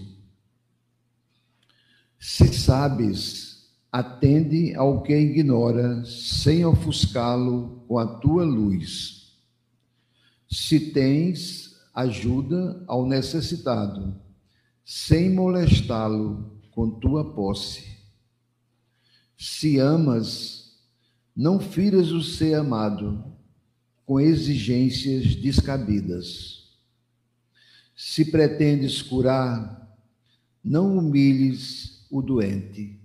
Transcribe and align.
Se 2.20 2.48
sabes, 2.48 3.51
atende 3.91 4.73
ao 4.76 5.02
que 5.02 5.16
ignora, 5.16 6.06
sem 6.06 6.66
ofuscá-lo 6.66 7.84
com 7.88 7.97
a 7.97 8.06
tua 8.06 8.44
luz. 8.44 9.36
Se 10.50 10.80
tens, 10.92 11.75
ajuda 11.94 12.84
ao 12.88 13.06
necessitado 13.06 14.22
sem 14.94 15.34
molestá-lo 15.34 16.59
com 16.72 16.89
tua 16.89 17.34
posse. 17.34 17.97
Se 19.38 19.78
amas, 19.78 20.81
não 21.34 21.59
firas 21.59 22.12
o 22.12 22.22
ser 22.22 22.56
amado 22.56 23.23
com 24.06 24.19
exigências 24.19 25.34
descabidas. 25.36 26.75
Se 27.95 28.25
pretendes 28.25 29.02
curar, 29.02 29.97
não 30.62 30.97
humilhes 30.97 32.06
o 32.12 32.22
doente. 32.22 33.00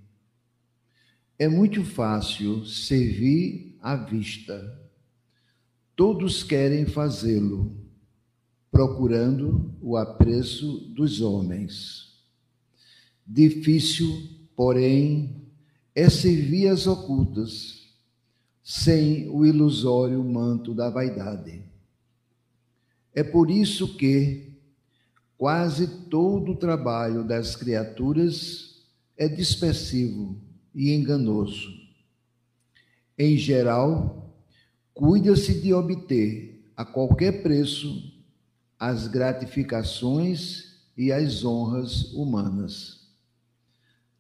É 1.39 1.48
muito 1.48 1.84
fácil 1.84 2.65
servir 2.65 3.77
à 3.83 3.95
vista. 3.95 4.81
Todos 5.95 6.42
querem 6.42 6.87
fazê-lo 6.87 7.77
procurando 8.70 9.75
o 9.83 9.98
apreço 9.98 10.79
dos 10.95 11.20
homens. 11.20 12.25
Difícil, 13.27 14.09
porém, 14.57 15.42
é 15.95 16.09
servir 16.09 16.69
as 16.69 16.87
ocultas, 16.87 17.87
sem 18.62 19.29
o 19.29 19.45
ilusório 19.45 20.25
manto 20.25 20.73
da 20.73 20.89
vaidade. 20.89 21.62
É 23.14 23.23
por 23.23 23.51
isso 23.51 23.95
que 23.98 24.59
quase 25.37 25.87
todo 26.09 26.53
o 26.53 26.57
trabalho 26.57 27.23
das 27.23 27.55
criaturas 27.55 28.87
é 29.19 29.29
dispersivo 29.29 30.45
e 30.77 30.93
enganoso. 30.93 31.73
Em 33.19 33.39
geral, 33.39 34.39
cuida-se 34.93 35.59
de 35.63 35.73
obter, 35.73 36.70
a 36.77 36.85
qualquer 36.85 37.42
preço, 37.42 38.13
as 38.79 39.09
gratificações 39.09 40.77
e 40.95 41.11
as 41.11 41.42
honras 41.42 42.13
humanas. 42.13 43.09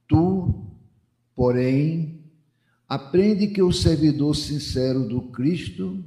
Tu, 0.08 0.66
porém, 1.34 2.24
aprende 2.88 3.48
que 3.48 3.60
o 3.60 3.70
servidor 3.70 4.34
sincero 4.34 5.06
do 5.06 5.20
Cristo 5.30 6.02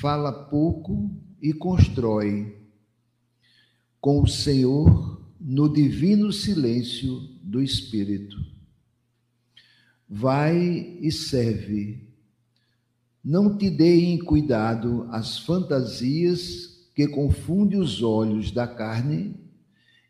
fala 0.00 0.32
pouco 0.32 1.14
e 1.40 1.52
constrói 1.52 2.58
com 4.00 4.20
o 4.20 4.26
Senhor 4.26 5.24
no 5.40 5.72
divino 5.72 6.32
silêncio 6.32 7.20
do 7.42 7.62
Espírito. 7.62 8.49
Vai 10.12 10.98
e 11.00 11.12
serve. 11.12 12.08
Não 13.22 13.56
te 13.56 13.70
deem 13.70 14.18
cuidado 14.18 15.06
as 15.10 15.38
fantasias 15.38 16.90
que 16.96 17.06
confunde 17.06 17.76
os 17.76 18.02
olhos 18.02 18.50
da 18.50 18.66
carne, 18.66 19.36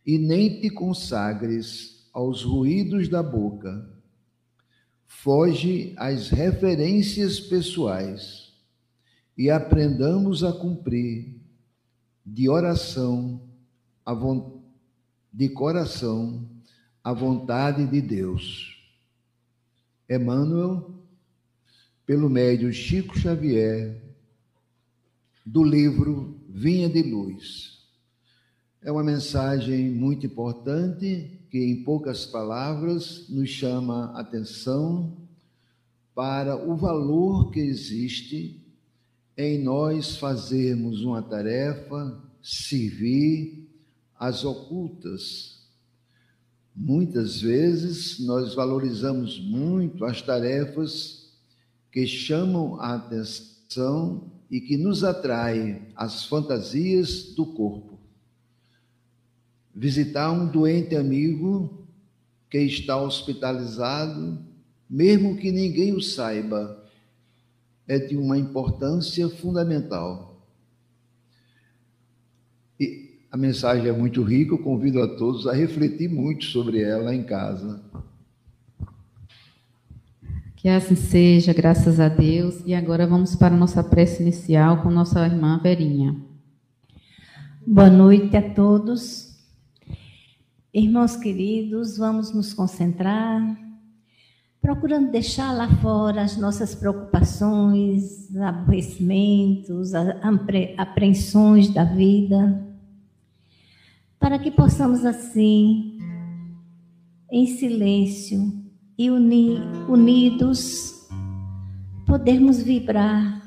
e 0.07 0.17
nem 0.17 0.61
te 0.61 0.71
consagres 0.71 2.09
aos 2.13 2.43
ruídos 2.43 3.09
da 3.09 3.23
boca. 3.23 3.89
Foge 5.07 5.93
às 5.97 6.31
referências 6.31 7.39
pessoais 7.39 8.55
e 9.37 9.51
aprendamos 9.51 10.43
a 10.43 10.53
cumprir 10.53 11.41
de 12.25 12.49
oração, 12.49 13.43
a 14.05 14.15
de 15.33 15.49
coração, 15.51 16.49
a 17.05 17.13
vontade 17.13 17.87
de 17.87 18.01
Deus. 18.01 18.70
Emmanuel, 20.11 20.93
pelo 22.05 22.29
médio 22.29 22.73
Chico 22.73 23.17
Xavier, 23.17 24.03
do 25.47 25.63
livro 25.63 26.37
Vinha 26.49 26.89
de 26.89 27.01
Luz. 27.01 27.79
É 28.83 28.91
uma 28.91 29.05
mensagem 29.05 29.89
muito 29.89 30.27
importante 30.27 31.41
que, 31.49 31.59
em 31.59 31.85
poucas 31.85 32.27
palavras, 32.27 33.29
nos 33.29 33.51
chama 33.51 34.07
a 34.17 34.21
atenção 34.23 35.17
para 36.13 36.57
o 36.57 36.75
valor 36.75 37.53
que 37.53 37.61
existe 37.61 38.67
em 39.37 39.63
nós 39.63 40.17
fazermos 40.17 41.05
uma 41.05 41.23
tarefa, 41.23 42.21
servir 42.43 43.69
as 44.19 44.45
ocultas. 44.45 45.60
Muitas 46.83 47.43
vezes 47.43 48.19
nós 48.21 48.55
valorizamos 48.55 49.39
muito 49.39 50.03
as 50.03 50.23
tarefas 50.23 51.31
que 51.93 52.07
chamam 52.07 52.81
a 52.81 52.95
atenção 52.95 54.33
e 54.51 54.63
que 54.63 54.79
nos 54.79 55.05
atrai 55.05 55.93
às 55.95 56.25
fantasias 56.25 57.35
do 57.35 57.45
corpo. 57.45 57.99
Visitar 59.75 60.33
um 60.33 60.47
doente 60.47 60.97
amigo 60.97 61.87
que 62.49 62.57
está 62.61 62.97
hospitalizado, 62.97 64.43
mesmo 64.89 65.37
que 65.37 65.53
ninguém 65.53 65.93
o 65.93 66.01
saiba, 66.01 66.83
é 67.87 67.99
de 67.99 68.17
uma 68.17 68.39
importância 68.39 69.29
fundamental. 69.29 70.43
E 72.81 73.10
a 73.31 73.37
mensagem 73.37 73.87
é 73.87 73.93
muito 73.93 74.23
rica, 74.25 74.55
eu 74.55 74.59
convido 74.59 75.01
a 75.01 75.17
todos 75.17 75.47
a 75.47 75.53
refletir 75.53 76.09
muito 76.09 76.47
sobre 76.47 76.83
ela 76.83 77.15
em 77.15 77.23
casa. 77.23 77.81
Que 80.57 80.69
assim 80.69 80.97
seja, 80.97 81.55
graças 81.55 82.01
a 82.01 82.09
Deus. 82.09 82.61
E 82.67 82.75
agora 82.75 83.07
vamos 83.07 83.37
para 83.37 83.55
a 83.55 83.59
nossa 83.59 83.85
prece 83.85 84.23
inicial 84.23 84.83
com 84.83 84.91
nossa 84.91 85.25
irmã 85.25 85.61
Verinha. 85.63 86.17
Boa 87.65 87.89
noite 87.89 88.37
a 88.37 88.43
todos. 88.51 89.31
Irmãos 90.75 91.17
queridos, 91.17 91.97
vamos 91.99 92.35
nos 92.35 92.53
concentrar, 92.53 93.41
procurando 94.61 95.11
deixar 95.11 95.53
lá 95.53 95.69
fora 95.77 96.23
as 96.23 96.37
nossas 96.37 96.75
preocupações, 96.75 98.35
aborrecimentos, 98.37 99.93
apreensões 100.77 101.71
da 101.71 101.85
vida, 101.85 102.70
para 104.21 104.39
que 104.39 104.51
possamos 104.51 105.07
assim, 105.07 105.99
em 107.33 107.47
silêncio, 107.47 108.61
e 108.99 109.11
uni, 109.11 109.57
unidos 109.89 111.09
podermos 112.07 112.63
vibrar 112.63 113.41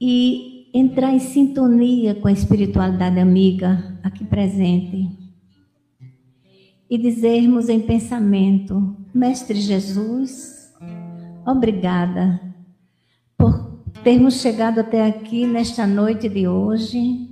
e 0.00 0.70
entrar 0.72 1.12
em 1.12 1.18
sintonia 1.18 2.14
com 2.14 2.26
a 2.26 2.32
espiritualidade 2.32 3.20
amiga 3.20 4.00
aqui 4.02 4.24
presente 4.24 5.06
e 6.88 6.96
dizermos 6.96 7.68
em 7.68 7.80
pensamento: 7.80 8.96
Mestre 9.12 9.60
Jesus, 9.60 10.72
obrigada 11.46 12.40
por 13.36 13.82
termos 14.02 14.40
chegado 14.40 14.80
até 14.80 15.06
aqui 15.06 15.46
nesta 15.46 15.86
noite 15.86 16.26
de 16.26 16.48
hoje 16.48 17.29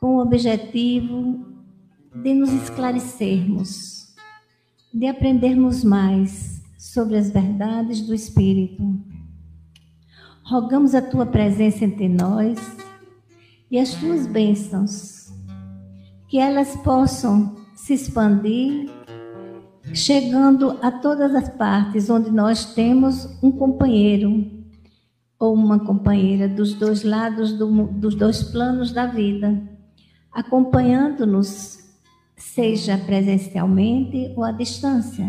com 0.00 0.16
o 0.16 0.22
objetivo 0.22 1.46
de 2.14 2.34
nos 2.34 2.50
esclarecermos 2.52 4.00
de 4.92 5.06
aprendermos 5.06 5.84
mais 5.84 6.62
sobre 6.76 7.16
as 7.16 7.30
verdades 7.30 8.00
do 8.00 8.14
Espírito. 8.14 8.82
Rogamos 10.42 10.94
a 10.94 11.02
tua 11.02 11.26
presença 11.26 11.84
entre 11.84 12.08
nós 12.08 12.58
e 13.70 13.78
as 13.78 13.94
tuas 13.94 14.26
bênçãos, 14.26 15.32
que 16.28 16.38
elas 16.38 16.74
possam 16.78 17.54
se 17.76 17.94
expandir, 17.94 18.90
chegando 19.94 20.76
a 20.82 20.90
todas 20.90 21.34
as 21.34 21.48
partes 21.50 22.10
onde 22.10 22.30
nós 22.30 22.74
temos 22.74 23.28
um 23.42 23.52
companheiro 23.52 24.44
ou 25.38 25.54
uma 25.54 25.78
companheira 25.78 26.48
dos 26.48 26.74
dois 26.74 27.04
lados 27.04 27.52
do, 27.52 27.86
dos 27.86 28.14
dois 28.14 28.42
planos 28.42 28.92
da 28.92 29.06
vida, 29.06 29.62
acompanhando-nos, 30.32 31.78
seja 32.36 32.96
presencialmente 32.98 34.32
ou 34.36 34.44
à 34.44 34.52
distância. 34.52 35.26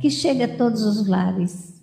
Que 0.00 0.10
chegue 0.10 0.44
a 0.44 0.56
todos 0.56 0.82
os 0.82 1.06
lares. 1.06 1.82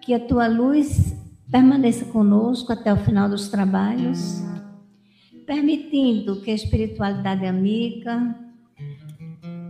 Que 0.00 0.14
a 0.14 0.20
tua 0.20 0.46
luz 0.46 1.14
permaneça 1.50 2.04
conosco 2.06 2.72
até 2.72 2.92
o 2.92 2.96
final 2.96 3.28
dos 3.28 3.48
trabalhos, 3.48 4.42
permitindo 5.46 6.40
que 6.40 6.50
a 6.50 6.54
espiritualidade 6.54 7.46
amiga 7.46 8.34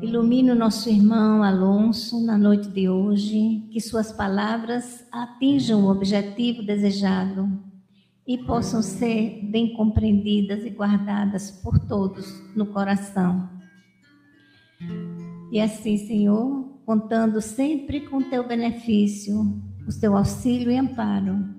ilumine 0.00 0.50
o 0.50 0.55
nosso 0.55 0.89
irmão 0.89 1.43
Alonso 1.43 2.25
na 2.25 2.39
noite 2.39 2.69
de 2.69 2.89
hoje, 2.89 3.67
que 3.71 3.81
suas 3.81 4.12
palavras 4.12 5.06
atinjam 5.11 5.85
o 5.85 5.91
objetivo 5.91 6.62
desejado 6.62 7.66
e 8.26 8.38
possam 8.38 8.82
ser 8.82 9.40
bem 9.44 9.75
compreendidas 9.75 10.64
e 10.64 10.70
guardadas 10.70 11.50
por 11.50 11.78
todos 11.78 12.26
no 12.55 12.67
coração. 12.67 13.49
E 15.52 15.61
assim, 15.61 15.96
Senhor, 15.96 16.81
contando 16.84 17.40
sempre 17.40 18.00
com 18.00 18.23
teu 18.23 18.46
benefício, 18.46 19.40
o 19.87 20.00
teu 20.00 20.17
auxílio 20.17 20.70
e 20.70 20.76
amparo 20.76 21.56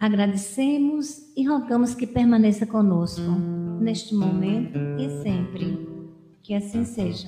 Agradecemos 0.00 1.18
e 1.36 1.44
rogamos 1.44 1.92
que 1.92 2.06
permaneça 2.06 2.64
conosco 2.64 3.20
neste 3.80 4.14
momento 4.14 4.78
e 4.96 5.22
sempre. 5.22 5.88
Que 6.40 6.54
assim 6.54 6.84
seja. 6.84 7.26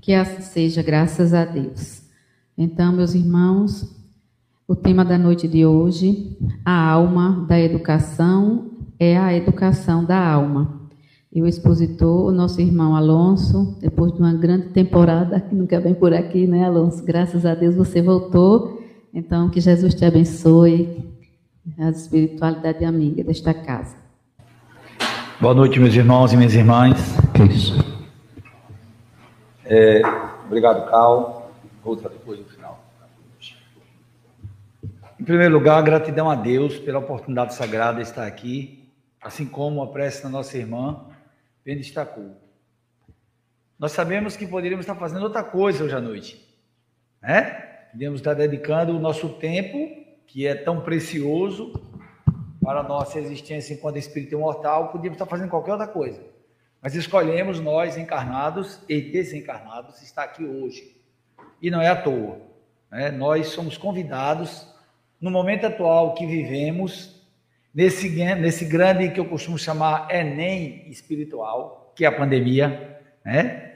Que 0.00 0.14
assim 0.14 0.42
seja, 0.42 0.80
graças 0.80 1.34
a 1.34 1.44
Deus. 1.44 2.02
Então, 2.56 2.92
meus 2.92 3.14
irmãos, 3.14 3.97
o 4.68 4.76
tema 4.76 5.02
da 5.02 5.16
noite 5.16 5.48
de 5.48 5.64
hoje, 5.64 6.36
a 6.62 6.90
alma 6.90 7.46
da 7.48 7.58
educação, 7.58 8.70
é 9.00 9.16
a 9.16 9.34
educação 9.34 10.04
da 10.04 10.22
alma. 10.22 10.82
E 11.32 11.40
o 11.40 11.46
expositor, 11.46 12.26
o 12.26 12.32
nosso 12.32 12.60
irmão 12.60 12.94
Alonso, 12.94 13.78
depois 13.80 14.12
de 14.12 14.18
uma 14.18 14.34
grande 14.34 14.68
temporada, 14.68 15.40
que 15.48 15.54
nunca 15.54 15.80
vem 15.80 15.94
por 15.94 16.12
aqui, 16.12 16.46
né, 16.46 16.66
Alonso? 16.66 17.02
Graças 17.02 17.46
a 17.46 17.54
Deus 17.54 17.74
você 17.74 18.02
voltou 18.02 18.78
então, 19.12 19.48
que 19.48 19.58
Jesus 19.58 19.94
te 19.94 20.04
abençoe, 20.04 21.02
a 21.78 21.88
espiritualidade 21.88 22.84
amiga 22.84 23.24
desta 23.24 23.54
casa. 23.54 23.96
Boa 25.40 25.54
noite, 25.54 25.80
meus 25.80 25.94
irmãos 25.94 26.34
e 26.34 26.36
minhas 26.36 26.54
irmãs. 26.54 27.16
Que 27.32 27.42
isso? 27.44 27.74
É, 29.64 30.02
obrigado, 30.46 30.90
Cal. 30.90 31.52
Outra 31.82 32.10
depois 32.10 32.38
primeiro 35.28 35.52
lugar, 35.52 35.82
gratidão 35.82 36.30
a 36.30 36.34
Deus 36.34 36.78
pela 36.78 37.00
oportunidade 37.00 37.52
sagrada 37.52 37.96
de 37.96 38.08
estar 38.08 38.26
aqui, 38.26 38.90
assim 39.20 39.44
como 39.44 39.82
a 39.82 39.92
prece 39.92 40.22
da 40.22 40.28
nossa 40.30 40.56
irmã 40.56 41.04
bem 41.62 41.76
destacou. 41.76 42.34
Nós 43.78 43.92
sabemos 43.92 44.38
que 44.38 44.46
poderíamos 44.46 44.86
estar 44.86 44.94
fazendo 44.94 45.24
outra 45.24 45.44
coisa 45.44 45.84
hoje 45.84 45.94
à 45.94 46.00
noite, 46.00 46.58
né? 47.20 47.44
Podemos 47.92 48.20
estar 48.20 48.32
dedicando 48.32 48.96
o 48.96 48.98
nosso 48.98 49.28
tempo, 49.34 49.76
que 50.26 50.46
é 50.46 50.54
tão 50.54 50.80
precioso 50.80 51.74
para 52.62 52.80
a 52.80 52.82
nossa 52.82 53.18
existência 53.18 53.74
enquanto 53.74 53.98
espírito 53.98 54.34
imortal, 54.34 54.88
podíamos 54.88 55.16
estar 55.16 55.26
fazendo 55.26 55.50
qualquer 55.50 55.72
outra 55.72 55.88
coisa. 55.88 56.18
Mas 56.80 56.94
escolhemos 56.94 57.60
nós, 57.60 57.98
encarnados 57.98 58.80
e 58.88 58.98
desencarnados, 58.98 60.00
estar 60.00 60.22
aqui 60.22 60.42
hoje. 60.42 60.96
E 61.60 61.70
não 61.70 61.82
é 61.82 61.88
à 61.88 62.00
toa. 62.00 62.40
Né? 62.90 63.10
Nós 63.10 63.48
somos 63.48 63.76
convidados, 63.76 64.67
no 65.20 65.30
momento 65.30 65.66
atual 65.66 66.14
que 66.14 66.26
vivemos, 66.26 67.18
nesse, 67.74 68.08
nesse 68.36 68.64
grande 68.64 69.10
que 69.10 69.20
eu 69.20 69.24
costumo 69.24 69.58
chamar 69.58 70.08
Enem 70.14 70.88
espiritual, 70.88 71.92
que 71.94 72.04
é 72.04 72.08
a 72.08 72.12
pandemia, 72.12 73.00
né? 73.24 73.68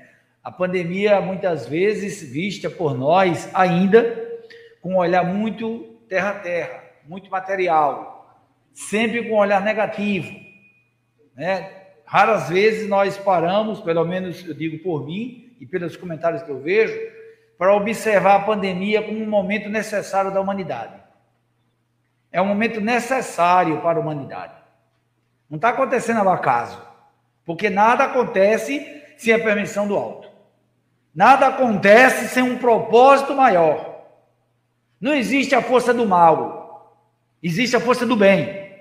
A 0.42 0.50
pandemia, 0.50 1.20
muitas 1.20 1.68
vezes, 1.68 2.20
vista 2.20 2.68
por 2.68 2.98
nós 2.98 3.48
ainda 3.54 4.20
com 4.80 4.94
um 4.94 4.96
olhar 4.96 5.24
muito 5.24 6.00
terra-terra, 6.08 6.82
muito 7.06 7.30
material, 7.30 8.42
sempre 8.72 9.22
com 9.22 9.36
um 9.36 9.38
olhar 9.38 9.62
negativo. 9.62 10.34
Né? 11.36 11.70
Raras 12.04 12.48
vezes 12.48 12.88
nós 12.88 13.16
paramos, 13.16 13.80
pelo 13.80 14.04
menos 14.04 14.44
eu 14.46 14.52
digo 14.52 14.82
por 14.82 15.06
mim 15.06 15.56
e 15.60 15.66
pelos 15.66 15.96
comentários 15.96 16.42
que 16.42 16.50
eu 16.50 16.60
vejo, 16.60 16.98
para 17.56 17.76
observar 17.76 18.34
a 18.34 18.44
pandemia 18.44 19.00
como 19.00 19.22
um 19.22 19.28
momento 19.28 19.68
necessário 19.68 20.32
da 20.32 20.40
humanidade. 20.40 21.01
É 22.32 22.40
um 22.40 22.46
momento 22.46 22.80
necessário 22.80 23.80
para 23.82 23.98
a 23.98 24.00
humanidade. 24.00 24.54
Não 25.50 25.56
está 25.56 25.68
acontecendo 25.68 26.20
ao 26.20 26.30
acaso, 26.30 26.80
porque 27.44 27.68
nada 27.68 28.04
acontece 28.04 29.02
sem 29.18 29.34
a 29.34 29.38
permissão 29.38 29.86
do 29.86 29.94
alto. 29.94 30.28
Nada 31.14 31.48
acontece 31.48 32.28
sem 32.28 32.42
um 32.42 32.56
propósito 32.56 33.34
maior. 33.34 34.06
Não 34.98 35.12
existe 35.12 35.54
a 35.54 35.60
força 35.60 35.92
do 35.92 36.06
mal, 36.06 36.96
existe 37.42 37.76
a 37.76 37.80
força 37.80 38.06
do 38.06 38.16
bem. 38.16 38.72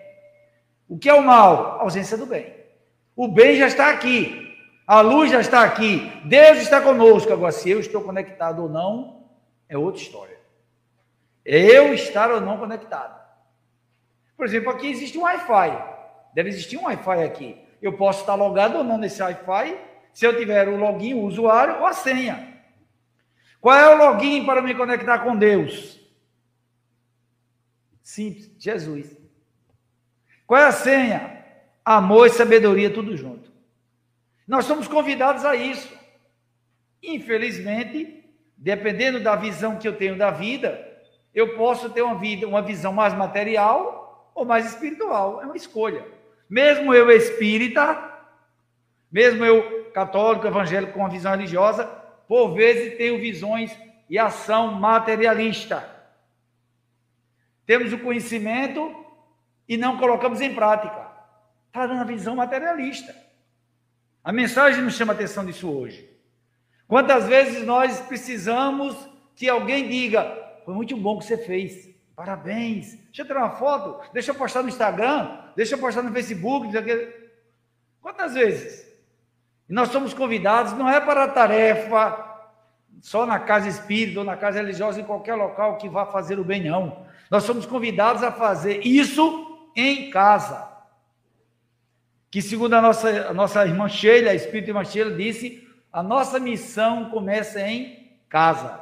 O 0.87 0.97
que 0.97 1.09
é 1.09 1.13
o 1.13 1.23
mal? 1.23 1.79
A 1.79 1.81
ausência 1.81 2.17
do 2.17 2.25
bem. 2.25 2.55
O 3.15 3.27
bem 3.27 3.57
já 3.57 3.67
está 3.67 3.89
aqui, 3.89 4.55
a 4.87 5.01
luz 5.01 5.29
já 5.29 5.41
está 5.41 5.63
aqui, 5.63 6.11
Deus 6.23 6.59
está 6.59 6.79
conosco. 6.79 7.31
Agora, 7.33 7.51
se 7.51 7.69
eu 7.69 7.79
estou 7.79 8.01
conectado 8.01 8.63
ou 8.63 8.69
não, 8.69 9.25
é 9.67 9.77
outra 9.77 10.01
história. 10.01 10.37
Eu 11.43 11.93
estar 11.93 12.31
ou 12.31 12.39
não 12.39 12.57
conectado. 12.57 13.20
Por 14.41 14.47
exemplo, 14.47 14.71
aqui 14.71 14.87
existe 14.87 15.19
um 15.19 15.21
Wi-Fi. 15.21 15.69
Deve 16.33 16.49
existir 16.49 16.75
um 16.75 16.85
Wi-Fi 16.85 17.23
aqui. 17.25 17.61
Eu 17.79 17.93
posso 17.93 18.21
estar 18.21 18.33
logado 18.33 18.75
ou 18.75 18.83
não 18.83 18.97
nesse 18.97 19.21
Wi-Fi 19.21 19.77
se 20.11 20.25
eu 20.25 20.35
tiver 20.35 20.67
o 20.67 20.77
login, 20.77 21.13
o 21.13 21.21
usuário 21.21 21.77
ou 21.77 21.85
a 21.85 21.93
senha. 21.93 22.59
Qual 23.59 23.77
é 23.77 23.93
o 23.93 23.97
login 23.99 24.43
para 24.43 24.59
me 24.59 24.73
conectar 24.73 25.19
com 25.19 25.35
Deus? 25.35 26.01
Simples, 28.01 28.49
Jesus. 28.57 29.15
Qual 30.47 30.59
é 30.59 30.65
a 30.65 30.71
senha? 30.71 31.45
Amor 31.85 32.25
e 32.25 32.31
sabedoria, 32.31 32.91
tudo 32.91 33.15
junto. 33.15 33.51
Nós 34.47 34.65
somos 34.65 34.87
convidados 34.87 35.45
a 35.45 35.55
isso. 35.55 35.95
Infelizmente, 37.03 38.25
dependendo 38.57 39.19
da 39.19 39.35
visão 39.35 39.77
que 39.77 39.87
eu 39.87 39.95
tenho 39.95 40.17
da 40.17 40.31
vida, 40.31 40.83
eu 41.31 41.55
posso 41.55 41.91
ter 41.91 42.01
uma 42.01 42.15
vida, 42.15 42.47
uma 42.47 42.63
visão 42.63 42.91
mais 42.91 43.13
material 43.13 44.00
ou 44.33 44.45
mais 44.45 44.65
espiritual. 44.65 45.41
É 45.41 45.45
uma 45.45 45.57
escolha. 45.57 46.05
Mesmo 46.49 46.93
eu 46.93 47.09
espírita, 47.11 48.11
mesmo 49.11 49.43
eu, 49.43 49.91
católico, 49.91 50.47
evangélico, 50.47 50.93
com 50.93 50.99
uma 50.99 51.09
visão 51.09 51.31
religiosa, 51.31 51.85
por 52.27 52.53
vezes 52.53 52.97
tenho 52.97 53.19
visões 53.19 53.75
e 54.09 54.17
ação 54.17 54.73
materialista. 54.73 55.89
Temos 57.65 57.93
o 57.93 57.99
conhecimento 57.99 58.95
e 59.67 59.77
não 59.77 59.97
colocamos 59.97 60.41
em 60.41 60.53
prática. 60.53 61.09
Está 61.67 61.87
dando 61.87 62.01
a 62.01 62.05
visão 62.05 62.35
materialista. 62.35 63.15
A 64.23 64.31
mensagem 64.31 64.83
nos 64.83 64.95
chama 64.95 65.13
a 65.13 65.15
atenção 65.15 65.45
disso 65.45 65.71
hoje. 65.71 66.09
Quantas 66.87 67.27
vezes 67.27 67.65
nós 67.65 68.01
precisamos 68.01 68.95
que 69.35 69.47
alguém 69.47 69.87
diga: 69.87 70.59
foi 70.65 70.73
muito 70.73 70.95
bom 70.97 71.17
que 71.17 71.25
você 71.25 71.37
fez, 71.37 71.90
parabéns, 72.15 72.93
deixa 73.05 73.21
eu 73.21 73.25
tirar 73.25 73.45
uma 73.45 73.51
foto, 73.51 74.01
deixa 74.13 74.31
eu 74.31 74.35
postar 74.35 74.61
no 74.61 74.69
Instagram, 74.69 75.39
deixa 75.55 75.75
eu 75.75 75.79
postar 75.79 76.01
no 76.01 76.11
Facebook. 76.11 76.69
Quantas 78.01 78.33
vezes? 78.33 78.87
E 79.69 79.73
nós 79.73 79.89
somos 79.89 80.13
convidados, 80.13 80.73
não 80.73 80.89
é 80.89 80.99
para 80.99 81.27
tarefa 81.27 82.31
só 83.01 83.25
na 83.25 83.39
casa 83.39 83.67
espírita 83.67 84.19
ou 84.19 84.25
na 84.25 84.37
casa 84.37 84.59
religiosa, 84.59 85.01
em 85.01 85.03
qualquer 85.03 85.35
local 85.35 85.77
que 85.77 85.89
vá 85.89 86.05
fazer 86.05 86.39
o 86.39 86.43
bem, 86.43 86.63
não. 86.63 87.05
Nós 87.29 87.43
somos 87.43 87.65
convidados 87.65 88.21
a 88.23 88.31
fazer 88.31 88.85
isso 88.85 89.69
em 89.75 90.09
casa. 90.09 90.69
Que, 92.29 92.41
segundo 92.41 92.73
a 92.73 92.81
nossa, 92.81 93.29
a 93.29 93.33
nossa 93.33 93.65
irmã 93.65 93.89
Sheila, 93.89 94.31
a 94.31 94.35
espírita 94.35 94.69
irmã 94.69 94.83
Sheila, 94.83 95.15
disse, 95.15 95.67
a 95.91 96.03
nossa 96.03 96.39
missão 96.39 97.09
começa 97.09 97.59
em 97.61 98.17
casa. 98.29 98.79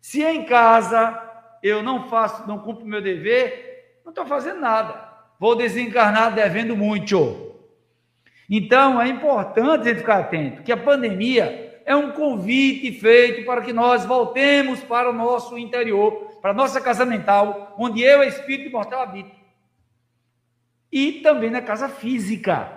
Se 0.00 0.22
em 0.22 0.44
casa 0.44 1.23
eu 1.64 1.82
não 1.82 2.08
faço, 2.10 2.46
não 2.46 2.58
cumpro 2.58 2.84
meu 2.84 3.00
dever, 3.00 4.00
não 4.04 4.10
estou 4.10 4.26
fazendo 4.26 4.60
nada. 4.60 5.08
Vou 5.40 5.56
desencarnar 5.56 6.34
devendo 6.34 6.76
muito. 6.76 7.54
Então, 8.50 9.00
é 9.00 9.08
importante 9.08 9.80
a 9.80 9.84
gente 9.84 10.00
ficar 10.00 10.18
atento, 10.18 10.62
que 10.62 10.70
a 10.70 10.76
pandemia 10.76 11.80
é 11.86 11.96
um 11.96 12.12
convite 12.12 12.92
feito 12.92 13.46
para 13.46 13.62
que 13.62 13.72
nós 13.72 14.04
voltemos 14.04 14.80
para 14.80 15.08
o 15.08 15.12
nosso 15.14 15.56
interior, 15.56 16.38
para 16.42 16.50
a 16.50 16.54
nossa 16.54 16.82
casa 16.82 17.06
mental, 17.06 17.74
onde 17.78 18.02
eu, 18.02 18.22
espírito 18.22 18.68
imortal, 18.68 19.00
habito. 19.00 19.34
E 20.92 21.12
também 21.22 21.48
na 21.48 21.62
casa 21.62 21.88
física, 21.88 22.70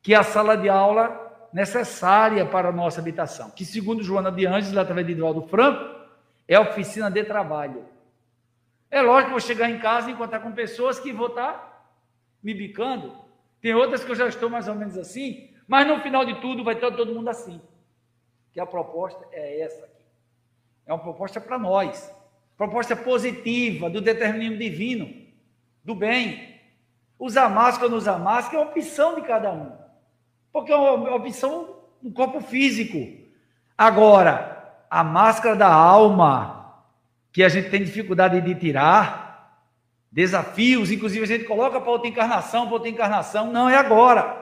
que 0.00 0.14
é 0.14 0.16
a 0.16 0.22
sala 0.22 0.56
de 0.56 0.68
aula 0.68 1.48
necessária 1.52 2.46
para 2.46 2.68
a 2.68 2.72
nossa 2.72 3.00
habitação, 3.00 3.50
que 3.50 3.64
segundo 3.64 4.04
Joana 4.04 4.30
de 4.30 4.46
Anjos, 4.46 4.76
através 4.76 5.04
de 5.04 5.14
Eduardo 5.14 5.42
Franco, 5.42 5.98
é 6.46 6.54
a 6.54 6.60
oficina 6.60 7.10
de 7.10 7.24
trabalho. 7.24 7.84
É 8.90 9.00
lógico 9.00 9.26
que 9.26 9.30
vou 9.32 9.40
chegar 9.40 9.70
em 9.70 9.78
casa 9.78 10.10
e 10.10 10.12
encontrar 10.12 10.40
com 10.40 10.52
pessoas 10.52 10.98
que 10.98 11.12
vou 11.12 11.28
estar 11.28 11.70
me 12.42 12.52
bicando. 12.52 13.16
Tem 13.60 13.74
outras 13.74 14.02
que 14.02 14.10
eu 14.10 14.16
já 14.16 14.26
estou 14.26 14.50
mais 14.50 14.66
ou 14.66 14.74
menos 14.74 14.96
assim, 14.96 15.50
mas 15.68 15.86
no 15.86 16.00
final 16.00 16.24
de 16.24 16.40
tudo 16.40 16.64
vai 16.64 16.74
estar 16.74 16.90
todo 16.90 17.14
mundo 17.14 17.28
assim. 17.28 17.60
Que 18.52 18.58
a 18.58 18.66
proposta 18.66 19.24
é 19.30 19.60
essa 19.60 19.84
aqui. 19.84 20.04
É 20.86 20.92
uma 20.92 21.02
proposta 21.02 21.40
para 21.40 21.58
nós. 21.58 22.12
Proposta 22.56 22.96
positiva 22.96 23.88
do 23.88 24.00
determinismo 24.00 24.56
divino, 24.58 25.14
do 25.84 25.94
bem. 25.94 26.58
Usar 27.18 27.48
máscara 27.48 27.84
ou 27.84 27.90
não 27.90 27.98
usar 27.98 28.18
máscara 28.18 28.56
é 28.56 28.60
uma 28.60 28.70
opção 28.70 29.14
de 29.14 29.22
cada 29.22 29.52
um. 29.52 29.72
Porque 30.52 30.72
é 30.72 30.76
uma 30.76 31.14
opção 31.14 31.76
no 32.02 32.10
corpo 32.10 32.40
físico. 32.40 32.98
Agora, 33.78 34.84
a 34.90 35.04
máscara 35.04 35.54
da 35.54 35.72
alma, 35.72 36.59
que 37.32 37.42
a 37.42 37.48
gente 37.48 37.70
tem 37.70 37.82
dificuldade 37.82 38.40
de 38.40 38.54
tirar, 38.54 39.30
desafios, 40.10 40.90
inclusive 40.90 41.24
a 41.24 41.28
gente 41.28 41.44
coloca 41.44 41.80
para 41.80 41.90
outra 41.90 42.08
encarnação, 42.08 42.64
para 42.64 42.74
outra 42.74 42.88
encarnação, 42.88 43.52
não 43.52 43.68
é 43.68 43.76
agora. 43.76 44.40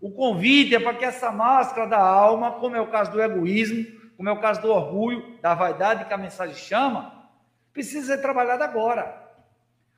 O 0.00 0.10
convite 0.10 0.74
é 0.74 0.80
para 0.80 0.94
que 0.94 1.04
essa 1.04 1.30
máscara 1.30 1.86
da 1.86 1.98
alma, 1.98 2.52
como 2.52 2.76
é 2.76 2.80
o 2.80 2.86
caso 2.86 3.10
do 3.10 3.20
egoísmo, 3.20 3.84
como 4.16 4.28
é 4.28 4.32
o 4.32 4.40
caso 4.40 4.62
do 4.62 4.70
orgulho, 4.70 5.38
da 5.42 5.54
vaidade 5.54 6.04
que 6.04 6.14
a 6.14 6.18
mensagem 6.18 6.54
chama, 6.54 7.12
precisa 7.72 8.14
ser 8.14 8.22
trabalhada 8.22 8.64
agora. 8.64 9.28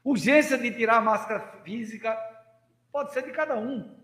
Urgência 0.03 0.57
de 0.57 0.71
tirar 0.71 0.97
a 0.97 1.01
máscara 1.01 1.41
física 1.62 2.17
pode 2.91 3.12
ser 3.12 3.23
de 3.23 3.31
cada 3.31 3.57
um, 3.57 3.95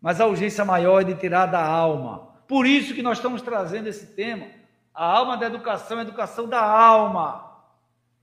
mas 0.00 0.20
a 0.20 0.26
urgência 0.26 0.64
maior 0.64 1.00
é 1.00 1.04
de 1.04 1.14
tirar 1.14 1.46
da 1.46 1.62
alma. 1.62 2.34
Por 2.46 2.66
isso 2.66 2.94
que 2.94 3.02
nós 3.02 3.18
estamos 3.18 3.42
trazendo 3.42 3.88
esse 3.88 4.14
tema, 4.14 4.46
a 4.94 5.04
alma 5.04 5.36
da 5.36 5.46
educação, 5.46 5.98
a 5.98 6.02
educação 6.02 6.48
da 6.48 6.62
alma 6.62 7.53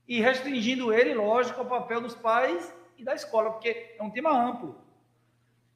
e 0.06 0.20
restringindo 0.20 0.92
ele, 0.92 1.14
lógico, 1.14 1.60
ao 1.60 1.66
papel 1.66 2.00
dos 2.00 2.14
pais 2.14 2.74
e 2.98 3.04
da 3.04 3.14
escola, 3.14 3.50
porque 3.50 3.94
é 3.98 4.02
um 4.02 4.10
tema 4.10 4.30
amplo, 4.30 4.76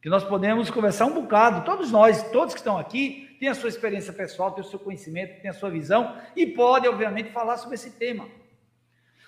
que 0.03 0.09
nós 0.09 0.25
podemos 0.25 0.71
conversar 0.71 1.07
um 1.07 1.15
bocado, 1.15 1.65
todos 1.65 1.91
nós, 1.91 2.31
todos 2.31 2.55
que 2.55 2.61
estão 2.61 2.79
aqui, 2.79 3.37
têm 3.41 3.49
a 3.49 3.55
sua 3.55 3.69
experiência 3.69 4.13
pessoal, 4.13 4.53
têm 4.53 4.63
o 4.63 4.67
seu 4.67 4.79
conhecimento, 4.79 5.41
têm 5.41 5.51
a 5.51 5.55
sua 5.55 5.71
visão 5.71 6.17
e 6.35 6.47
podem, 6.47 6.89
obviamente, 6.89 7.33
falar 7.33 7.57
sobre 7.57 7.75
esse 7.75 7.91
tema. 7.93 8.29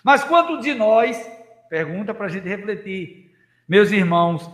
Mas 0.05 0.23
quantos 0.23 0.63
de 0.63 0.75
nós, 0.75 1.19
pergunta 1.69 2.15
para 2.15 2.27
a 2.27 2.29
gente 2.29 2.49
refletir, 2.49 3.35
meus 3.69 3.91
irmãos, 3.91 4.49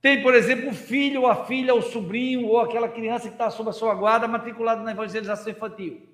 tem, 0.00 0.22
por 0.22 0.34
exemplo, 0.34 0.68
o 0.68 0.74
filho, 0.74 1.22
ou 1.22 1.26
a 1.26 1.46
filha, 1.46 1.74
o 1.74 1.80
sobrinho, 1.80 2.46
ou 2.46 2.60
aquela 2.60 2.88
criança 2.88 3.26
que 3.26 3.34
está 3.34 3.48
sob 3.50 3.70
a 3.70 3.72
sua 3.72 3.94
guarda, 3.94 4.28
matriculado 4.28 4.82
na 4.82 4.90
evangelização 4.90 5.50
infantil? 5.50 6.06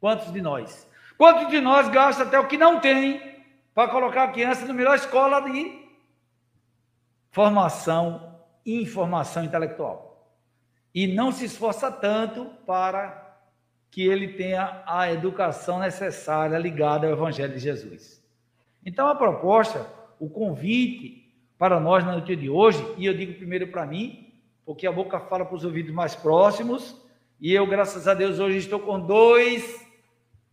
Quantos 0.00 0.32
de 0.32 0.42
nós? 0.42 0.90
Quantos 1.22 1.50
de 1.50 1.60
nós 1.60 1.88
gasta 1.88 2.24
até 2.24 2.36
o 2.36 2.48
que 2.48 2.58
não 2.58 2.80
tem 2.80 3.22
para 3.72 3.88
colocar 3.88 4.24
a 4.24 4.32
criança 4.32 4.66
na 4.66 4.74
melhor 4.74 4.96
escola 4.96 5.40
de 5.40 5.70
formação 7.30 8.40
e 8.66 8.82
informação 8.82 9.44
intelectual? 9.44 10.34
E 10.92 11.06
não 11.06 11.30
se 11.30 11.44
esforça 11.44 11.92
tanto 11.92 12.46
para 12.66 13.38
que 13.88 14.04
ele 14.04 14.32
tenha 14.32 14.82
a 14.84 15.12
educação 15.12 15.78
necessária 15.78 16.58
ligada 16.58 17.06
ao 17.06 17.12
Evangelho 17.12 17.54
de 17.54 17.60
Jesus. 17.60 18.20
Então, 18.84 19.06
a 19.06 19.14
proposta, 19.14 19.86
o 20.18 20.28
convite 20.28 21.32
para 21.56 21.78
nós 21.78 22.04
na 22.04 22.14
noite 22.14 22.34
de 22.34 22.50
hoje, 22.50 22.84
e 22.98 23.06
eu 23.06 23.14
digo 23.14 23.34
primeiro 23.34 23.68
para 23.68 23.86
mim, 23.86 24.34
porque 24.66 24.88
a 24.88 24.92
boca 24.92 25.20
fala 25.20 25.44
para 25.44 25.54
os 25.54 25.64
ouvidos 25.64 25.94
mais 25.94 26.16
próximos, 26.16 27.00
e 27.40 27.52
eu, 27.52 27.64
graças 27.64 28.08
a 28.08 28.14
Deus, 28.14 28.40
hoje 28.40 28.58
estou 28.58 28.80
com 28.80 28.98
dois 28.98 29.81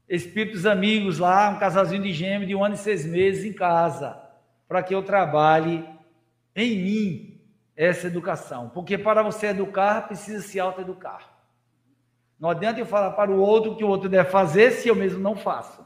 espíritos 0.10 0.66
amigos 0.66 1.20
lá, 1.20 1.50
um 1.50 1.60
casalzinho 1.60 2.01
de 2.01 2.12
gêmeos 2.12 2.48
de 2.48 2.56
um 2.56 2.63
ano 2.66 2.74
e 2.74 2.78
seis 2.78 3.06
meses 3.06 3.46
em 3.46 3.54
casa, 3.54 4.20
para 4.68 4.82
que 4.82 4.94
eu 4.94 5.04
trabalhe 5.04 5.88
em 6.56 6.75
mim 6.78 7.42
essa 7.75 8.08
educação. 8.08 8.70
Porque 8.70 8.98
para 8.98 9.22
você 9.22 9.48
educar, 9.48 10.08
precisa 10.08 10.42
se 10.42 10.60
autoeducar. 10.60 11.30
Não 12.39 12.50
adianta 12.50 12.80
eu 12.80 12.86
falar 12.86 13.12
para 13.12 13.30
o 13.30 13.39
outro 13.39 13.75
que 13.75 13.84
o 13.84 13.88
outro 13.88 14.10
deve 14.10 14.30
fazer 14.30 14.72
se 14.72 14.88
eu 14.88 14.96
mesmo 14.96 15.20
não 15.20 15.36
faço. 15.36 15.86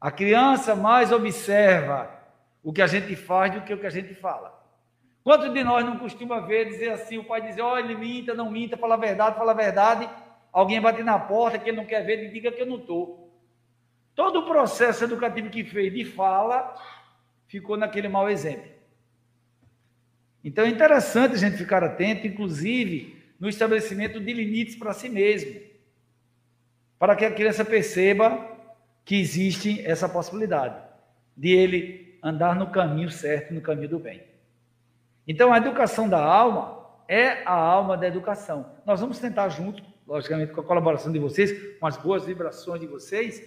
A 0.00 0.10
criança 0.10 0.74
mais 0.74 1.12
observa 1.12 2.10
o 2.62 2.72
que 2.72 2.82
a 2.82 2.86
gente 2.86 3.14
faz 3.14 3.54
do 3.54 3.60
que 3.60 3.72
o 3.72 3.78
que 3.78 3.86
a 3.86 3.90
gente 3.90 4.14
fala. 4.14 4.52
Quantos 5.22 5.52
de 5.52 5.64
nós 5.64 5.84
não 5.84 5.98
costuma 5.98 6.40
ver 6.40 6.66
dizer 6.66 6.90
assim, 6.90 7.16
o 7.16 7.24
pai 7.24 7.40
dizer, 7.40 7.62
olha, 7.62 7.96
minta, 7.96 8.34
não 8.34 8.50
minta, 8.50 8.76
fala 8.76 8.94
a 8.94 8.98
verdade, 8.98 9.36
fala 9.36 9.52
a 9.52 9.54
verdade, 9.54 10.08
alguém 10.54 10.80
bate 10.80 11.02
na 11.02 11.18
porta 11.18 11.58
que 11.58 11.68
ele 11.68 11.76
não 11.76 11.84
quer 11.84 12.06
ver, 12.06 12.20
ele 12.20 12.28
diga 12.28 12.52
que 12.52 12.62
eu 12.62 12.66
não 12.66 12.76
estou. 12.76 13.28
Todo 14.14 14.38
o 14.38 14.46
processo 14.46 15.02
educativo 15.02 15.50
que 15.50 15.64
fez 15.64 15.92
de 15.92 16.04
fala 16.04 16.72
ficou 17.48 17.76
naquele 17.76 18.08
mau 18.08 18.30
exemplo. 18.30 18.70
Então 20.44 20.64
é 20.64 20.68
interessante 20.68 21.34
a 21.34 21.38
gente 21.38 21.56
ficar 21.56 21.82
atento, 21.82 22.26
inclusive 22.26 23.20
no 23.40 23.48
estabelecimento 23.48 24.20
de 24.20 24.32
limites 24.32 24.76
para 24.76 24.92
si 24.92 25.08
mesmo, 25.08 25.60
para 27.00 27.16
que 27.16 27.24
a 27.24 27.32
criança 27.32 27.64
perceba 27.64 28.52
que 29.04 29.16
existe 29.16 29.84
essa 29.84 30.08
possibilidade 30.08 30.80
de 31.36 31.50
ele 31.50 32.16
andar 32.22 32.54
no 32.54 32.70
caminho 32.70 33.10
certo, 33.10 33.52
no 33.52 33.60
caminho 33.60 33.88
do 33.88 33.98
bem. 33.98 34.22
Então 35.26 35.52
a 35.52 35.56
educação 35.56 36.08
da 36.08 36.22
alma 36.22 36.86
é 37.08 37.42
a 37.44 37.52
alma 37.52 37.96
da 37.96 38.06
educação. 38.06 38.72
Nós 38.86 39.00
vamos 39.00 39.18
tentar 39.18 39.48
juntos 39.48 39.93
logicamente 40.06 40.52
com 40.52 40.60
a 40.60 40.64
colaboração 40.64 41.12
de 41.12 41.18
vocês, 41.18 41.78
com 41.78 41.86
as 41.86 41.96
boas 41.96 42.24
vibrações 42.24 42.80
de 42.80 42.86
vocês, 42.86 43.42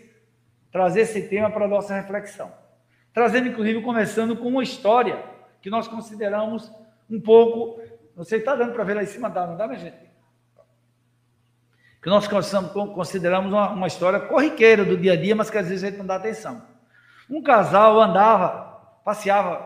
trazer 0.72 1.02
esse 1.02 1.28
tema 1.28 1.50
para 1.50 1.66
a 1.66 1.68
nossa 1.68 1.94
reflexão. 1.94 2.52
Trazendo, 3.14 3.48
inclusive, 3.48 3.82
começando 3.82 4.36
com 4.36 4.48
uma 4.48 4.64
história 4.64 5.24
que 5.62 5.70
nós 5.70 5.88
consideramos 5.88 6.72
um 7.10 7.20
pouco. 7.20 7.82
Não 8.16 8.24
sei, 8.24 8.40
está 8.40 8.56
dando 8.56 8.74
para 8.74 8.84
ver 8.84 8.96
lá 8.96 9.04
em 9.04 9.08
cima, 9.08 9.30
dá, 9.30 9.46
não 9.48 9.58
dá, 9.58 9.68
minha 9.68 9.80
gente? 9.80 10.08
Que 12.02 12.10
nós 12.10 12.28
consideramos 12.28 13.52
uma, 13.52 13.70
uma 13.72 13.88
história 13.88 14.20
corriqueira 14.20 14.86
do 14.86 14.98
dia 14.98 15.14
a 15.14 15.16
dia, 15.16 15.36
mas 15.36 15.50
que 15.50 15.58
às 15.58 15.68
vezes 15.68 15.84
a 15.84 15.88
gente 15.88 15.98
não 15.98 16.06
dá 16.06 16.16
atenção. 16.16 16.62
Um 17.30 17.42
casal 17.42 18.00
andava, 18.00 19.00
passeava 19.04 19.58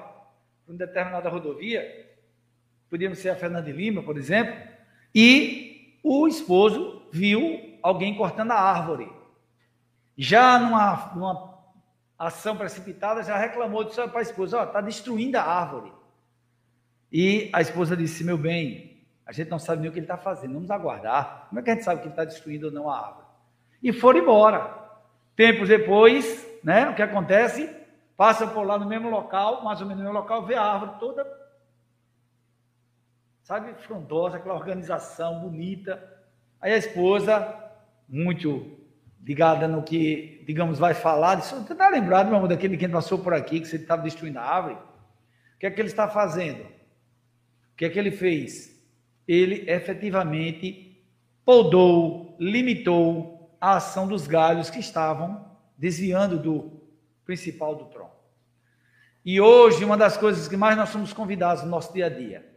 por 0.66 0.74
uma 0.74 0.78
determinada 0.78 1.30
rodovia, 1.30 1.86
podíamos 2.90 3.20
ser 3.20 3.30
a 3.30 3.36
Fernanda 3.36 3.66
de 3.66 3.72
Lima, 3.72 4.02
por 4.02 4.18
exemplo, 4.18 4.56
e 5.14 5.71
o 6.04 6.28
esposo 6.28 7.02
viu 7.12 7.78
alguém 7.82 8.16
cortando 8.16 8.52
a 8.52 8.60
árvore. 8.60 9.12
Já 10.18 10.60
numa, 10.60 11.12
numa 11.16 11.58
ação 12.18 12.56
precipitada, 12.56 13.24
já 13.24 13.38
reclamou 13.38 13.84
disse 13.86 14.08
para 14.08 14.20
a 14.20 14.24
esposa: 14.24 14.58
Ó, 14.58 14.62
oh, 14.62 14.64
está 14.66 14.82
destruindo 14.82 15.38
a 15.38 15.44
árvore. 15.44 15.92
E 17.12 17.50
a 17.54 17.62
esposa 17.62 17.96
disse: 17.96 18.24
Meu 18.24 18.38
bem, 18.38 19.04
a 19.26 19.32
gente 19.32 19.50
não 19.50 19.60
sabe 19.60 19.82
nem 19.82 19.90
o 19.90 19.94
que 19.94 20.00
ele 20.00 20.06
está 20.06 20.18
fazendo, 20.18 20.54
vamos 20.54 20.72
aguardar. 20.72 21.48
Como 21.50 21.60
é 21.60 21.64
que 21.64 21.70
a 21.70 21.74
gente 21.74 21.84
sabe 21.84 22.02
que 22.02 22.08
ele 22.08 22.14
está 22.14 22.26
destruindo 22.26 22.68
ou 22.68 22.72
não 22.72 22.90
a 22.90 22.98
árvore? 22.98 23.26
E 23.82 23.94
foram 23.94 24.20
embora. 24.20 24.80
Tempos 25.36 25.70
depois, 25.70 26.48
né, 26.64 26.90
o 26.90 26.96
que 26.96 27.02
acontece? 27.02 27.70
Passa 28.18 28.46
por 28.46 28.64
lá 28.64 28.78
no 28.78 28.86
mesmo 28.86 29.10
local, 29.10 29.64
mais 29.64 29.82
ou 29.82 29.88
menos 29.88 30.04
no 30.04 30.10
mesmo 30.10 30.20
local, 30.20 30.46
vê 30.46 30.56
a 30.56 30.62
árvore 30.62 31.00
toda 31.00 31.41
sabe, 33.44 33.74
frondosa, 33.86 34.38
aquela 34.38 34.56
organização 34.56 35.40
bonita. 35.42 36.02
Aí 36.60 36.74
a 36.74 36.78
esposa, 36.78 37.56
muito 38.08 38.78
ligada 39.24 39.68
no 39.68 39.84
que, 39.84 40.44
digamos, 40.48 40.80
vai 40.80 40.94
falar, 40.94 41.36
disse, 41.36 41.54
você 41.54 41.74
está 41.74 41.90
lembrado, 41.90 42.28
meu 42.28 42.38
amor, 42.38 42.48
daquele 42.48 42.78
que 42.78 42.88
passou 42.88 43.20
por 43.20 43.34
aqui, 43.34 43.60
que 43.60 43.68
você 43.68 43.76
estava 43.76 44.02
destruindo 44.02 44.40
a 44.40 44.44
árvore? 44.44 44.76
O 44.76 45.60
que 45.60 45.66
é 45.66 45.72
que 45.72 45.80
ele 45.80 45.90
está 45.90 46.08
fazendo? 46.08 46.64
O 46.64 47.76
que 47.78 47.86
é 47.86 47.90
que 47.90 48.00
ele 48.00 48.12
fez? 48.12 48.82
Ele 49.28 49.70
efetivamente 49.70 51.04
podou, 51.46 52.36
limitou 52.40 53.56
a 53.60 53.76
ação 53.76 54.08
dos 54.08 54.28
galhos 54.28 54.70
que 54.70 54.80
estavam 54.80 55.52
desviando 55.78 56.38
do 56.38 56.82
principal 57.26 57.76
do 57.76 57.86
tronco. 57.86 58.12
E 59.24 59.40
hoje, 59.40 59.86
uma 59.86 59.96
das 59.96 60.18
coisas 60.18 60.48
que 60.48 60.58
mais 60.58 60.76
nós 60.76 60.90
somos 60.90 61.14
convidados 61.14 61.64
no 61.64 61.70
nosso 61.70 61.94
dia 61.94 62.08
a 62.08 62.10
dia 62.10 62.51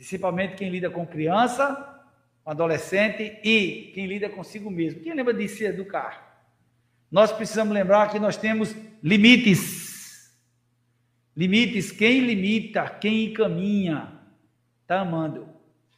principalmente 0.00 0.54
quem 0.54 0.70
lida 0.70 0.88
com 0.88 1.06
criança, 1.06 2.00
com 2.42 2.50
adolescente 2.50 3.38
e 3.44 3.92
quem 3.94 4.06
lida 4.06 4.30
consigo 4.30 4.70
mesmo. 4.70 5.02
Quem 5.02 5.12
lembra 5.12 5.34
de 5.34 5.46
se 5.46 5.62
educar? 5.62 6.42
Nós 7.10 7.30
precisamos 7.30 7.74
lembrar 7.74 8.10
que 8.10 8.18
nós 8.18 8.34
temos 8.34 8.74
limites. 9.02 10.34
Limites, 11.36 11.92
quem 11.92 12.20
limita, 12.20 12.88
quem 12.88 13.26
encaminha, 13.26 14.10
está 14.80 15.00
amando. 15.00 15.46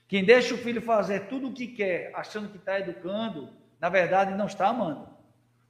Quem 0.09 0.25
deixa 0.25 0.52
o 0.52 0.59
filho 0.59 0.82
fazer 0.82 1.28
tudo 1.28 1.50
o 1.50 1.52
que 1.52 1.68
quer, 1.68 2.11
achando 2.12 2.49
que 2.49 2.56
está 2.56 2.80
educando, 2.80 3.50
na 3.80 3.88
verdade 3.88 4.35
não 4.35 4.47
está 4.47 4.66
amando. 4.66 5.06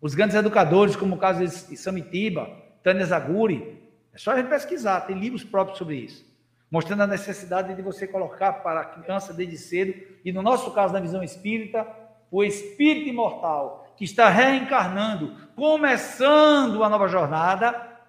Os 0.00 0.14
grandes 0.14 0.36
educadores, 0.36 0.96
como 0.96 1.16
o 1.16 1.18
caso 1.18 1.40
de 1.68 1.76
Samitiba, 1.76 2.48
Tânia 2.82 3.04
Zaguri, 3.04 3.78
é 4.10 4.16
só 4.16 4.30
a 4.30 4.38
gente 4.38 4.48
pesquisar, 4.48 5.02
tem 5.02 5.18
livros 5.18 5.44
próprios 5.44 5.76
sobre 5.76 5.96
isso, 5.96 6.24
mostrando 6.72 7.02
a 7.02 7.06
necessidade 7.06 7.74
de 7.74 7.82
você 7.82 8.06
colocar 8.06 8.50
para 8.54 8.80
a 8.80 8.84
criança 8.86 9.34
desde 9.34 9.58
cedo, 9.58 9.92
e 10.24 10.32
no 10.32 10.40
nosso 10.40 10.70
caso, 10.70 10.94
na 10.94 11.00
visão 11.00 11.22
espírita, 11.22 11.86
o 12.30 12.42
espírito 12.42 13.10
imortal 13.10 13.92
que 13.94 14.04
está 14.04 14.30
reencarnando, 14.30 15.36
começando 15.54 16.82
a 16.82 16.88
nova 16.88 17.08
jornada, 17.08 18.00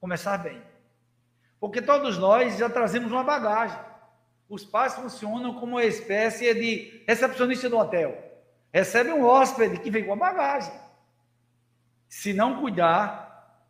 começar 0.00 0.36
bem. 0.38 0.60
Porque 1.60 1.80
todos 1.80 2.18
nós 2.18 2.58
já 2.58 2.68
trazemos 2.68 3.12
uma 3.12 3.22
bagagem. 3.22 3.78
Os 4.48 4.64
pais 4.64 4.94
funcionam 4.94 5.54
como 5.54 5.76
uma 5.76 5.84
espécie 5.84 6.52
de 6.54 7.04
recepcionista 7.06 7.70
do 7.70 7.78
hotel. 7.78 8.18
Recebe 8.72 9.12
um 9.12 9.24
hóspede 9.24 9.78
que 9.78 9.92
vem 9.92 10.04
com 10.04 10.14
a 10.14 10.16
bagagem. 10.16 10.72
Se 12.08 12.32
não 12.32 12.60
cuidar, 12.60 13.62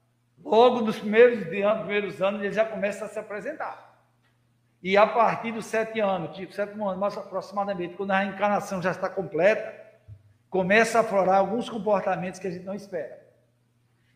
logo 0.43 0.81
nos 0.81 0.99
primeiros, 0.99 1.45
primeiros 1.45 2.23
anos 2.23 2.40
ele 2.40 2.55
já 2.55 2.64
começa 2.64 3.05
a 3.05 3.09
se 3.09 3.19
apresentar. 3.19 3.88
E 4.82 4.97
a 4.97 5.06
partir 5.06 5.52
dos 5.52 5.66
sete 5.66 6.00
anos, 6.00 6.37
tipo 6.37 6.52
sétimo 6.52 6.88
ano, 6.88 7.00
mais 7.00 7.16
aproximadamente, 7.16 7.94
quando 7.94 8.12
a 8.12 8.20
reencarnação 8.20 8.80
já 8.80 8.92
está 8.92 9.08
completa, 9.08 9.75
começa 10.49 10.99
a 10.99 11.00
aflorar 11.00 11.38
alguns 11.38 11.68
comportamentos 11.68 12.38
que 12.38 12.47
a 12.47 12.50
gente 12.50 12.64
não 12.64 12.75
espera. 12.75 13.26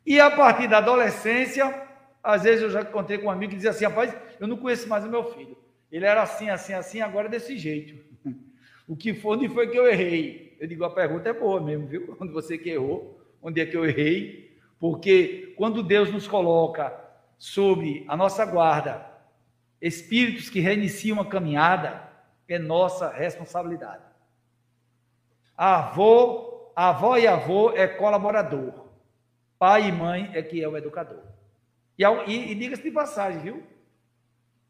E 0.07 0.21
a 0.21 0.31
partir 0.31 0.69
da 0.69 0.78
adolescência, 0.78 1.83
às 2.23 2.45
vezes 2.45 2.62
eu 2.62 2.71
já 2.71 2.85
contei 2.85 3.19
com 3.19 3.26
um 3.26 3.31
amigo 3.31 3.50
que 3.50 3.57
dizia 3.57 3.71
assim: 3.71 3.85
rapaz, 3.85 4.14
eu 4.38 4.47
não 4.47 4.57
conheço 4.57 4.88
mais 4.88 5.04
o 5.04 5.11
meu 5.11 5.33
filho. 5.33 5.57
Ele 5.90 6.07
era 6.07 6.23
assim, 6.23 6.49
assim, 6.49 6.73
assim, 6.73 7.00
agora 7.00 7.26
é 7.26 7.31
desse 7.31 7.59
jeito. 7.59 8.02
O 8.88 8.97
que 8.97 9.14
foi, 9.14 9.37
onde 9.37 9.49
foi 9.49 9.69
que 9.69 9.78
eu 9.78 9.87
errei? 9.87 10.57
Eu 10.61 10.66
digo, 10.66 10.85
a 10.85 10.90
pergunta 10.90 11.28
é 11.28 11.33
boa 11.33 11.61
mesmo, 11.61 11.87
viu? 11.87 12.16
Onde 12.21 12.33
você 12.33 12.59
que 12.59 12.71
errou, 12.71 13.21
onde 13.40 13.61
é 13.61 13.66
que 13.66 13.76
eu 13.76 13.85
errei? 13.85 14.57
Porque 14.78 15.54
quando 15.57 15.83
Deus 15.83 16.12
nos 16.12 16.28
coloca 16.28 16.92
sobre 17.38 18.04
a 18.07 18.16
nossa 18.16 18.45
guarda, 18.45 19.04
espíritos 19.83 20.49
que 20.49 20.61
reiniciam 20.61 21.21
a 21.21 21.27
caminhada, 21.27 22.09
é 22.49 22.59
nossa 22.59 23.11
responsabilidade. 23.11 24.05
Avô, 25.57 26.73
avó 26.77 27.17
e 27.17 27.27
avô 27.27 27.73
é 27.73 27.89
colaborador. 27.89 28.87
Pai 29.59 29.89
e 29.89 29.93
mãe 29.93 30.31
é 30.35 30.43
que 30.43 30.62
é 30.62 30.69
o 30.69 30.77
educador. 30.77 31.23
E, 31.99 32.05
e, 32.05 32.53
e 32.53 32.55
diga-se 32.55 32.83
de 32.83 32.91
passagem, 32.91 33.41
viu? 33.41 33.62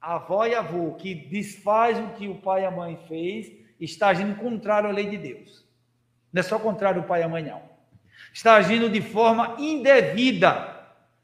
Avó 0.00 0.46
e 0.46 0.54
avô 0.54 0.94
que 0.94 1.14
desfaz 1.14 1.98
o 1.98 2.08
que 2.14 2.28
o 2.28 2.36
pai 2.36 2.62
e 2.62 2.66
a 2.66 2.70
mãe 2.70 2.98
fez, 3.08 3.52
está 3.78 4.08
agindo 4.08 4.36
contrário 4.36 4.88
à 4.88 4.92
lei 4.92 5.08
de 5.08 5.18
Deus. 5.18 5.64
Não 6.32 6.40
é 6.40 6.42
só 6.42 6.58
contrário 6.58 7.02
ao 7.02 7.08
pai 7.08 7.20
e 7.20 7.24
à 7.24 7.28
mãe, 7.28 7.42
não. 7.42 7.62
Está 8.32 8.54
agindo 8.54 8.88
de 8.88 9.02
forma 9.02 9.56
indevida. 9.58 10.70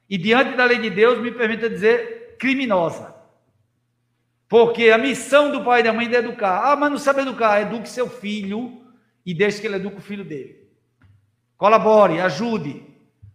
E 0.08 0.18
diante 0.18 0.56
da 0.56 0.64
lei 0.64 0.78
de 0.78 0.90
Deus, 0.90 1.20
me 1.20 1.32
permita 1.32 1.70
dizer, 1.70 2.36
criminosa. 2.38 3.17
Porque 4.48 4.90
a 4.90 4.98
missão 4.98 5.52
do 5.52 5.62
pai 5.62 5.80
e 5.80 5.82
da 5.82 5.92
mãe 5.92 6.06
é 6.12 6.18
educar. 6.18 6.72
Ah, 6.72 6.76
mas 6.76 6.90
não 6.90 6.98
sabe 6.98 7.20
educar. 7.20 7.60
Eduque 7.60 7.88
seu 7.88 8.08
filho 8.08 8.82
e 9.24 9.34
deixe 9.34 9.60
que 9.60 9.66
ele 9.66 9.76
eduque 9.76 9.98
o 9.98 10.02
filho 10.02 10.24
dele. 10.24 10.68
Colabore, 11.56 12.20
ajude. 12.20 12.86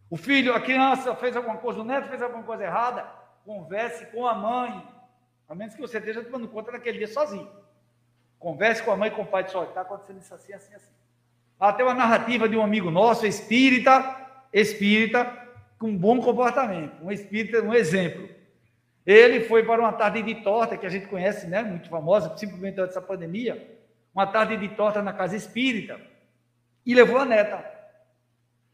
O 0.09 0.17
filho, 0.17 0.53
a 0.53 0.59
criança 0.59 1.15
fez 1.15 1.35
alguma 1.35 1.57
coisa, 1.57 1.81
o 1.81 1.83
neto 1.83 2.07
fez 2.07 2.21
alguma 2.21 2.43
coisa 2.43 2.63
errada, 2.63 3.05
converse 3.43 4.05
com 4.07 4.27
a 4.27 4.33
mãe. 4.33 4.83
A 5.47 5.55
menos 5.55 5.75
que 5.75 5.81
você 5.81 5.97
esteja 5.97 6.23
tomando 6.23 6.47
conta 6.47 6.71
daquele 6.71 6.99
dia 6.99 7.07
sozinho. 7.07 7.49
Converse 8.39 8.83
com 8.83 8.91
a 8.91 8.97
mãe 8.97 9.09
e 9.09 9.11
com 9.11 9.21
o 9.21 9.25
pai, 9.25 9.45
olha, 9.53 9.67
está 9.67 9.81
acontecendo 9.81 10.19
isso 10.19 10.33
assim, 10.33 10.53
assim, 10.53 10.75
assim. 10.75 10.91
Até 11.59 11.83
uma 11.83 11.93
narrativa 11.93 12.47
de 12.49 12.57
um 12.57 12.63
amigo 12.63 12.91
nosso, 12.91 13.25
espírita, 13.25 14.17
espírita, 14.51 15.25
com 15.79 15.87
um 15.87 15.97
bom 15.97 16.21
comportamento, 16.21 17.03
um 17.03 17.11
espírita, 17.11 17.61
um 17.61 17.73
exemplo. 17.73 18.29
Ele 19.05 19.41
foi 19.41 19.63
para 19.63 19.81
uma 19.81 19.91
tarde 19.91 20.21
de 20.21 20.35
torta, 20.35 20.77
que 20.77 20.85
a 20.85 20.89
gente 20.89 21.07
conhece, 21.07 21.47
né, 21.47 21.61
muito 21.61 21.89
famosa, 21.89 22.35
simplesmente 22.37 22.79
antes 22.79 22.95
da 22.95 23.01
pandemia, 23.01 23.77
uma 24.13 24.25
tarde 24.27 24.55
de 24.55 24.69
torta 24.69 25.01
na 25.01 25.11
casa 25.11 25.35
espírita, 25.35 25.99
e 26.85 26.93
levou 26.93 27.17
a 27.17 27.25
neta. 27.25 27.63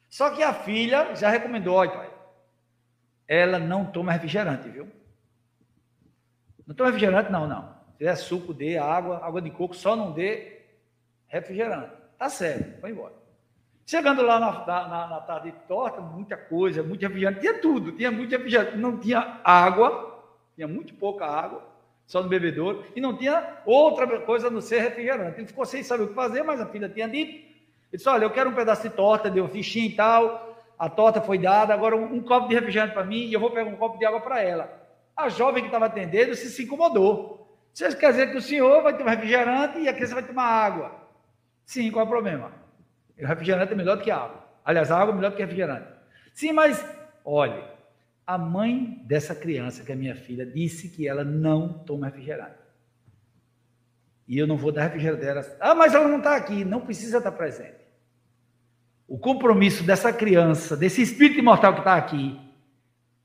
Só 0.10 0.32
que 0.32 0.44
a 0.44 0.54
filha 0.54 1.16
já 1.16 1.30
recomendou, 1.30 1.76
olha, 1.76 1.92
pai, 1.92 2.10
ela 3.28 3.60
não 3.60 3.86
toma 3.86 4.12
refrigerante, 4.12 4.70
viu? 4.70 4.88
Não 6.66 6.76
toma 6.76 6.90
refrigerante, 6.90 7.32
não, 7.32 7.48
não. 7.48 7.76
Se 7.98 8.06
é 8.06 8.16
suco, 8.16 8.54
dê 8.54 8.78
água, 8.78 9.24
água 9.24 9.42
de 9.42 9.50
coco, 9.52 9.76
só 9.76 9.96
não 9.96 10.12
dê 10.12 10.62
refrigerante. 11.28 11.92
Tá 12.18 12.30
certo, 12.30 12.82
vai 12.82 12.92
embora. 12.92 13.14
Chegando 13.86 14.22
lá 14.22 14.40
na, 14.40 14.66
na, 14.66 15.08
na 15.08 15.22
tarde 15.22 15.52
de 15.52 15.58
torta, 15.68 16.00
muita 16.00 16.38
coisa, 16.38 16.84
muito 16.84 17.02
refrigerante, 17.02 17.40
tinha 17.40 17.60
tudo, 17.60 17.92
tinha 17.92 18.12
muito 18.12 18.32
refrigerante, 18.32 18.78
não 18.78 19.00
tinha 19.00 19.40
água, 19.44 20.09
tinha 20.60 20.68
muito 20.68 20.94
pouca 20.96 21.26
água, 21.26 21.64
só 22.06 22.22
no 22.22 22.28
bebedouro, 22.28 22.84
e 22.94 23.00
não 23.00 23.16
tinha 23.16 23.62
outra 23.66 24.20
coisa 24.20 24.48
a 24.48 24.52
não 24.52 24.60
ser 24.60 24.82
refrigerante. 24.82 25.40
Ele 25.40 25.48
ficou 25.48 25.66
sem 25.66 25.82
saber 25.82 26.04
o 26.04 26.08
que 26.10 26.14
fazer, 26.14 26.44
mas 26.44 26.60
a 26.60 26.66
filha 26.66 26.90
tinha 26.90 27.08
dito. 27.08 27.32
Ele 27.32 27.48
disse: 27.94 28.10
Olha, 28.10 28.26
eu 28.26 28.30
quero 28.30 28.50
um 28.50 28.54
pedaço 28.54 28.84
de 28.84 28.90
torta, 28.90 29.30
deu 29.30 29.48
fichinha 29.48 29.86
e 29.86 29.96
tal. 29.96 30.58
A 30.78 30.90
torta 30.90 31.22
foi 31.22 31.38
dada, 31.38 31.74
agora 31.74 31.96
um, 31.96 32.16
um 32.16 32.22
copo 32.22 32.50
de 32.50 32.56
refrigerante 32.56 32.94
para 32.94 33.06
mim 33.06 33.26
e 33.26 33.34
eu 33.34 33.40
vou 33.40 33.52
pegar 33.52 33.70
um 33.70 33.78
copo 33.78 33.98
de 33.98 34.06
água 34.06 34.20
para 34.20 34.42
ela. 34.42 34.70
A 35.16 35.30
jovem 35.30 35.64
que 35.64 35.70
estava 35.70 35.86
atendendo 35.86 36.36
se, 36.36 36.50
se 36.50 36.64
incomodou. 36.64 37.58
Isso 37.74 37.98
quer 37.98 38.12
dizer 38.12 38.32
que 38.32 38.38
o 38.38 38.42
senhor 38.42 38.84
vai 38.84 38.98
tomar 38.98 39.12
refrigerante 39.12 39.80
e 39.80 39.88
a 39.88 39.94
criança 39.94 40.16
vai 40.16 40.24
tomar 40.24 40.44
água. 40.44 40.92
Sim, 41.66 41.90
qual 41.90 42.04
é 42.04 42.08
o 42.08 42.10
problema? 42.12 42.52
O 43.18 43.26
refrigerante 43.26 43.72
é 43.72 43.76
melhor 43.76 43.96
do 43.96 44.04
que 44.04 44.12
água. 44.12 44.44
Aliás, 44.66 44.92
a 44.92 45.00
água 45.00 45.14
é 45.14 45.16
melhor 45.16 45.32
do 45.32 45.38
que 45.38 45.42
refrigerante. 45.42 45.88
Sim, 46.34 46.52
mas 46.52 46.86
olhe, 47.24 47.62
a 48.30 48.38
mãe 48.38 49.02
dessa 49.06 49.34
criança, 49.34 49.84
que 49.84 49.92
é 49.92 49.96
minha 49.96 50.16
filha, 50.16 50.46
disse 50.46 50.88
que 50.88 51.08
ela 51.08 51.24
não 51.24 51.74
toma 51.80 52.06
refrigerante. 52.06 52.60
E 54.28 54.38
eu 54.38 54.46
não 54.46 54.56
vou 54.56 54.72
dar 54.72 54.84
refrigerante 54.84 55.22
dela. 55.22 55.58
Ah, 55.60 55.74
mas 55.74 55.96
ela 55.96 56.08
não 56.08 56.20
está 56.20 56.36
aqui. 56.36 56.64
Não 56.64 56.80
precisa 56.80 57.18
estar 57.18 57.32
presente. 57.32 57.80
O 59.08 59.18
compromisso 59.18 59.84
dessa 59.84 60.14
criança, 60.14 60.78
desse 60.78 61.02
espírito 61.02 61.40
imortal 61.40 61.74
que 61.74 61.80
está 61.80 61.96
aqui, 61.96 62.40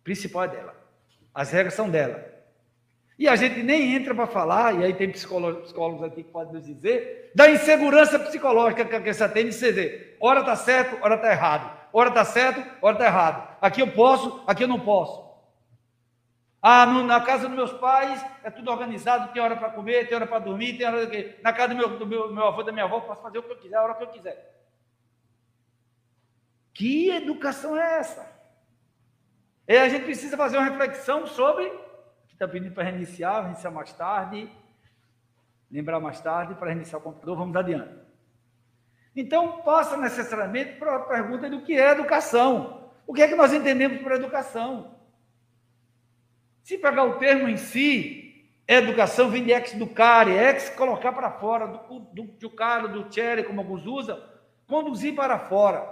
principal 0.03 0.45
é 0.45 0.49
dela. 0.49 0.75
As 1.35 1.51
regras 1.51 1.75
são 1.75 1.91
dela. 1.91 2.25
E 3.19 3.29
a 3.29 3.37
gente 3.37 3.63
nem 3.63 3.95
entra 3.95 4.15
para 4.15 4.27
falar, 4.27 4.75
e 4.81 4.85
aí 4.87 4.95
tem 4.95 5.11
psicólogos 5.11 6.03
aqui 6.03 6.23
que 6.23 6.31
podem 6.31 6.55
nos 6.55 6.65
dizer, 6.65 7.31
da 7.35 7.51
insegurança 7.51 8.19
psicológica 8.19 8.87
que 8.87 8.97
a 8.97 9.01
criança 9.03 9.29
tem 9.29 9.45
de 9.45 9.51
dizer, 9.51 10.17
hora 10.19 10.41
está 10.41 10.57
certo, 10.57 11.05
hora 11.05 11.17
está 11.17 11.31
errado. 11.31 11.84
Hora 11.97 12.09
está 12.09 12.25
certo, 12.25 12.61
hora 12.83 12.97
está 12.97 13.07
errado. 13.07 13.57
Aqui 13.61 13.81
eu 13.81 13.93
posso, 13.93 14.43
aqui 14.49 14.65
eu 14.65 14.69
não 14.69 14.81
posso. 14.81 15.33
Ah, 16.61 16.85
no, 16.85 17.05
na 17.05 17.21
casa 17.21 17.47
dos 17.47 17.57
meus 17.57 17.73
pais 17.75 18.21
é 18.43 18.51
tudo 18.51 18.69
organizado, 18.69 19.33
tem 19.33 19.41
hora 19.41 19.55
para 19.55 19.71
comer, 19.71 20.09
tem 20.09 20.17
hora 20.17 20.27
para 20.27 20.41
dormir, 20.41 20.77
tem 20.77 20.89
hora. 20.89 21.09
Na 21.41 21.53
casa 21.53 21.69
do 21.69 21.77
meu, 21.77 21.97
do 21.97 22.05
meu, 22.05 22.33
meu 22.33 22.47
avô, 22.49 22.65
da 22.65 22.73
minha 22.73 22.85
avó, 22.85 22.99
posso 22.99 23.23
fazer 23.23 23.39
o 23.39 23.45
que 23.45 23.53
eu 23.53 23.59
quiser, 23.59 23.77
a 23.77 23.83
hora 23.85 23.95
que 23.95 24.03
eu 24.03 24.09
quiser. 24.09 24.61
Que 26.73 27.11
educação 27.11 27.77
é 27.77 27.99
essa? 27.99 28.29
E 29.69 29.77
a 29.77 29.89
gente 29.89 30.05
precisa 30.05 30.37
fazer 30.37 30.59
uma 30.59 30.69
reflexão 30.69 31.29
sobre. 31.29 31.71
Que 32.27 32.33
está 32.33 32.49
pedindo 32.49 32.75
para 32.75 32.83
reiniciar, 32.83 33.43
reiniciar 33.43 33.73
mais 33.73 33.93
tarde, 33.93 34.51
lembrar 35.71 36.01
mais 36.01 36.21
tarde 36.21 36.57
para 36.57 36.71
reiniciar 36.71 37.01
o 37.01 37.05
computador, 37.05 37.37
vamos 37.37 37.55
adiante. 37.55 38.04
Então, 39.17 39.63
passa 39.63 39.97
necessariamente 39.97 40.77
para 40.77 40.97
a 40.97 41.01
pergunta 41.01 41.49
do 41.49 41.63
que 41.63 41.79
é 41.79 41.91
educação. 41.91 42.91
O 43.07 43.15
que 43.15 43.23
é 43.23 43.29
que 43.29 43.37
nós 43.37 43.53
entendemos 43.53 44.01
por 44.03 44.13
educação? 44.13 44.95
Se 46.63 46.79
pegar 46.79 47.05
o 47.05 47.19
termo 47.19 47.49
em 47.49 47.57
si, 47.57 48.49
educação 48.67 49.31
vem 49.31 49.45
de 49.45 49.53
ex-educare, 49.53 50.33
ex 50.33 50.71
colocar 50.71 51.13
para 51.13 51.31
fora, 51.31 51.67
do, 51.67 52.01
do, 52.01 52.23
do 52.25 52.51
caro, 52.51 52.89
do 52.89 53.13
chere, 53.13 53.45
como 53.45 53.61
alguns 53.61 53.87
usam, 53.87 54.21
conduzir 54.67 55.15
para 55.15 55.39
fora. 55.39 55.87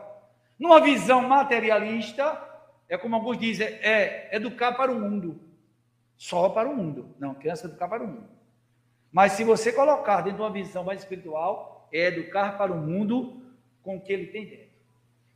Numa 0.58 0.80
visão 0.80 1.20
materialista, 1.22 2.40
é 2.88 2.96
como 2.96 3.14
alguns 3.14 3.38
dizem, 3.38 3.66
é 3.66 4.34
educar 4.34 4.72
para 4.72 4.90
o 4.90 4.98
mundo. 4.98 5.40
Só 6.16 6.48
para 6.48 6.68
o 6.68 6.74
mundo. 6.76 7.14
Não, 7.18 7.34
criança 7.34 7.66
educar 7.66 7.88
para 7.88 8.02
o 8.02 8.06
mundo. 8.06 8.28
Mas 9.10 9.32
se 9.32 9.44
você 9.44 9.72
colocar 9.72 10.22
dentro 10.22 10.38
de 10.38 10.42
uma 10.42 10.50
visão 10.50 10.84
mais 10.84 11.00
espiritual, 11.00 11.71
é 11.92 12.06
educar 12.06 12.56
para 12.56 12.72
o 12.72 12.76
mundo 12.76 13.42
com 13.82 13.96
o 13.96 14.00
que 14.00 14.12
ele 14.12 14.26
tem 14.26 14.46
dentro. 14.46 14.72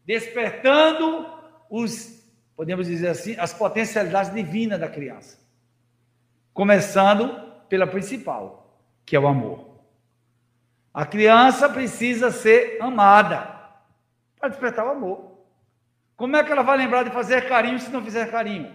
Despertando 0.04 1.26
os, 1.68 2.24
podemos 2.56 2.86
dizer 2.86 3.08
assim, 3.08 3.36
as 3.38 3.52
potencialidades 3.52 4.32
divinas 4.32 4.80
da 4.80 4.88
criança. 4.88 5.38
Começando 6.54 7.28
pela 7.68 7.86
principal, 7.86 8.80
que 9.04 9.14
é 9.14 9.20
o 9.20 9.26
amor. 9.26 9.76
A 10.94 11.04
criança 11.04 11.68
precisa 11.68 12.30
ser 12.30 12.78
amada 12.80 13.54
para 14.38 14.48
despertar 14.48 14.86
o 14.86 14.90
amor. 14.90 15.36
Como 16.16 16.34
é 16.36 16.42
que 16.42 16.50
ela 16.50 16.62
vai 16.62 16.78
lembrar 16.78 17.02
de 17.02 17.10
fazer 17.10 17.46
carinho 17.46 17.78
se 17.78 17.90
não 17.90 18.02
fizer 18.02 18.30
carinho? 18.30 18.74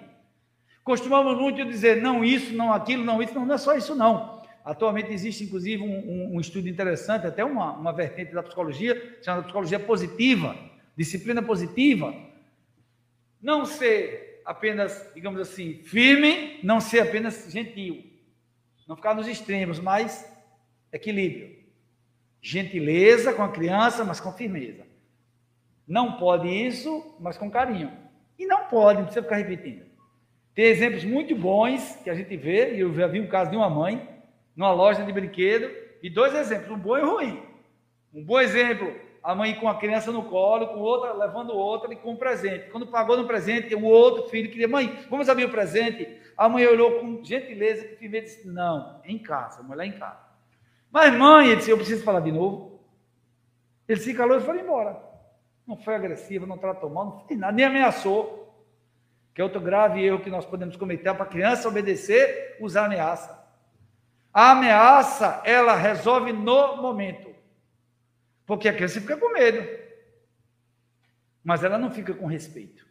Costumamos 0.84 1.38
muito 1.38 1.66
dizer 1.66 2.02
não 2.02 2.24
isso, 2.24 2.54
não 2.54 2.72
aquilo, 2.72 3.04
não 3.04 3.22
isso, 3.22 3.34
não, 3.34 3.46
não 3.46 3.56
é 3.56 3.58
só 3.58 3.74
isso 3.74 3.96
não. 3.96 4.31
Atualmente 4.64 5.12
existe, 5.12 5.44
inclusive, 5.44 5.82
um, 5.82 5.88
um, 5.88 6.36
um 6.36 6.40
estudo 6.40 6.70
interessante, 6.70 7.26
até 7.26 7.44
uma, 7.44 7.74
uma 7.74 7.92
vertente 7.92 8.34
da 8.34 8.44
psicologia, 8.44 9.20
chamada 9.22 9.44
psicologia 9.44 9.80
positiva, 9.80 10.56
disciplina 10.96 11.42
positiva. 11.42 12.14
Não 13.42 13.66
ser 13.66 14.42
apenas, 14.46 15.12
digamos 15.16 15.42
assim, 15.42 15.82
firme, 15.84 16.60
não 16.64 16.80
ser 16.80 17.00
apenas 17.00 17.52
gentil. 17.52 18.04
Não 18.88 18.96
ficar 18.96 19.16
nos 19.16 19.28
extremos, 19.28 19.80
mas 19.80 20.30
equilíbrio. 20.92 21.60
Gentileza 22.42 23.34
com 23.34 23.44
a 23.44 23.52
criança, 23.52 24.04
mas 24.04 24.20
com 24.20 24.32
firmeza. 24.32 24.86
Não 25.88 26.18
pode 26.18 26.48
isso, 26.48 27.16
mas 27.20 27.38
com 27.38 27.50
carinho. 27.50 27.92
E 28.38 28.46
não 28.46 28.66
pode, 28.66 29.00
não 29.00 29.06
precisa 29.06 29.24
ficar 29.24 29.38
repetindo. 29.38 29.86
Tem 30.54 30.66
exemplos 30.66 31.04
muito 31.04 31.36
bons 31.36 31.96
que 32.04 32.10
a 32.10 32.16
gente 32.16 32.36
vê, 32.36 32.76
e 32.76 32.82
eu 32.82 32.94
já 32.94 33.08
vi 33.08 33.22
um 33.22 33.28
caso 33.28 33.52
de 33.52 33.58
uma 33.58 33.70
mãe, 33.70 34.08
numa 34.56 34.72
loja 34.74 35.04
de 35.04 35.12
brinquedo, 35.12 35.72
e 36.02 36.10
dois 36.10 36.34
exemplos, 36.36 36.72
um 36.72 36.80
bom 36.80 36.98
e 36.98 37.02
um 37.02 37.12
ruim. 37.12 37.44
Um 38.14 38.24
bom 38.24 38.40
exemplo, 38.40 38.94
a 39.24 39.36
mãe 39.36 39.56
com 39.56 39.70
a 39.70 39.78
criança 39.78 40.12
no 40.12 40.24
colo, 40.24 40.68
com 40.68 40.80
outra, 40.80 41.14
levando 41.14 41.54
outra 41.54 41.94
e 41.94 41.96
com 41.96 42.12
um 42.12 42.16
presente. 42.16 42.70
Quando 42.72 42.88
pagou 42.88 43.16
no 43.16 43.28
presente, 43.28 43.74
o 43.76 43.84
outro 43.84 44.30
filho 44.30 44.50
queria, 44.50 44.68
mãe, 44.68 45.00
vamos 45.10 45.30
abrir 45.30 45.46
o 45.46 45.52
presente? 45.52 46.20
A 46.36 46.50
mãe 46.50 46.66
olhou 46.66 47.00
com 47.00 47.24
gentileza, 47.24 47.88
com 47.88 47.96
firmeza, 47.98 48.26
e 48.26 48.30
disse, 48.30 48.48
não, 48.48 49.00
em 49.06 49.20
casa, 49.20 49.62
vamos 49.62 49.78
lá 49.78 49.86
em 49.86 49.92
casa. 49.92 50.20
Mas 50.92 51.14
mãe, 51.14 51.48
ele 51.48 51.58
disse, 51.58 51.70
eu 51.70 51.78
preciso 51.78 52.04
falar 52.04 52.20
de 52.20 52.32
novo. 52.32 52.80
Ele 53.88 54.00
se 54.00 54.14
calou 54.14 54.38
e 54.38 54.42
foi 54.42 54.60
embora. 54.60 54.98
Não 55.68 55.78
foi 55.78 55.96
agressivo, 55.96 56.48
não 56.48 56.58
tratou 56.58 56.90
mal, 56.90 57.06
não 57.06 57.20
fez 57.28 57.40
nada, 57.40 57.54
nem 57.54 57.66
ameaçou. 57.66 58.52
Que 59.34 59.40
é 59.40 59.44
outro 59.44 59.62
grave 59.62 60.04
erro 60.04 60.20
que 60.20 60.30
nós 60.30 60.46
podemos 60.46 60.76
cometer 60.76 61.14
para 61.14 61.24
a 61.24 61.28
criança 61.28 61.68
obedecer, 61.68 62.58
usar 62.60 62.86
ameaça. 62.86 63.41
A 64.34 64.52
ameaça, 64.52 65.42
ela 65.44 65.76
resolve 65.76 66.32
no 66.32 66.78
momento. 66.78 67.36
Porque 68.46 68.70
a 68.70 68.74
criança 68.74 69.02
fica 69.02 69.18
com 69.18 69.34
medo. 69.34 69.68
Mas 71.44 71.64
ela 71.64 71.78
não 71.78 71.92
fica 71.92 72.14
com 72.14 72.26
respeito. 72.26 72.86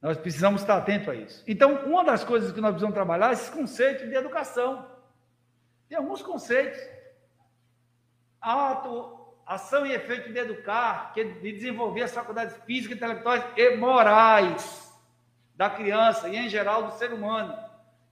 Nós 0.00 0.16
precisamos 0.16 0.62
estar 0.62 0.78
atentos 0.78 1.08
a 1.08 1.14
isso. 1.14 1.44
Então, 1.46 1.84
uma 1.84 2.02
das 2.02 2.24
coisas 2.24 2.52
que 2.52 2.60
nós 2.60 2.70
precisamos 2.70 2.94
trabalhar 2.94 3.30
é 3.30 3.32
esse 3.34 3.50
conceito 3.50 4.08
de 4.08 4.14
educação. 4.14 4.90
Tem 5.88 5.98
alguns 5.98 6.22
conceitos. 6.22 6.80
Ato, 8.40 9.34
ação 9.44 9.84
e 9.84 9.92
efeito 9.92 10.32
de 10.32 10.38
educar, 10.38 11.12
de 11.12 11.52
desenvolver 11.52 12.02
as 12.02 12.14
faculdades 12.14 12.56
físicas, 12.64 12.96
intelectuais 12.96 13.44
e 13.56 13.76
morais 13.76 14.90
da 15.54 15.68
criança 15.68 16.28
e, 16.28 16.36
em 16.36 16.48
geral, 16.48 16.84
do 16.84 16.92
ser 16.92 17.12
humano. 17.12 17.69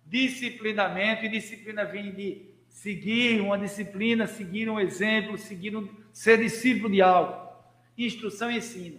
Disciplinamento, 0.09 1.25
e 1.25 1.29
disciplina 1.29 1.85
vem 1.85 2.13
de 2.13 2.47
seguir 2.69 3.41
uma 3.41 3.59
disciplina, 3.59 4.27
seguir 4.27 4.69
um 4.69 4.81
exemplo, 4.81 5.37
seguir 5.37 5.77
um, 5.77 5.89
ser 6.13 6.39
discípulo 6.39 6.91
de 6.91 7.03
algo. 7.03 7.47
Instrução 7.97 8.51
e 8.51 8.57
ensino. 8.57 8.99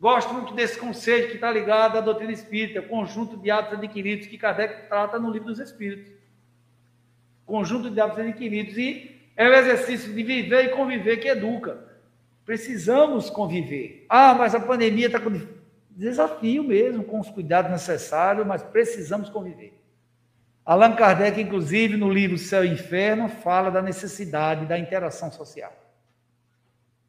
Gosto 0.00 0.32
muito 0.32 0.54
desse 0.54 0.78
conceito 0.78 1.28
que 1.28 1.34
está 1.34 1.50
ligado 1.50 1.98
à 1.98 2.00
doutrina 2.00 2.32
espírita, 2.32 2.80
conjunto 2.80 3.36
de 3.36 3.50
hábitos 3.50 3.78
adquiridos, 3.78 4.26
que 4.26 4.38
Kardec 4.38 4.88
trata 4.88 5.18
no 5.18 5.30
livro 5.30 5.48
dos 5.48 5.58
Espíritos. 5.58 6.10
Conjunto 7.44 7.90
de 7.90 8.00
hábitos 8.00 8.24
adquiridos. 8.24 8.78
E 8.78 9.14
é 9.36 9.46
o 9.46 9.52
exercício 9.52 10.14
de 10.14 10.22
viver 10.22 10.66
e 10.66 10.68
conviver 10.70 11.18
que 11.18 11.28
educa. 11.28 11.86
Precisamos 12.46 13.28
conviver. 13.28 14.06
Ah, 14.08 14.32
mas 14.34 14.54
a 14.54 14.60
pandemia 14.60 15.06
está 15.06 15.20
com 15.20 15.30
desafio 15.90 16.64
mesmo, 16.64 17.04
com 17.04 17.20
os 17.20 17.28
cuidados 17.28 17.70
necessários, 17.70 18.46
mas 18.46 18.62
precisamos 18.62 19.28
conviver. 19.28 19.79
Allan 20.64 20.94
Kardec, 20.94 21.40
inclusive, 21.40 21.96
no 21.96 22.12
livro 22.12 22.38
Céu 22.38 22.64
e 22.64 22.68
Inferno, 22.68 23.28
fala 23.28 23.70
da 23.70 23.82
necessidade 23.82 24.66
da 24.66 24.78
interação 24.78 25.32
social. 25.32 25.72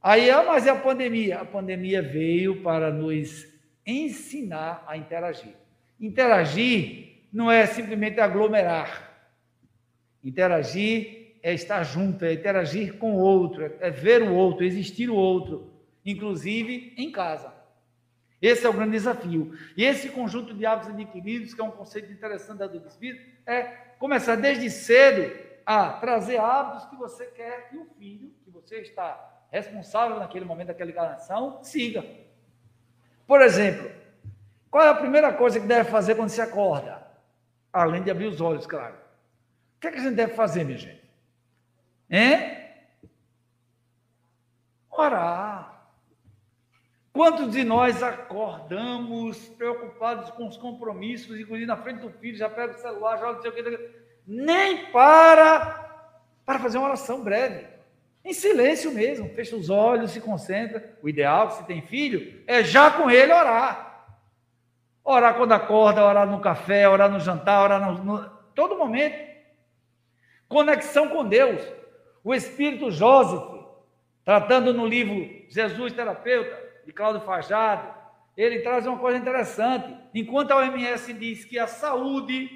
Aí, 0.02 0.30
ah, 0.32 0.44
mas 0.44 0.66
é 0.66 0.72
a 0.72 0.76
pandemia. 0.76 1.40
A 1.40 1.46
pandemia 1.46 2.02
veio 2.02 2.64
para 2.64 2.92
nos 2.92 3.48
ensinar 3.86 4.84
a 4.88 4.98
interagir. 4.98 5.54
Interagir 6.00 7.28
não 7.32 7.52
é 7.52 7.66
simplesmente 7.66 8.20
aglomerar. 8.20 9.12
Interagir 10.24 11.36
é 11.44 11.54
estar 11.54 11.84
junto, 11.84 12.26
é 12.26 12.34
interagir 12.34 12.98
com 12.98 13.14
o 13.16 13.20
outro, 13.20 13.72
é 13.80 13.90
ver 13.90 14.24
o 14.24 14.34
outro, 14.34 14.64
existir 14.64 15.10
o 15.10 15.16
outro, 15.16 15.72
inclusive 16.06 16.94
em 16.98 17.12
casa. 17.12 17.51
Esse 18.41 18.65
é 18.65 18.69
o 18.69 18.73
grande 18.73 18.91
desafio. 18.91 19.56
E 19.77 19.86
esse 19.86 20.10
conjunto 20.10 20.54
de 20.54 20.65
hábitos 20.65 20.89
adquiridos, 20.89 21.54
que 21.54 21.62
é 21.62 21.63
um 21.63 21.71
conceito 21.71 22.12
interessante 22.12 22.58
da 22.58 22.67
do 22.67 22.88
Espírito, 22.88 23.23
é 23.45 23.63
começar 23.99 24.36
desde 24.36 24.69
cedo 24.69 25.32
a 25.65 25.91
trazer 25.93 26.39
hábitos 26.39 26.86
que 26.86 26.95
você 26.95 27.27
quer 27.27 27.69
que 27.69 27.77
o 27.77 27.86
filho, 27.97 28.34
que 28.43 28.49
você 28.49 28.80
está 28.80 29.45
responsável 29.51 30.17
naquele 30.17 30.45
momento 30.45 30.67
daquela 30.69 30.89
encarnação, 30.89 31.63
siga. 31.63 32.04
Por 33.27 33.41
exemplo, 33.41 33.91
qual 34.71 34.86
é 34.86 34.89
a 34.89 34.95
primeira 34.95 35.32
coisa 35.34 35.60
que 35.60 35.67
deve 35.67 35.89
fazer 35.89 36.15
quando 36.15 36.30
se 36.30 36.41
acorda? 36.41 37.06
Além 37.71 38.01
de 38.01 38.10
abrir 38.10 38.25
os 38.25 38.41
olhos, 38.41 38.65
claro. 38.65 38.95
O 38.95 39.80
que, 39.82 39.88
é 39.88 39.91
que 39.91 39.99
a 39.99 40.01
gente 40.01 40.15
deve 40.15 40.34
fazer, 40.34 40.63
minha 40.63 40.77
gente? 40.77 41.01
Hein? 42.10 42.58
Orar. 44.89 45.71
Quantos 47.13 47.52
de 47.52 47.63
nós 47.63 48.02
acordamos 48.02 49.38
preocupados 49.50 50.30
com 50.32 50.47
os 50.47 50.56
compromissos, 50.56 51.39
inclusive 51.39 51.65
na 51.65 51.76
frente 51.76 52.00
do 52.00 52.10
filho, 52.10 52.38
já 52.38 52.50
pega 52.50 52.74
o 52.74 52.80
celular, 52.80 53.17
joga 53.17 53.34
não 53.34 53.41
sei 53.41 53.52
o 53.52 53.54
que, 53.54 53.89
nem 54.26 54.91
para 54.91 55.89
para 56.45 56.60
fazer 56.60 56.78
uma 56.78 56.88
oração 56.88 57.21
breve, 57.21 57.65
em 58.24 58.34
silêncio 58.34 58.91
mesmo, 58.91 59.30
fecha 59.30 59.56
os 59.56 59.69
olhos, 59.69 60.12
se 60.12 60.21
concentra. 60.21 60.97
O 61.02 61.10
ideal, 61.10 61.52
se 61.52 61.65
tem 61.65 61.82
filho, 61.82 62.43
é 62.45 62.63
já 62.63 62.91
com 62.91 63.10
ele 63.10 63.34
orar. 63.34 64.06
Orar 65.04 65.36
quando 65.36 65.54
acorda, 65.54 66.06
orar 66.06 66.28
no 66.28 66.39
café, 66.39 66.88
orar 66.88 67.10
no 67.10 67.19
jantar, 67.19 67.63
orar 67.63 67.82
no, 67.82 68.04
no 68.04 68.30
todo 68.54 68.78
momento. 68.78 69.17
Conexão 70.47 71.10
com 71.10 71.28
Deus. 71.28 71.62
O 72.24 72.36
Espírito 72.36 72.91
Joseph, 72.91 73.65
tratando 74.24 74.71
no 74.71 74.86
livro 74.86 75.28
Jesus 75.50 75.91
Terapeuta, 75.93 76.61
de 76.86 76.91
Cláudio 76.91 77.22
Fajado, 77.22 77.94
ele 78.36 78.60
traz 78.60 78.88
uma 78.88 78.98
coisa 78.98 79.17
interessante. 79.17 79.96
Enquanto 80.13 80.52
a 80.52 80.58
OMS 80.58 81.13
diz 81.13 81.46
que 81.46 81.60
a 81.60 81.67
saúde 81.67 82.50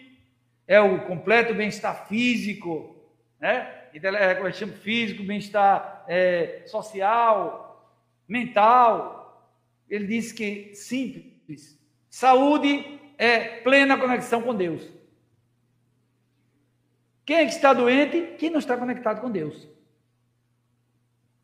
é 0.67 0.79
o 0.79 1.05
completo 1.05 1.53
bem-estar 1.53 2.07
físico, 2.07 2.95
né? 3.39 3.83
É, 3.93 4.35
como 4.35 4.51
chama 4.51 4.73
físico, 4.73 5.23
bem-estar 5.23 6.03
é, 6.07 6.63
social, 6.65 7.93
mental. 8.27 9.53
Ele 9.89 10.07
diz 10.07 10.31
que 10.31 10.73
simples. 10.75 11.79
Saúde 12.09 12.99
é 13.17 13.61
plena 13.61 13.97
conexão 13.97 14.41
com 14.41 14.53
Deus. 14.53 14.89
Quem 17.25 17.38
é 17.38 17.45
que 17.45 17.51
está 17.51 17.73
doente? 17.73 18.35
Quem 18.38 18.49
não 18.49 18.59
está 18.59 18.77
conectado 18.77 19.21
com 19.21 19.31
Deus. 19.31 19.67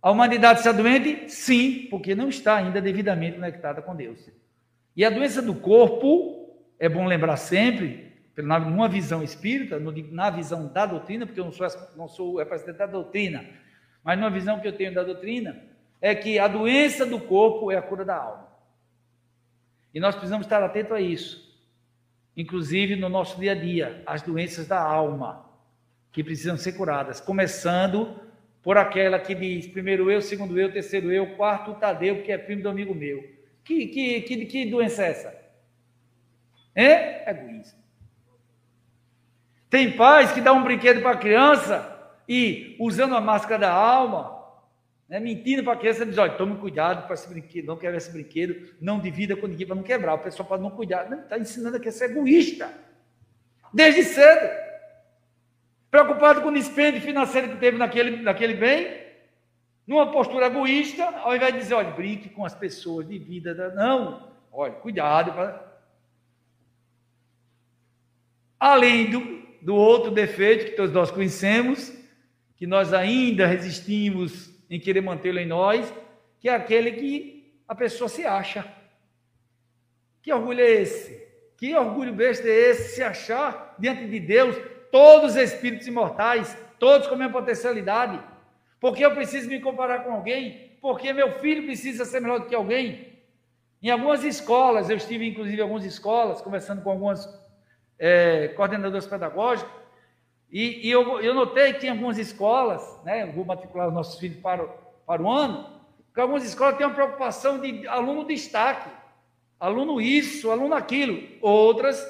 A 0.02 0.10
humanidade 0.10 0.60
está 0.60 0.72
doente? 0.72 1.30
Sim, 1.30 1.88
porque 1.90 2.16
não 2.16 2.30
está 2.30 2.56
ainda 2.56 2.82
devidamente 2.82 3.36
conectada 3.36 3.82
com 3.82 3.96
Deus. 3.96 4.30
E 4.96 5.06
a 5.06 5.10
doença 5.10 5.42
do 5.42 5.54
corpo, 5.54 6.58
é 6.80 6.90
bom 6.90 7.06
lembrar 7.06 7.38
sempre, 7.38 8.12
numa 8.36 8.90
visão 8.90 9.22
espírita, 9.22 9.80
na 9.80 10.30
visão 10.30 10.68
da 10.68 10.86
doutrina, 10.86 11.26
porque 11.26 11.40
eu 11.40 11.46
não 11.46 11.52
sou, 11.52 11.68
não 11.96 12.08
sou 12.08 12.38
representante 12.38 12.80
da 12.80 12.88
doutrina, 12.88 13.46
mas 14.04 14.18
numa 14.18 14.32
visão 14.32 14.60
que 14.60 14.68
eu 14.68 14.76
tenho 14.76 14.94
da 14.94 15.04
doutrina, 15.04 15.62
é 16.02 16.16
que 16.16 16.40
a 16.40 16.48
doença 16.48 17.06
do 17.06 17.20
corpo 17.20 17.72
é 17.72 17.78
a 17.78 17.82
cura 17.82 18.04
da 18.04 18.16
alma. 18.16 18.48
E 19.94 20.00
nós 20.00 20.16
precisamos 20.16 20.48
estar 20.48 20.64
atentos 20.64 20.94
a 20.94 21.00
isso. 21.00 21.52
Inclusive 22.36 22.96
no 22.96 23.10
nosso 23.10 23.40
dia 23.40 23.52
a 23.52 23.56
dia, 23.56 24.02
as 24.06 24.24
doenças 24.24 24.68
da 24.68 24.82
alma, 24.82 25.46
que 26.12 26.24
precisam 26.24 26.58
ser 26.58 26.74
curadas, 26.74 27.22
começando 27.22 28.20
por 28.63 28.78
aquela 28.78 29.19
que 29.19 29.34
diz 29.34 29.67
primeiro 29.67 30.12
eu, 30.12 30.21
segundo 30.21 30.60
eu, 30.60 30.71
terceiro 30.71 31.12
eu, 31.12 31.36
quarto 31.36 31.71
o 31.71 31.76
Tadeu, 31.76 32.21
que 32.21 32.32
é 32.32 32.38
primo 32.38 32.62
do 32.62 32.69
amigo 32.69 32.93
meu. 32.93 33.24
Que, 33.63 33.88
que, 33.88 34.21
que, 34.21 34.45
que 34.45 34.65
doença 34.65 35.04
é 35.04 35.10
essa? 35.10 35.41
É 36.76 37.30
egoísmo. 37.32 37.80
Tem 39.69 39.95
pais 39.95 40.32
que 40.32 40.41
dão 40.41 40.58
um 40.58 40.63
brinquedo 40.63 41.02
para 41.02 41.12
a 41.12 41.17
criança 41.17 42.13
e, 42.28 42.76
usando 42.80 43.15
a 43.15 43.21
máscara 43.21 43.60
da 43.60 43.71
alma, 43.71 44.39
né, 45.08 45.19
mentindo 45.19 45.63
para 45.63 45.74
a 45.74 45.78
criança, 45.78 46.06
diz: 46.06 46.17
olha, 46.17 46.34
tome 46.34 46.58
cuidado 46.58 47.06
para 47.06 47.13
esse 47.13 47.28
brinquedo, 47.28 47.65
não 47.65 47.78
quebra 47.78 47.97
esse 47.97 48.12
brinquedo, 48.12 48.76
não 48.80 49.00
divida 49.00 49.36
com 49.36 49.47
ninguém 49.47 49.65
para 49.65 49.76
não 49.76 49.84
quebrar. 49.84 50.15
O 50.15 50.19
pessoal 50.19 50.47
pode 50.47 50.62
não 50.62 50.71
cuidar. 50.71 51.12
Está 51.12 51.38
ensinando 51.39 51.78
a 51.78 51.80
criança 51.80 52.06
egoísta. 52.06 52.71
Desde 53.74 54.04
cedo 54.04 54.71
preocupado 55.91 56.41
com 56.41 56.47
o 56.47 56.54
dispêndio 56.54 57.01
financeiro 57.01 57.49
que 57.49 57.58
teve 57.58 57.77
naquele, 57.77 58.21
naquele 58.21 58.54
bem, 58.54 59.01
numa 59.86 60.10
postura 60.10 60.45
egoísta, 60.45 61.04
ao 61.17 61.36
invés 61.36 61.54
de 61.54 61.60
dizer, 61.60 61.73
olha, 61.73 61.91
brinque 61.91 62.30
com 62.30 62.45
as 62.45 62.56
pessoas 62.56 63.06
de 63.06 63.19
vida. 63.19 63.54
Não, 63.75 64.32
olha, 64.49 64.71
cuidado. 64.71 65.34
Pra... 65.34 65.69
Além 68.58 69.10
do, 69.10 69.43
do 69.62 69.75
outro 69.75 70.10
defeito 70.10 70.65
que 70.65 70.77
todos 70.77 70.93
nós 70.93 71.12
conhecemos, 71.12 71.91
que 72.56 72.65
nós 72.65 72.93
ainda 72.93 73.45
resistimos 73.45 74.49
em 74.69 74.80
querer 74.80 75.01
mantê-lo 75.01 75.39
em 75.39 75.45
nós, 75.45 75.93
que 76.39 76.47
é 76.47 76.56
aquele 76.56 76.93
que 76.93 77.54
a 77.67 77.75
pessoa 77.75 78.08
se 78.08 78.25
acha. 78.25 78.65
Que 80.21 80.32
orgulho 80.32 80.62
é 80.62 80.69
esse? 80.69 81.21
Que 81.58 81.75
orgulho 81.75 82.13
besta 82.13 82.47
é 82.47 82.69
esse 82.69 82.95
se 82.95 83.04
achar 83.04 83.75
diante 83.77 84.08
de 84.08 84.19
Deus 84.19 84.56
todos 84.91 85.32
os 85.32 85.38
espíritos 85.38 85.88
imortais, 85.88 86.58
todos 86.77 87.08
com 87.08 87.15
a 87.15 87.17
mesma 87.17 87.34
potencialidade? 87.34 88.19
Porque 88.80 89.06
eu 89.06 89.13
preciso 89.13 89.49
me 89.49 89.60
comparar 89.60 90.04
com 90.04 90.12
alguém? 90.12 90.71
Porque 90.82 91.13
meu 91.13 91.39
filho 91.39 91.63
precisa 91.63 92.06
ser 92.06 92.19
melhor 92.19 92.39
do 92.39 92.47
que 92.47 92.56
alguém? 92.56 93.12
Em 93.82 93.89
algumas 93.89 94.23
escolas, 94.23 94.89
eu 94.89 94.97
estive 94.97 95.27
inclusive 95.27 95.58
em 95.58 95.62
algumas 95.62 95.86
escolas, 95.86 96.41
conversando 96.41 96.82
com 96.82 96.91
algumas 96.91 97.27
é, 97.97 98.49
coordenadores 98.49 99.08
pedagógicos, 99.08 99.82
e, 100.51 100.88
e 100.88 100.91
eu, 100.91 101.21
eu, 101.21 101.34
notei 101.34 101.73
que 101.73 101.88
em 101.88 101.91
algumas 101.91 102.17
escolas, 102.17 102.84
né, 103.06 103.23
eu 103.23 103.32
vou 103.32 103.45
matricular 103.45 103.88
os 103.88 103.93
nossos 103.93 104.19
filhos 104.19 104.38
para, 104.39 104.67
para 105.06 105.21
o 105.21 105.32
ano, 105.32 105.65
que 106.13 106.19
algumas 106.19 106.43
escolas 106.43 106.75
têm 106.77 106.86
uma 106.86 106.93
preocupação 106.93 107.58
de 107.58 107.88
aluno 107.88 108.25
destaque, 108.25 108.89
aluno 109.58 110.01
isso, 110.01 110.51
aluno 110.51 110.75
aquilo. 110.75 111.21
Outras, 111.41 112.06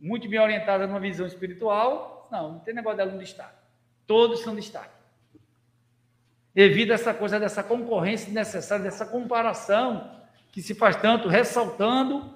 muito 0.00 0.28
bem 0.28 0.38
orientadas 0.38 0.88
numa 0.88 1.00
visão 1.00 1.26
espiritual, 1.26 2.28
não, 2.30 2.52
não 2.52 2.58
tem 2.60 2.74
negócio 2.74 2.96
de 2.96 3.02
aluno 3.02 3.18
destaque. 3.18 3.56
Todos 4.06 4.40
são 4.40 4.54
destaque. 4.54 4.96
Devido 6.54 6.92
a 6.92 6.94
essa 6.94 7.14
coisa 7.14 7.38
dessa 7.38 7.62
concorrência 7.62 8.32
necessária, 8.32 8.84
dessa 8.84 9.06
comparação 9.06 10.18
que 10.50 10.62
se 10.62 10.74
faz 10.74 10.96
tanto, 10.96 11.28
ressaltando, 11.28 12.34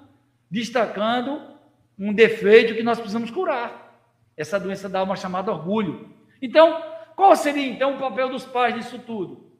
destacando 0.50 1.52
um 1.98 2.12
defeito 2.12 2.74
que 2.74 2.82
nós 2.82 2.98
precisamos 2.98 3.30
curar 3.30 4.00
essa 4.36 4.58
doença 4.58 4.88
da 4.88 5.00
alma 5.00 5.16
chamada 5.16 5.50
orgulho. 5.50 6.14
Então, 6.40 6.82
qual 7.14 7.34
seria 7.36 7.66
então 7.66 7.96
o 7.96 7.98
papel 7.98 8.28
dos 8.28 8.44
pais 8.44 8.74
nisso 8.74 8.98
tudo? 8.98 9.52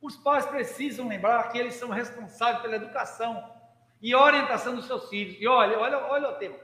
Os 0.00 0.16
pais 0.16 0.44
precisam 0.46 1.08
lembrar 1.08 1.50
que 1.50 1.58
eles 1.58 1.74
são 1.74 1.88
responsáveis 1.88 2.60
pela 2.60 2.76
educação 2.76 3.42
e 4.00 4.14
orientação 4.14 4.74
dos 4.76 4.86
seus 4.86 5.08
filhos. 5.08 5.36
E 5.40 5.46
olha, 5.46 5.78
olha, 5.78 5.98
olha 5.98 6.28
o 6.28 6.34
tema. 6.34 6.56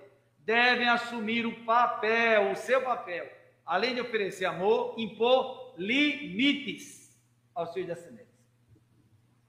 Devem 0.45 0.89
assumir 0.89 1.47
o 1.47 1.65
papel, 1.65 2.51
o 2.51 2.57
seu 2.57 2.83
papel, 2.83 3.27
além 3.65 3.95
de 3.95 4.01
oferecer 4.01 4.47
amor, 4.47 4.95
impor 4.99 5.75
limites 5.77 7.17
aos 7.55 7.73
seus 7.73 7.87
descendentes. 7.87 8.31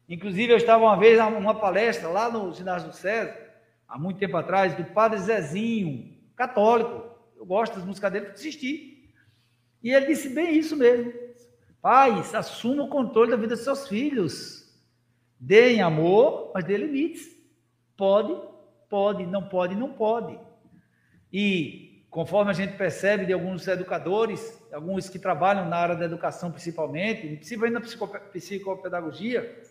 Inclusive, 0.07 0.51
eu 0.51 0.57
estava 0.57 0.83
uma 0.83 0.97
vez 0.97 1.17
numa 1.17 1.55
palestra 1.55 2.09
lá 2.09 2.29
no 2.29 2.53
ginásio 2.53 2.89
do 2.89 2.95
César, 2.95 3.35
há 3.87 3.97
muito 3.97 4.19
tempo 4.19 4.35
atrás, 4.37 4.75
do 4.75 4.83
padre 4.85 5.19
Zezinho, 5.19 6.17
católico, 6.35 7.11
eu 7.37 7.45
gosto 7.45 7.75
das 7.75 7.85
músicas 7.85 8.11
dele, 8.11 8.27
assisti. 8.27 9.09
E 9.81 9.89
ele 9.89 10.05
disse 10.05 10.29
bem 10.29 10.55
isso 10.55 10.75
mesmo. 10.75 11.11
Pais, 11.81 12.35
assumam 12.35 12.85
o 12.85 12.89
controle 12.89 13.31
da 13.31 13.37
vida 13.37 13.55
dos 13.55 13.63
seus 13.63 13.87
filhos. 13.87 14.71
Deem 15.39 15.81
amor, 15.81 16.51
mas 16.53 16.63
dê 16.63 16.77
limites. 16.77 17.27
Pode, 17.97 18.39
pode, 18.87 19.25
não 19.25 19.49
pode, 19.49 19.73
não 19.73 19.91
pode. 19.91 20.39
E 21.31 22.05
conforme 22.09 22.51
a 22.51 22.53
gente 22.53 22.75
percebe 22.75 23.25
de 23.25 23.33
alguns 23.33 23.67
educadores, 23.67 24.61
alguns 24.73 25.07
que 25.09 25.17
trabalham 25.17 25.69
na 25.69 25.77
área 25.77 25.95
da 25.95 26.05
educação 26.05 26.51
principalmente, 26.51 27.35
principalmente 27.35 27.73
na 27.73 28.29
psicopedagogia, 28.31 29.61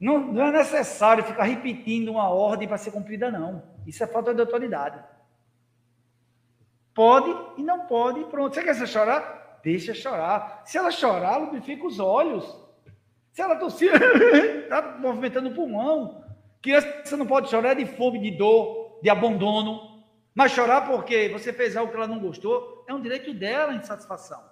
não, 0.00 0.18
não 0.32 0.46
é 0.46 0.52
necessário 0.52 1.24
ficar 1.24 1.44
repetindo 1.44 2.10
uma 2.10 2.28
ordem 2.28 2.68
para 2.68 2.78
ser 2.78 2.90
cumprida, 2.90 3.30
não. 3.30 3.62
Isso 3.86 4.02
é 4.02 4.06
falta 4.06 4.34
de 4.34 4.40
autoridade. 4.40 5.02
Pode 6.94 7.34
e 7.58 7.62
não 7.62 7.86
pode, 7.86 8.24
pronto. 8.26 8.54
Você 8.54 8.62
quer 8.62 8.74
se 8.74 8.86
chorar? 8.86 9.60
Deixa 9.62 9.94
chorar. 9.94 10.62
Se 10.64 10.78
ela 10.78 10.90
chorar, 10.90 11.38
lubrifica 11.38 11.86
os 11.86 11.98
olhos. 11.98 12.44
Se 13.32 13.42
ela 13.42 13.56
tossir, 13.56 13.90
está 13.94 14.96
movimentando 15.00 15.48
o 15.48 15.54
pulmão. 15.54 16.24
Criança 16.62 17.16
não 17.16 17.26
pode 17.26 17.50
chorar 17.50 17.74
de 17.74 17.84
fome, 17.84 18.20
de 18.20 18.30
dor, 18.30 19.00
de 19.02 19.10
abandono. 19.10 19.93
Mas 20.34 20.52
chorar 20.52 20.82
porque 20.82 21.28
você 21.28 21.52
fez 21.52 21.76
algo 21.76 21.90
que 21.90 21.96
ela 21.96 22.08
não 22.08 22.18
gostou, 22.18 22.84
é 22.88 22.92
um 22.92 23.00
direito 23.00 23.32
dela 23.32 23.72
em 23.74 23.82
satisfação. 23.82 24.42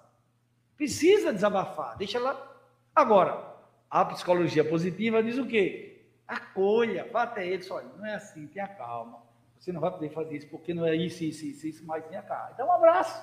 Precisa 0.77 1.33
desabafar, 1.33 1.97
deixa 1.97 2.17
ela. 2.17 2.51
Agora, 2.95 3.53
a 3.89 4.05
psicologia 4.05 4.63
positiva 4.63 5.21
diz 5.21 5.37
o 5.37 5.45
quê? 5.45 6.07
Acolha, 6.27 7.07
vá 7.11 7.23
até 7.23 7.45
ele, 7.45 7.63
olha, 7.69 7.87
não 7.97 8.05
é 8.05 8.15
assim, 8.15 8.47
tenha 8.47 8.67
calma. 8.67 9.21
Você 9.59 9.71
não 9.71 9.81
vai 9.81 9.91
poder 9.91 10.09
fazer 10.09 10.37
isso 10.37 10.47
porque 10.47 10.73
não 10.73 10.85
é 10.85 10.95
isso, 10.95 11.23
isso, 11.23 11.45
isso, 11.45 11.67
isso, 11.67 11.85
mas 11.85 12.07
minha 12.09 12.21
cara. 12.21 12.51
Então, 12.53 12.67
um 12.67 12.71
abraço. 12.71 13.21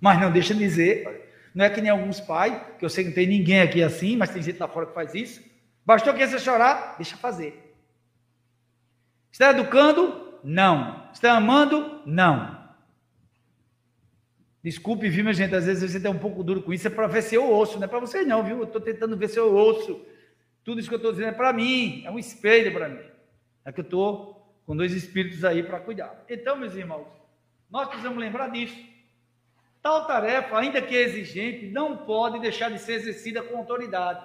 Mas 0.00 0.20
não 0.20 0.30
deixa 0.30 0.54
de 0.54 0.60
dizer, 0.60 1.30
não 1.54 1.64
é 1.64 1.70
que 1.70 1.80
nem 1.80 1.90
alguns 1.90 2.20
pais, 2.20 2.60
que 2.78 2.84
eu 2.84 2.88
sei 2.88 3.04
que 3.04 3.10
não 3.10 3.14
tem 3.14 3.26
ninguém 3.26 3.60
aqui 3.60 3.82
assim, 3.82 4.16
mas 4.16 4.30
tem 4.30 4.42
gente 4.42 4.58
lá 4.58 4.68
fora 4.68 4.86
que 4.86 4.94
faz 4.94 5.14
isso. 5.14 5.42
Bastou 5.84 6.12
que 6.12 6.26
você 6.26 6.38
chorar, 6.38 6.96
deixa 6.96 7.16
fazer. 7.16 7.74
Está 9.32 9.50
educando? 9.50 10.38
Não. 10.42 11.05
Está 11.16 11.34
amando? 11.34 12.02
Não. 12.04 12.62
Desculpe, 14.62 15.08
viu, 15.08 15.24
minha 15.24 15.32
gente? 15.32 15.54
Às 15.54 15.64
vezes 15.64 15.90
você 15.90 15.96
está 15.96 16.10
um 16.10 16.18
pouco 16.18 16.44
duro 16.44 16.62
com 16.62 16.74
isso, 16.74 16.86
é 16.86 16.90
para 16.90 17.06
ver 17.06 17.22
se 17.22 17.34
eu 17.34 17.48
ouço, 17.50 17.78
não 17.78 17.84
é 17.84 17.88
para 17.88 18.00
vocês 18.00 18.26
não, 18.26 18.44
viu? 18.44 18.58
Eu 18.58 18.64
estou 18.64 18.82
tentando 18.82 19.16
ver 19.16 19.28
se 19.28 19.38
eu 19.38 19.50
ouço. 19.50 20.04
Tudo 20.62 20.78
isso 20.78 20.90
que 20.90 20.94
eu 20.94 20.98
estou 20.98 21.12
dizendo 21.12 21.30
é 21.30 21.32
para 21.32 21.54
mim, 21.54 22.02
é 22.04 22.10
um 22.10 22.18
espelho 22.18 22.70
para 22.70 22.90
mim. 22.90 23.00
É 23.64 23.72
que 23.72 23.80
eu 23.80 23.84
estou 23.84 24.54
com 24.66 24.76
dois 24.76 24.92
espíritos 24.92 25.42
aí 25.42 25.62
para 25.62 25.80
cuidar. 25.80 26.22
Então, 26.28 26.54
meus 26.54 26.74
irmãos, 26.74 27.06
nós 27.70 27.88
precisamos 27.88 28.18
lembrar 28.18 28.48
disso. 28.48 28.78
Tal 29.80 30.06
tarefa, 30.06 30.58
ainda 30.58 30.82
que 30.82 30.94
exigente, 30.94 31.68
não 31.68 31.96
pode 31.96 32.40
deixar 32.40 32.70
de 32.70 32.78
ser 32.78 32.92
exercida 32.92 33.42
com 33.42 33.56
autoridade, 33.56 34.22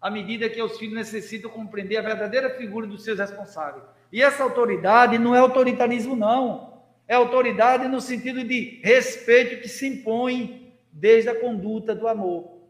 à 0.00 0.08
medida 0.08 0.48
que 0.48 0.62
os 0.62 0.78
filhos 0.78 0.94
necessitam 0.94 1.50
compreender 1.50 1.96
a 1.96 2.02
verdadeira 2.02 2.50
figura 2.50 2.86
dos 2.86 3.02
seus 3.02 3.18
responsáveis. 3.18 3.82
E 4.12 4.22
essa 4.22 4.42
autoridade 4.42 5.18
não 5.18 5.34
é 5.34 5.38
autoritarismo, 5.38 6.14
não. 6.14 6.82
É 7.08 7.14
autoridade 7.14 7.88
no 7.88 8.00
sentido 8.00 8.44
de 8.44 8.80
respeito 8.84 9.62
que 9.62 9.68
se 9.68 9.86
impõe 9.86 10.76
desde 10.92 11.30
a 11.30 11.40
conduta 11.40 11.94
do 11.94 12.06
amor. 12.06 12.60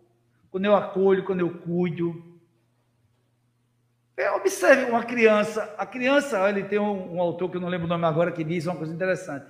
Quando 0.50 0.66
eu 0.66 0.76
acolho, 0.76 1.24
quando 1.24 1.40
eu 1.40 1.59
cuido, 1.59 2.33
é, 4.16 4.31
observe 4.31 4.90
uma 4.90 5.02
criança. 5.05 5.74
A 5.76 5.85
criança, 5.85 6.48
ele 6.48 6.62
tem 6.62 6.78
um, 6.78 7.16
um, 7.16 7.20
autor 7.20 7.50
que 7.50 7.57
eu 7.57 7.61
não 7.61 7.68
lembro 7.68 7.87
o 7.87 7.88
nome 7.88 8.05
agora 8.05 8.31
que 8.31 8.44
diz 8.44 8.66
uma 8.66 8.76
coisa 8.76 8.94
interessante. 8.94 9.46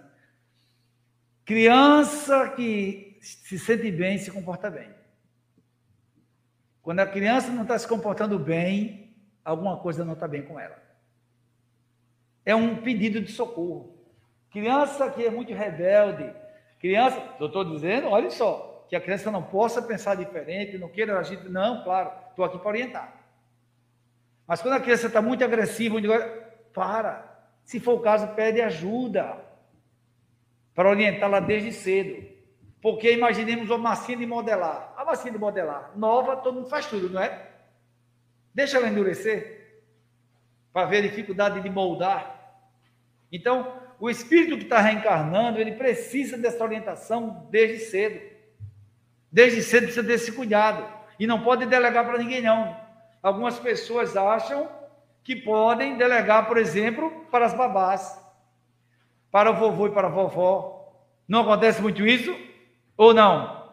Criança 1.45 2.49
que 2.51 3.19
se 3.21 3.59
sente 3.59 3.91
bem 3.91 4.17
se 4.17 4.31
comporta 4.31 4.71
bem. 4.71 4.89
Quando 6.81 7.01
a 7.01 7.07
criança 7.07 7.53
não 7.53 7.63
está 7.63 7.79
se 7.79 7.87
comportando 7.87 8.39
bem, 8.39 9.15
alguma 9.45 9.77
coisa 9.77 10.05
não 10.05 10.15
está 10.15 10.27
bem 10.27 10.43
com 10.43 10.59
ela. 10.59 10.82
É 12.45 12.55
um 12.55 12.77
pedido 12.77 13.21
de 13.21 13.31
socorro. 13.31 13.97
Criança 14.51 15.11
que 15.11 15.25
é 15.25 15.31
muito 15.31 15.53
rebelde, 15.53 16.31
criança, 16.79 17.23
eu 17.41 17.47
estou 17.47 17.65
dizendo, 17.65 18.09
olha 18.09 18.31
só, 18.31 18.85
que 18.89 18.97
a 18.97 19.01
criança 19.01 19.31
não 19.31 19.43
possa 19.43 19.81
pensar 19.81 20.17
diferente, 20.17 20.77
não 20.77 20.89
queira 20.89 21.19
agir, 21.19 21.43
não, 21.49 21.83
claro, 21.83 22.11
estou 22.31 22.45
aqui 22.45 22.59
para 22.59 22.69
orientar. 22.69 23.15
Mas 24.47 24.61
quando 24.61 24.75
a 24.75 24.81
criança 24.81 25.07
está 25.07 25.23
muito 25.23 25.43
agressiva, 25.43 25.99
para. 26.73 27.31
Se 27.65 27.79
for 27.79 27.95
o 27.95 28.01
caso, 28.01 28.29
pede 28.35 28.61
ajuda 28.61 29.39
para 30.75 30.89
orientá-la 30.89 31.41
desde 31.41 31.73
cedo. 31.73 32.31
Porque 32.81 33.13
imaginemos 33.13 33.71
uma 33.71 33.79
massinha 33.79 34.19
de 34.19 34.27
modelar. 34.27 34.93
A 34.97 35.05
massinha 35.05 35.33
de 35.33 35.39
modelar, 35.39 35.93
nova, 35.97 36.37
todo 36.37 36.57
mundo 36.57 36.69
faz 36.69 36.87
tudo, 36.87 37.09
não 37.09 37.23
é? 37.23 37.51
Deixa 38.53 38.77
ela 38.77 38.89
endurecer 38.89 39.62
para 40.73 40.87
ver 40.87 40.99
a 40.99 41.09
dificuldade 41.09 41.61
de 41.61 41.71
moldar. 41.71 42.41
Então, 43.31 43.81
o 43.99 44.11
espírito 44.11 44.57
que 44.57 44.65
está 44.65 44.81
reencarnando, 44.81 45.59
ele 45.59 45.73
precisa 45.73 46.37
dessa 46.37 46.63
orientação 46.65 47.47
desde 47.51 47.79
cedo. 47.79 48.21
Desde 49.31 49.63
cedo 49.63 49.85
precisa 49.85 50.03
desse 50.03 50.33
cuidado. 50.33 50.85
E 51.19 51.27
não 51.27 51.43
pode 51.43 51.67
delegar 51.67 52.05
para 52.05 52.19
ninguém, 52.19 52.43
não. 52.43 52.77
Algumas 53.23 53.59
pessoas 53.59 54.17
acham 54.17 54.69
que 55.23 55.37
podem 55.37 55.97
delegar, 55.97 56.49
por 56.49 56.59
exemplo, 56.59 57.27
para 57.31 57.47
as 57.47 57.55
babás, 57.55 58.21
para 59.31 59.51
o 59.51 59.55
vovô 59.55 59.87
e 59.87 59.93
para 59.93 60.09
a 60.09 60.11
vovó. 60.11 60.93
Não 61.29 61.43
acontece 61.43 61.81
muito 61.81 62.05
isso? 62.05 62.37
Ou 62.97 63.15
não? 63.15 63.71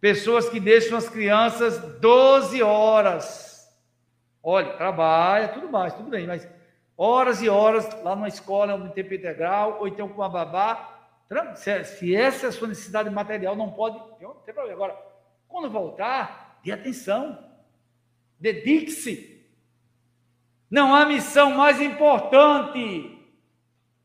Pessoas 0.00 0.48
que 0.48 0.58
deixam 0.58 0.96
as 0.96 1.08
crianças 1.08 1.78
12 2.00 2.62
horas. 2.62 3.45
Olha, 4.48 4.74
trabalha, 4.74 5.48
tudo 5.48 5.68
mais, 5.68 5.92
tudo 5.92 6.08
bem, 6.08 6.24
mas 6.24 6.48
horas 6.96 7.42
e 7.42 7.48
horas 7.48 7.84
lá 8.04 8.14
na 8.14 8.28
escola, 8.28 8.76
no 8.76 8.90
tempo 8.90 9.12
integral, 9.12 9.78
ou 9.80 9.88
então 9.88 10.08
com 10.08 10.22
a 10.22 10.28
babá. 10.28 11.00
Se 11.56 12.14
essa 12.14 12.46
é 12.46 12.48
a 12.50 12.52
sua 12.52 12.68
necessidade 12.68 13.10
material, 13.10 13.56
não 13.56 13.72
pode, 13.72 13.98
não 14.20 14.34
tem 14.34 14.54
problema. 14.54 14.76
Agora, 14.76 14.96
quando 15.48 15.68
voltar, 15.68 16.60
dê 16.62 16.70
atenção. 16.70 17.36
Dedique-se. 18.38 19.44
Não 20.70 20.94
há 20.94 21.04
missão 21.04 21.50
mais 21.50 21.80
importante 21.80 23.18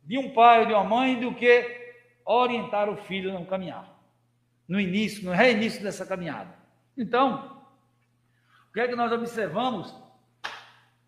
de 0.04 0.18
um 0.18 0.34
pai 0.34 0.62
ou 0.62 0.66
de 0.66 0.74
uma 0.74 0.84
mãe 0.84 1.20
do 1.20 1.36
que 1.36 1.94
orientar 2.26 2.90
o 2.90 2.98
filho 2.98 3.32
no 3.32 3.46
caminhar, 3.46 3.88
no 4.68 4.80
início, 4.80 5.24
no 5.24 5.34
reinício 5.34 5.84
dessa 5.84 6.04
caminhada. 6.04 6.52
Então, 6.98 7.62
o 8.70 8.74
que 8.74 8.80
é 8.80 8.88
que 8.88 8.96
nós 8.96 9.12
observamos? 9.12 10.01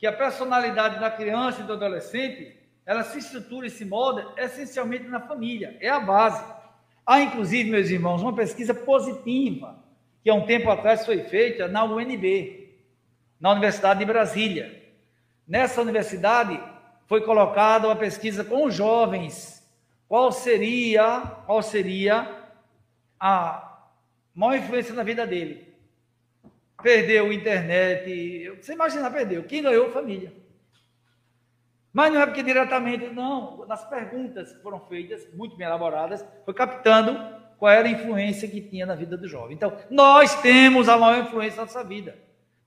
Que 0.03 0.07
a 0.07 0.11
personalidade 0.11 0.99
da 0.99 1.09
criança 1.09 1.61
e 1.61 1.63
do 1.63 1.71
adolescente, 1.71 2.57
ela 2.85 3.05
se 3.05 3.19
estrutura 3.19 3.67
e 3.67 3.69
se 3.69 3.85
molda 3.85 4.33
essencialmente 4.35 5.07
na 5.07 5.21
família, 5.21 5.77
é 5.79 5.87
a 5.87 5.97
base. 5.97 6.43
Há, 7.05 7.21
inclusive, 7.21 7.71
meus 7.71 7.89
irmãos, 7.89 8.21
uma 8.21 8.35
pesquisa 8.35 8.73
positiva, 8.73 9.81
que 10.21 10.29
há 10.29 10.33
um 10.33 10.45
tempo 10.45 10.69
atrás 10.69 11.05
foi 11.05 11.23
feita 11.23 11.69
na 11.69 11.85
UNB, 11.85 12.69
na 13.39 13.51
Universidade 13.51 13.99
de 13.99 14.05
Brasília. 14.05 14.83
Nessa 15.47 15.81
universidade 15.81 16.61
foi 17.07 17.21
colocada 17.21 17.87
uma 17.87 17.95
pesquisa 17.95 18.43
com 18.43 18.65
os 18.65 18.75
jovens, 18.75 19.65
qual 20.09 20.33
seria, 20.33 21.21
qual 21.45 21.61
seria 21.61 22.29
a 23.17 23.85
maior 24.35 24.57
influência 24.57 24.93
na 24.93 25.03
vida 25.03 25.25
dele. 25.25 25.72
Perdeu 26.84 27.32
internet, 27.32 28.58
você 28.62 28.74
imagina, 28.74 29.10
perdeu. 29.10 29.43
Quem 29.46 29.63
ganhou? 29.63 29.89
Família. 29.89 30.34
Mas 31.93 32.12
não 32.12 32.22
é 32.22 32.26
porque 32.26 32.43
diretamente, 32.43 33.08
não. 33.08 33.65
Nas 33.65 33.88
perguntas 33.88 34.52
que 34.52 34.62
foram 34.62 34.82
feitas, 34.82 35.26
muito 35.34 35.56
bem 35.56 35.65
elaboradas, 35.65 36.26
foi 36.43 36.54
captando 36.54 37.17
qual 37.58 37.72
era 37.72 37.88
a 37.88 37.91
influência 37.91 38.50
que 38.50 38.60
tinha 38.60 38.86
na 38.86 38.96
vida 38.96 39.15
do 39.15 39.28
jovem. 39.28 39.56
Então, 39.56 39.78
nós 39.89 40.41
temos 40.41 40.89
a 40.89 40.98
maior 40.98 41.24
influência 41.24 41.58
na 41.58 41.63
nossa 41.63 41.84
vida, 41.84 42.17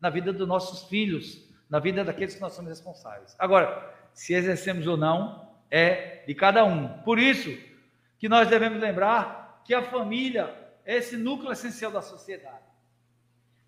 na 0.00 0.08
vida 0.08 0.32
dos 0.32 0.48
nossos 0.48 0.88
filhos, 0.88 1.44
na 1.68 1.78
vida 1.78 2.02
daqueles 2.02 2.34
que 2.34 2.40
nós 2.40 2.54
somos 2.54 2.70
responsáveis. 2.70 3.36
Agora, 3.38 3.94
se 4.14 4.32
exercemos 4.32 4.86
ou 4.86 4.96
não, 4.96 5.46
é 5.70 6.24
de 6.26 6.34
cada 6.34 6.64
um. 6.64 6.88
Por 7.02 7.18
isso 7.18 7.54
que 8.18 8.28
nós 8.28 8.48
devemos 8.48 8.80
lembrar 8.80 9.60
que 9.64 9.74
a 9.74 9.82
família 9.82 10.54
é 10.84 10.96
esse 10.96 11.16
núcleo 11.16 11.52
essencial 11.52 11.90
da 11.90 12.00
sociedade. 12.00 12.65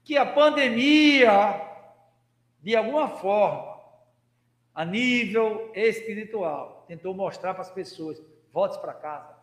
Que 0.08 0.16
a 0.16 0.24
pandemia, 0.24 1.60
de 2.62 2.74
alguma 2.74 3.08
forma, 3.08 3.78
a 4.74 4.82
nível 4.82 5.70
espiritual, 5.74 6.86
tentou 6.88 7.12
mostrar 7.12 7.52
para 7.52 7.60
as 7.60 7.70
pessoas: 7.70 8.18
volte 8.50 8.78
para 8.78 8.94
casa. 8.94 9.36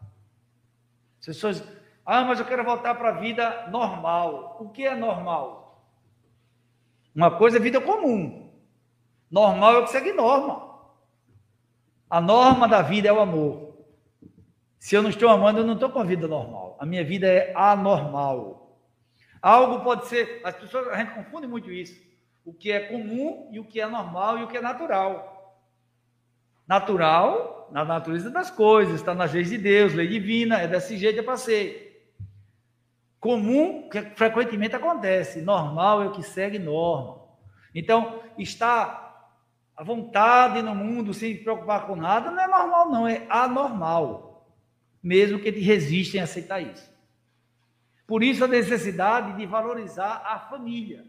As 1.20 1.26
pessoas, 1.28 1.64
ah, 2.04 2.24
mas 2.24 2.40
eu 2.40 2.48
quero 2.48 2.64
voltar 2.64 2.96
para 2.96 3.10
a 3.10 3.20
vida 3.20 3.68
normal. 3.70 4.58
O 4.60 4.70
que 4.70 4.88
é 4.88 4.96
normal? 4.96 5.86
Uma 7.14 7.38
coisa 7.38 7.58
é 7.58 7.60
vida 7.60 7.80
comum. 7.80 8.52
Normal 9.30 9.76
é 9.76 9.78
o 9.78 9.84
que 9.84 9.92
segue 9.92 10.14
norma. 10.14 10.80
A 12.10 12.20
norma 12.20 12.68
da 12.68 12.82
vida 12.82 13.08
é 13.08 13.14
o 13.14 13.20
amor. 13.20 13.76
Se 14.80 14.96
eu 14.96 15.04
não 15.04 15.12
estou 15.12 15.30
amando, 15.30 15.60
eu 15.60 15.64
não 15.64 15.76
estou 15.76 15.92
com 15.92 16.00
a 16.00 16.04
vida 16.04 16.28
normal. 16.28 16.76
A 16.80 16.88
minha 16.88 17.04
vida 17.04 17.28
é 17.28 17.54
anormal. 17.56 18.65
Algo 19.46 19.84
pode 19.84 20.08
ser, 20.08 20.42
as 20.44 20.56
pessoas, 20.56 20.88
a 20.88 20.98
gente 20.98 21.14
confunde 21.14 21.46
muito 21.46 21.72
isso 21.72 22.04
o 22.44 22.52
que 22.52 22.72
é 22.72 22.80
comum 22.80 23.48
e 23.52 23.60
o 23.60 23.64
que 23.64 23.80
é 23.80 23.86
normal 23.86 24.40
e 24.40 24.44
o 24.44 24.48
que 24.48 24.58
é 24.58 24.62
natural. 24.62 25.64
Natural, 26.68 27.70
na 27.72 27.86
natureza 27.86 28.32
das 28.32 28.50
coisas, 28.50 28.96
está 28.96 29.14
nas 29.14 29.32
leis 29.32 29.52
de 29.52 29.60
Deus, 29.60 29.94
lei 29.94 30.08
divina, 30.08 30.60
é 30.60 30.68
desse 30.68 30.98
jeito 30.98 31.20
é 31.20 31.22
para 31.22 31.38
ser. 31.38 32.12
Comum, 33.20 33.88
que 33.88 34.02
frequentemente 34.16 34.76
acontece, 34.76 35.44
normal 35.44 36.02
é 36.02 36.08
o 36.08 36.12
que 36.12 36.24
segue 36.24 36.58
norma. 36.58 37.22
Então, 37.74 38.24
está 38.40 39.30
à 39.78 39.84
vontade 39.84 40.60
no 40.64 40.74
mundo, 40.74 41.14
sem 41.14 41.36
se 41.36 41.44
preocupar 41.44 41.86
com 41.86 41.96
nada, 41.96 42.32
não 42.32 42.42
é 42.42 42.48
normal, 42.48 42.90
não, 42.90 43.08
é 43.08 43.28
anormal. 43.30 44.50
Mesmo 45.04 45.38
que 45.38 45.50
eles 45.50 45.64
resistem 45.64 46.20
a 46.20 46.24
aceitar 46.24 46.60
isso. 46.62 46.95
Por 48.08 48.24
isso 48.24 48.44
a 48.44 48.48
necessidade 48.48 49.34
de 49.34 49.46
valorizar 49.46 50.22
a 50.26 50.40
família. 50.40 51.06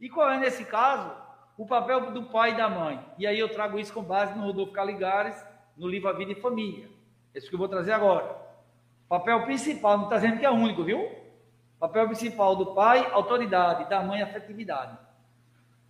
E 0.00 0.08
qual 0.08 0.30
é, 0.30 0.38
nesse 0.38 0.64
caso, 0.64 1.10
o 1.56 1.66
papel 1.66 2.10
do 2.12 2.24
pai 2.24 2.52
e 2.52 2.56
da 2.56 2.68
mãe? 2.68 3.00
E 3.18 3.26
aí 3.26 3.38
eu 3.38 3.48
trago 3.48 3.78
isso 3.78 3.92
com 3.92 4.02
base 4.02 4.36
no 4.36 4.44
Rodolfo 4.44 4.72
Caligares, 4.72 5.36
no 5.76 5.88
livro 5.88 6.08
A 6.08 6.12
Vida 6.12 6.32
e 6.32 6.40
Família. 6.40 6.88
Esse 7.34 7.48
que 7.48 7.54
eu 7.54 7.58
vou 7.58 7.68
trazer 7.68 7.92
agora. 7.92 8.36
Papel 9.08 9.42
principal, 9.44 9.96
não 9.96 10.04
está 10.04 10.16
dizendo 10.16 10.38
que 10.38 10.46
é 10.46 10.50
único, 10.50 10.84
viu? 10.84 11.08
Papel 11.78 12.06
principal 12.06 12.54
do 12.54 12.74
pai, 12.74 13.10
autoridade, 13.12 13.88
da 13.88 14.02
mãe, 14.02 14.22
afetividade. 14.22 14.98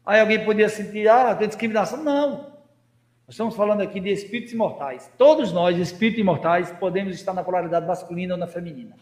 Aí 0.07 0.21
alguém 0.21 0.45
poderia 0.45 0.69
sentir, 0.69 1.09
ah, 1.09 1.35
tem 1.35 1.49
discriminação. 1.49 2.03
Não. 2.03 2.51
Nós 3.27 3.35
estamos 3.35 3.55
falando 3.55 3.81
aqui 3.81 4.01
de 4.01 4.11
espíritos 4.11 4.53
imortais. 4.53 5.13
Todos 5.19 5.53
nós, 5.53 5.77
espíritos 5.77 6.21
imortais, 6.21 6.73
podemos 6.73 7.15
estar 7.15 7.33
na 7.33 7.45
polaridade 7.45 7.87
masculina 7.87 8.35
ou 8.35 8.41
na 8.41 8.47
feminina. 8.47 8.97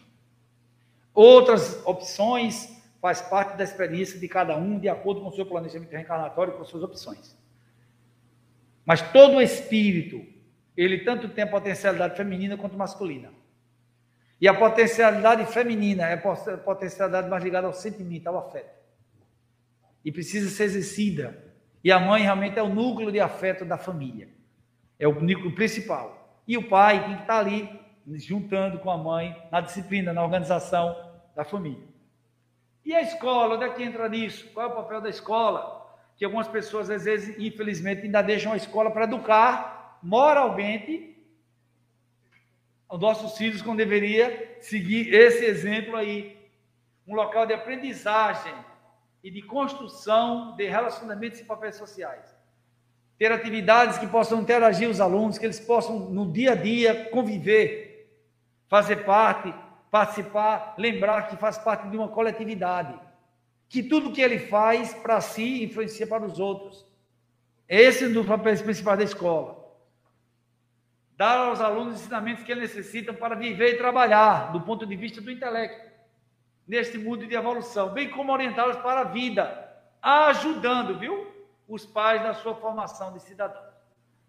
Outras 1.13 1.85
opções 1.85 2.79
faz 3.01 3.21
parte 3.21 3.57
da 3.57 3.63
experiência 3.63 4.19
de 4.19 4.27
cada 4.27 4.57
um, 4.57 4.79
de 4.79 4.89
acordo 4.89 5.21
com 5.21 5.29
o 5.29 5.33
seu 5.33 5.45
planejamento 5.45 5.91
reencarnatório, 5.91 6.53
com 6.53 6.63
suas 6.63 6.83
opções. 6.83 7.37
Mas 8.85 9.01
todo 9.11 9.41
espírito, 9.41 10.25
ele 10.75 10.99
tanto 10.99 11.29
tem 11.29 11.43
a 11.43 11.47
potencialidade 11.47 12.17
feminina 12.17 12.57
quanto 12.57 12.77
masculina. 12.77 13.31
E 14.41 14.47
a 14.47 14.53
potencialidade 14.53 15.45
feminina 15.51 16.07
é 16.07 16.13
a 16.13 16.57
potencialidade 16.57 17.29
mais 17.29 17.43
ligada 17.43 17.67
ao 17.67 17.73
sentimento, 17.73 18.27
ao 18.27 18.37
afeto. 18.37 18.73
E 20.03 20.11
precisa 20.11 20.49
ser 20.49 20.63
exercida. 20.63 21.37
E 21.83 21.91
a 21.91 21.99
mãe 21.99 22.23
realmente 22.23 22.57
é 22.57 22.63
o 22.63 22.73
núcleo 22.73 23.11
de 23.11 23.19
afeto 23.19 23.65
da 23.65 23.77
família. 23.77 24.29
É 24.97 25.07
o 25.07 25.13
núcleo 25.13 25.53
principal. 25.53 26.41
E 26.47 26.57
o 26.57 26.67
pai 26.67 27.03
tem 27.03 27.15
que 27.15 27.21
estar 27.21 27.39
ali, 27.39 27.69
juntando 28.17 28.79
com 28.79 28.89
a 28.89 28.97
mãe, 28.97 29.35
na 29.51 29.61
disciplina, 29.61 30.13
na 30.13 30.23
organização 30.23 30.95
da 31.35 31.43
família. 31.43 31.87
E 32.83 32.95
a 32.95 33.01
escola, 33.01 33.55
onde 33.55 33.65
é 33.65 33.69
que 33.69 33.83
entra 33.83 34.09
nisso? 34.09 34.49
Qual 34.53 34.65
é 34.65 34.71
o 34.71 34.75
papel 34.75 35.01
da 35.01 35.09
escola? 35.09 35.95
Que 36.17 36.25
algumas 36.25 36.47
pessoas, 36.47 36.89
às 36.89 37.05
vezes, 37.05 37.37
infelizmente, 37.37 38.03
ainda 38.03 38.21
deixam 38.21 38.51
a 38.51 38.57
escola 38.57 38.89
para 38.89 39.03
educar 39.03 39.99
moralmente 40.01 41.15
os 42.89 42.99
nossos 42.99 43.37
filhos, 43.37 43.61
quando 43.61 43.77
deveria 43.77 44.57
seguir 44.59 45.13
esse 45.13 45.45
exemplo 45.45 45.95
aí. 45.95 46.35
Um 47.07 47.13
local 47.13 47.45
de 47.45 47.53
aprendizagem 47.53 48.53
e 49.23 49.29
de 49.29 49.41
construção 49.41 50.55
de 50.55 50.65
relacionamentos 50.65 51.39
e 51.39 51.43
papéis 51.43 51.75
sociais. 51.75 52.35
Ter 53.17 53.31
atividades 53.31 53.97
que 53.97 54.07
possam 54.07 54.41
interagir 54.41 54.89
os 54.89 55.01
alunos, 55.01 55.37
que 55.37 55.45
eles 55.45 55.59
possam, 55.59 55.99
no 55.99 56.31
dia 56.31 56.53
a 56.53 56.55
dia, 56.55 57.09
conviver, 57.11 57.88
fazer 58.69 59.03
parte 59.03 59.53
participar, 59.91 60.75
lembrar 60.77 61.27
que 61.27 61.35
faz 61.35 61.57
parte 61.57 61.89
de 61.89 61.97
uma 61.97 62.07
coletividade, 62.07 62.93
que 63.67 63.83
tudo 63.83 64.11
que 64.11 64.21
ele 64.21 64.39
faz 64.39 64.93
para 64.93 65.19
si 65.19 65.63
influencia 65.63 66.07
para 66.07 66.25
os 66.25 66.39
outros. 66.39 66.85
Esse 67.67 68.05
é 68.05 68.07
um 68.07 68.13
dos 68.13 68.25
papéis 68.25 68.61
principais 68.61 68.97
da 68.97 69.03
escola. 69.03 69.57
Dar 71.15 71.37
aos 71.37 71.59
alunos 71.59 71.95
os 71.95 72.01
ensinamentos 72.01 72.43
que 72.43 72.51
eles 72.51 72.73
necessitam 72.73 73.13
para 73.13 73.35
viver 73.35 73.73
e 73.73 73.77
trabalhar, 73.77 74.51
do 74.51 74.61
ponto 74.61 74.85
de 74.85 74.95
vista 74.95 75.19
do 75.19 75.29
intelecto, 75.29 75.89
neste 76.67 76.97
mundo 76.97 77.27
de 77.27 77.35
evolução, 77.35 77.89
bem 77.89 78.09
como 78.09 78.31
orientá-los 78.31 78.77
para 78.77 79.01
a 79.01 79.05
vida, 79.05 79.69
ajudando, 80.01 80.97
viu, 80.97 81.27
os 81.67 81.85
pais 81.85 82.21
na 82.21 82.33
sua 82.33 82.55
formação 82.55 83.11
de 83.11 83.21
cidadão. 83.21 83.61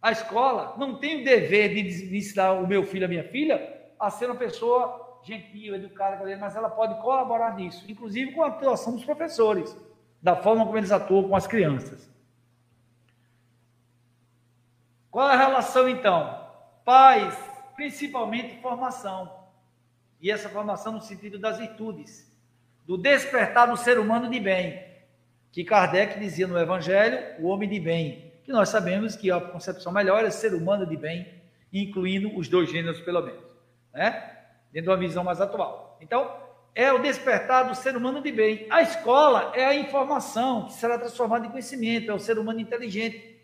A 0.03 0.11
escola 0.11 0.75
não 0.79 0.99
tem 0.99 1.21
o 1.21 1.25
dever 1.25 1.75
de 1.75 2.17
ensinar 2.17 2.53
o 2.53 2.67
meu 2.67 2.83
filho, 2.83 3.05
a 3.05 3.09
minha 3.09 3.25
filha, 3.25 3.80
a 4.01 4.11
ser 4.11 4.27
uma 4.27 4.35
pessoa 4.35 5.21
gentil, 5.23 5.75
educada, 5.75 6.19
mas 6.39 6.57
ela 6.57 6.71
pode 6.71 7.01
colaborar 7.03 7.55
nisso, 7.55 7.85
inclusive 7.91 8.33
com 8.33 8.43
a 8.43 8.49
atuação 8.49 8.95
dos 8.95 9.05
professores, 9.05 9.77
da 10.23 10.35
forma 10.35 10.65
como 10.65 10.79
eles 10.79 10.91
atuam 10.91 11.29
com 11.29 11.37
as 11.37 11.47
crianças. 11.47 12.11
Qual 15.11 15.29
é 15.29 15.35
a 15.35 15.37
relação 15.37 15.89
então? 15.89 16.49
Pais, 16.85 17.37
principalmente 17.77 18.61
formação. 18.63 19.31
E 20.21 20.31
essa 20.31 20.49
formação 20.49 20.93
no 20.93 21.01
sentido 21.01 21.39
das 21.39 21.59
virtudes, 21.59 22.31
do 22.87 22.97
despertar 22.97 23.69
do 23.69 23.77
ser 23.77 23.99
humano 23.99 24.31
de 24.31 24.41
bem, 24.41 24.85
que 25.53 25.65
Kardec 25.65 26.19
dizia 26.19 26.47
no 26.47 26.59
Evangelho, 26.59 27.43
o 27.43 27.49
homem 27.49 27.69
de 27.69 27.81
bem, 27.81 28.33
que 28.45 28.53
nós 28.53 28.69
sabemos 28.69 29.17
que 29.17 29.31
a 29.31 29.41
concepção 29.41 29.93
melhor 29.93 30.25
é 30.25 30.31
ser 30.31 30.55
humano 30.55 30.87
de 30.87 30.97
bem, 30.97 31.41
incluindo 31.73 32.37
os 32.37 32.49
dois 32.49 32.71
gêneros 32.71 33.01
pelo 33.01 33.23
menos, 33.23 33.50
né? 33.93 34.39
dentro 34.73 34.89
de 34.89 34.91
uma 34.91 34.97
visão 34.97 35.25
mais 35.25 35.41
atual. 35.41 35.99
Então, 36.01 36.31
é 36.75 36.93
o 36.93 37.01
despertar 37.01 37.65
do 37.69 37.75
ser 37.75 37.97
humano 37.97 38.23
de 38.23 38.31
bem. 38.31 38.67
A 38.71 38.83
escola 38.83 39.53
é 39.55 39.65
a 39.65 39.75
informação 39.75 40.67
que 40.67 40.75
será 40.75 40.99
transformada 40.99 41.47
em 41.47 41.51
conhecimento, 41.51 42.11
é 42.11 42.15
o 42.15 42.19
ser 42.19 42.39
humano 42.39 42.61
inteligente. 42.61 43.39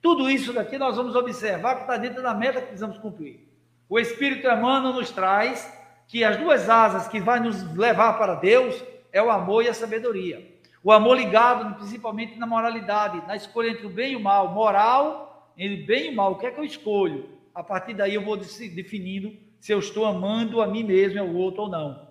Tudo 0.00 0.28
isso 0.28 0.52
daqui 0.52 0.76
nós 0.76 0.96
vamos 0.96 1.16
observar 1.16 1.76
que 1.76 1.80
está 1.82 1.96
dentro 1.96 2.22
da 2.22 2.34
meta 2.34 2.60
que 2.60 2.66
precisamos 2.66 2.98
cumprir. 2.98 3.48
O 3.88 3.98
Espírito 3.98 4.46
Emmanuel 4.46 4.92
nos 4.92 5.10
traz 5.10 5.72
que 6.06 6.22
as 6.22 6.36
duas 6.36 6.68
asas 6.68 7.08
que 7.08 7.20
vai 7.20 7.40
nos 7.40 7.62
levar 7.74 8.18
para 8.18 8.34
Deus 8.34 8.82
é 9.10 9.22
o 9.22 9.30
amor 9.30 9.64
e 9.64 9.68
a 9.68 9.74
sabedoria. 9.74 10.46
O 10.82 10.92
amor 10.92 11.16
ligado 11.16 11.76
principalmente 11.76 12.38
na 12.38 12.46
moralidade, 12.46 13.26
na 13.26 13.34
escolha 13.34 13.70
entre 13.70 13.86
o 13.86 13.90
bem 13.90 14.12
e 14.12 14.16
o 14.16 14.20
mal. 14.20 14.52
Moral, 14.52 15.50
entre 15.56 15.82
bem 15.84 16.12
e 16.12 16.14
mal, 16.14 16.32
o 16.32 16.36
que 16.36 16.46
é 16.46 16.50
que 16.50 16.60
eu 16.60 16.64
escolho? 16.64 17.30
A 17.54 17.62
partir 17.62 17.94
daí 17.94 18.14
eu 18.14 18.22
vou 18.22 18.36
definindo 18.36 19.34
se 19.64 19.72
eu 19.72 19.78
estou 19.78 20.04
amando 20.04 20.60
a 20.60 20.66
mim 20.66 20.84
mesmo, 20.84 21.18
ao 21.18 21.34
outro 21.34 21.62
ou 21.62 21.70
não. 21.70 22.06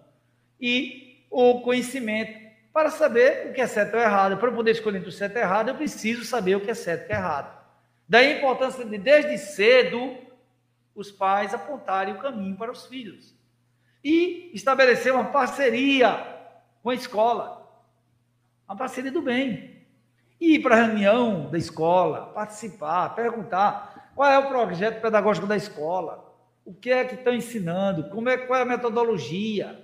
E 0.59 1.23
o 1.29 1.61
conhecimento 1.61 2.35
para 2.73 2.89
saber 2.89 3.47
o 3.47 3.53
que 3.53 3.61
é 3.61 3.67
certo 3.67 3.93
ou 3.93 3.99
errado. 3.99 4.37
Para 4.37 4.49
eu 4.49 4.55
poder 4.55 4.71
escolher 4.71 4.97
entre 4.97 5.09
o 5.09 5.11
certo 5.11 5.35
e 5.35 5.37
o 5.37 5.41
errado, 5.41 5.69
eu 5.69 5.75
preciso 5.75 6.25
saber 6.25 6.55
o 6.55 6.61
que 6.61 6.71
é 6.71 6.73
certo 6.73 7.01
e 7.01 7.03
o 7.03 7.07
que 7.09 7.13
é 7.13 7.15
errado. 7.15 7.55
Daí 8.09 8.33
a 8.33 8.37
importância 8.39 8.83
de, 8.83 8.97
desde 8.97 9.37
cedo, 9.37 10.17
os 10.95 11.11
pais 11.11 11.53
apontarem 11.53 12.15
o 12.15 12.17
caminho 12.17 12.57
para 12.57 12.71
os 12.71 12.87
filhos. 12.87 13.35
E 14.03 14.49
estabelecer 14.55 15.13
uma 15.13 15.25
parceria 15.25 16.25
com 16.81 16.89
a 16.89 16.95
escola. 16.95 17.71
Uma 18.67 18.75
parceria 18.75 19.11
do 19.11 19.21
bem. 19.21 19.85
E 20.41 20.55
ir 20.55 20.59
para 20.63 20.75
a 20.75 20.85
reunião 20.85 21.51
da 21.51 21.57
escola, 21.59 22.31
participar, 22.33 23.13
perguntar 23.13 24.09
qual 24.15 24.31
é 24.31 24.39
o 24.39 24.47
projeto 24.47 25.03
pedagógico 25.03 25.45
da 25.45 25.55
escola, 25.55 26.32
o 26.65 26.73
que 26.73 26.91
é 26.91 27.03
que 27.03 27.15
estão 27.15 27.33
ensinando, 27.33 28.09
como 28.09 28.29
é, 28.29 28.37
qual 28.37 28.59
é 28.59 28.61
a 28.61 28.65
metodologia. 28.65 29.79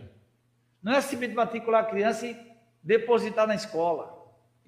Não 0.82 0.94
é 0.94 1.02
simplesmente 1.02 1.36
matricular 1.36 1.84
a 1.84 1.88
criança 1.88 2.26
e 2.26 2.38
depositar 2.82 3.46
na 3.46 3.56
escola. 3.56 4.18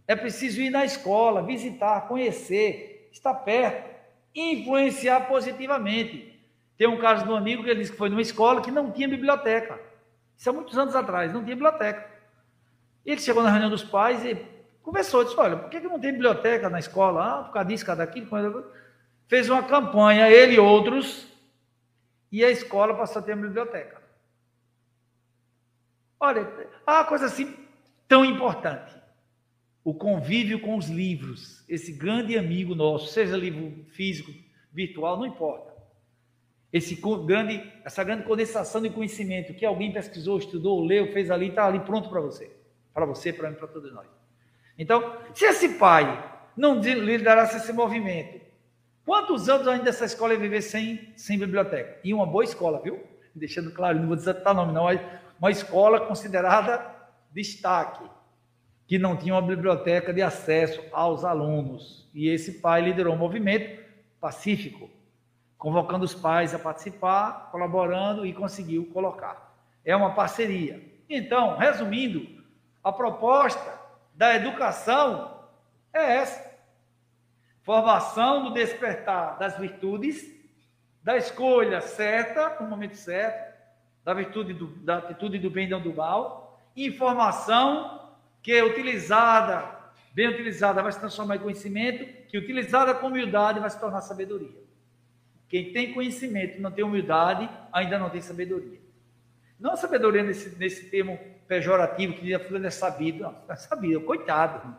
É 0.07 0.15
preciso 0.15 0.61
ir 0.61 0.69
na 0.69 0.83
escola, 0.83 1.41
visitar, 1.41 2.07
conhecer, 2.07 3.09
estar 3.11 3.33
perto, 3.33 3.89
influenciar 4.35 5.21
positivamente. 5.21 6.39
Tem 6.77 6.87
um 6.87 6.97
caso 6.97 7.23
de 7.23 7.29
um 7.29 7.35
amigo 7.35 7.63
que 7.63 7.69
ele 7.69 7.79
disse 7.79 7.91
que 7.91 7.97
foi 7.97 8.09
numa 8.09 8.21
escola 8.21 8.61
que 8.61 8.71
não 8.71 8.91
tinha 8.91 9.07
biblioteca. 9.07 9.79
Isso 10.37 10.49
há 10.49 10.53
muitos 10.53 10.77
anos 10.77 10.95
atrás, 10.95 11.31
não 11.31 11.43
tinha 11.43 11.55
biblioteca. 11.55 12.09
Ele 13.05 13.21
chegou 13.21 13.43
na 13.43 13.49
reunião 13.49 13.69
dos 13.69 13.83
pais 13.83 14.25
e 14.25 14.35
conversou, 14.83 15.23
disse, 15.23 15.39
olha, 15.39 15.55
por 15.55 15.69
que 15.69 15.79
não 15.79 15.99
tem 15.99 16.11
biblioteca 16.11 16.69
na 16.69 16.79
escola? 16.79 17.23
Ah, 17.23 17.43
por 17.43 17.53
causa 17.53 17.69
disso, 17.69 17.85
por 17.85 17.95
causa 17.95 18.05
daquilo. 18.05 18.65
Fez 19.27 19.49
uma 19.49 19.63
campanha, 19.63 20.29
ele 20.29 20.55
e 20.55 20.59
outros, 20.59 21.30
e 22.31 22.43
a 22.43 22.49
escola 22.49 22.95
passou 22.95 23.21
a 23.21 23.25
ter 23.25 23.33
uma 23.33 23.47
biblioteca. 23.47 24.01
Olha, 26.19 26.47
a 26.85 27.03
coisa 27.03 27.25
assim 27.25 27.55
tão 28.07 28.23
importante. 28.23 28.95
O 29.83 29.93
convívio 29.93 30.59
com 30.59 30.77
os 30.77 30.87
livros, 30.87 31.65
esse 31.67 31.91
grande 31.91 32.37
amigo 32.37 32.75
nosso, 32.75 33.11
seja 33.11 33.35
livro 33.35 33.83
físico, 33.89 34.31
virtual, 34.71 35.17
não 35.17 35.25
importa. 35.25 35.71
Esse 36.71 36.95
grande, 37.25 37.61
essa 37.83 38.03
grande 38.03 38.23
condensação 38.23 38.81
de 38.81 38.89
conhecimento 38.89 39.53
que 39.53 39.65
alguém 39.65 39.91
pesquisou, 39.91 40.37
estudou, 40.37 40.85
leu, 40.85 41.11
fez 41.11 41.31
ali, 41.31 41.49
está 41.49 41.65
ali 41.65 41.79
pronto 41.79 42.09
para 42.09 42.21
você. 42.21 42.51
Para 42.93 43.05
você, 43.05 43.33
para 43.33 43.49
mim, 43.49 43.55
para 43.55 43.67
todos 43.67 43.93
nós. 43.93 44.07
Então, 44.77 45.17
se 45.33 45.45
esse 45.45 45.69
pai 45.77 46.05
não 46.55 46.79
liderasse 46.79 47.57
esse 47.57 47.73
movimento, 47.73 48.40
quantos 49.05 49.49
anos 49.49 49.67
ainda 49.67 49.89
essa 49.89 50.05
escola 50.05 50.33
ia 50.33 50.39
viver 50.39 50.61
sem, 50.61 51.13
sem 51.15 51.37
biblioteca? 51.37 51.99
E 52.03 52.13
uma 52.13 52.25
boa 52.25 52.43
escola, 52.43 52.81
viu? 52.81 53.01
Deixando 53.33 53.71
claro, 53.71 53.99
não 53.99 54.07
vou 54.07 54.15
dizer 54.15 54.33
tá 54.35 54.53
nome, 54.53 54.73
não, 54.73 54.83
mas 54.83 54.99
uma 55.39 55.51
escola 55.51 55.99
considerada 56.01 56.85
destaque, 57.31 58.03
que 58.85 58.99
não 58.99 59.15
tinha 59.15 59.33
uma 59.33 59.41
biblioteca 59.41 60.13
de 60.13 60.21
acesso 60.21 60.81
aos 60.91 61.23
alunos. 61.23 62.09
E 62.13 62.27
esse 62.27 62.59
pai 62.59 62.81
liderou 62.81 63.13
um 63.13 63.17
movimento 63.17 63.81
pacífico, 64.19 64.89
convocando 65.57 66.05
os 66.05 66.13
pais 66.13 66.53
a 66.53 66.59
participar, 66.59 67.49
colaborando 67.51 68.25
e 68.25 68.33
conseguiu 68.33 68.85
colocar. 68.93 69.55
É 69.85 69.95
uma 69.95 70.13
parceria. 70.13 70.81
Então, 71.09 71.57
resumindo, 71.57 72.43
a 72.83 72.91
proposta 72.91 73.79
da 74.13 74.35
educação 74.35 75.39
é 75.93 76.17
essa: 76.17 76.50
formação 77.63 78.43
do 78.43 78.53
despertar 78.53 79.37
das 79.37 79.57
virtudes, 79.57 80.25
da 81.03 81.17
escolha 81.17 81.81
certa, 81.81 82.57
no 82.61 82.69
momento 82.69 82.95
certo, 82.95 83.51
da 84.03 84.13
virtude 84.13 84.53
do, 84.53 84.67
da 84.67 84.97
atitude 84.97 85.37
do 85.37 85.49
bem 85.49 85.67
e 85.67 85.69
não 85.69 85.81
do 85.81 85.93
mal, 85.93 86.59
informação 86.75 88.13
que 88.41 88.51
é 88.51 88.63
utilizada, 88.63 89.63
bem 90.13 90.27
utilizada, 90.27 90.81
vai 90.81 90.91
se 90.91 90.99
transformar 90.99 91.35
em 91.35 91.39
conhecimento, 91.39 92.05
que 92.27 92.37
utilizada 92.37 92.93
com 92.95 93.07
humildade 93.07 93.59
vai 93.59 93.69
se 93.69 93.79
tornar 93.79 94.01
sabedoria. 94.01 94.61
Quem 95.47 95.71
tem 95.73 95.93
conhecimento 95.93 96.57
e 96.57 96.61
não 96.61 96.71
tem 96.71 96.83
humildade, 96.83 97.49
ainda 97.71 97.99
não 97.99 98.09
tem 98.09 98.21
sabedoria. 98.21 98.79
Não 99.59 99.75
sabedoria 99.75 100.23
nesse, 100.23 100.57
nesse 100.57 100.89
termo 100.89 101.19
pejorativo, 101.47 102.13
que 102.13 102.33
a 102.33 102.39
fulano 102.39 102.65
é 102.65 102.71
sabido. 102.71 103.23
Não, 103.23 103.35
é 103.49 103.55
sabido, 103.55 104.01
coitado. 104.01 104.75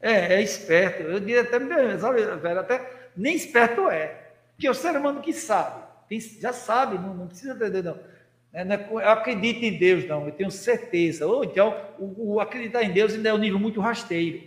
É, 0.00 0.34
é 0.34 0.42
esperto. 0.42 1.02
Eu 1.02 1.20
diria 1.20 1.42
até, 1.42 1.58
sabe, 1.98 2.22
velho, 2.22 2.60
até 2.60 2.90
nem 3.16 3.34
esperto 3.34 3.88
é. 3.88 4.28
Porque 4.54 4.68
o 4.68 4.74
ser 4.74 4.96
humano 4.96 5.20
que 5.20 5.32
sabe, 5.32 5.82
tem, 6.08 6.20
já 6.20 6.52
sabe, 6.52 6.98
não, 6.98 7.14
não 7.14 7.26
precisa 7.26 7.54
entender, 7.54 7.82
não. 7.82 7.98
É, 8.52 8.62
é 8.62 8.88
eu 8.90 8.98
acredito 8.98 9.62
em 9.62 9.78
Deus, 9.78 10.06
não, 10.06 10.26
eu 10.26 10.32
tenho 10.32 10.50
certeza. 10.50 11.26
Ou 11.26 11.44
então, 11.44 11.76
o, 11.98 12.34
o, 12.34 12.40
acreditar 12.40 12.82
em 12.82 12.92
Deus 12.92 13.14
ainda 13.14 13.28
é 13.28 13.34
um 13.34 13.38
nível 13.38 13.58
muito 13.58 13.80
rasteiro. 13.80 14.42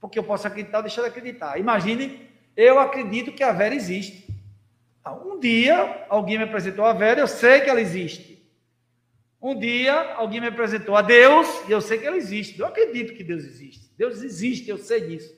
Porque 0.00 0.18
eu 0.18 0.24
posso 0.24 0.46
acreditar 0.46 0.78
ou 0.78 0.82
deixar 0.82 1.02
de 1.02 1.08
acreditar. 1.08 1.58
Imagine, 1.58 2.28
eu 2.56 2.78
acredito 2.78 3.32
que 3.32 3.42
a 3.42 3.52
Vera 3.52 3.74
existe. 3.74 4.28
Ah, 5.04 5.14
um 5.14 5.38
dia, 5.40 6.06
alguém 6.08 6.38
me 6.38 6.44
apresentou 6.44 6.84
a 6.84 6.92
Vera, 6.92 7.20
eu 7.20 7.28
sei 7.28 7.60
que 7.60 7.70
ela 7.70 7.80
existe. 7.80 8.37
Um 9.40 9.56
dia, 9.56 10.14
alguém 10.14 10.40
me 10.40 10.48
apresentou 10.48 10.96
a 10.96 11.02
Deus, 11.02 11.46
e 11.68 11.72
eu 11.72 11.80
sei 11.80 11.98
que 11.98 12.06
ela 12.06 12.16
existe. 12.16 12.58
Eu 12.58 12.66
acredito 12.66 13.14
que 13.14 13.22
Deus 13.22 13.44
existe. 13.44 13.88
Deus 13.96 14.22
existe, 14.22 14.68
eu 14.68 14.78
sei 14.78 15.00
disso. 15.02 15.36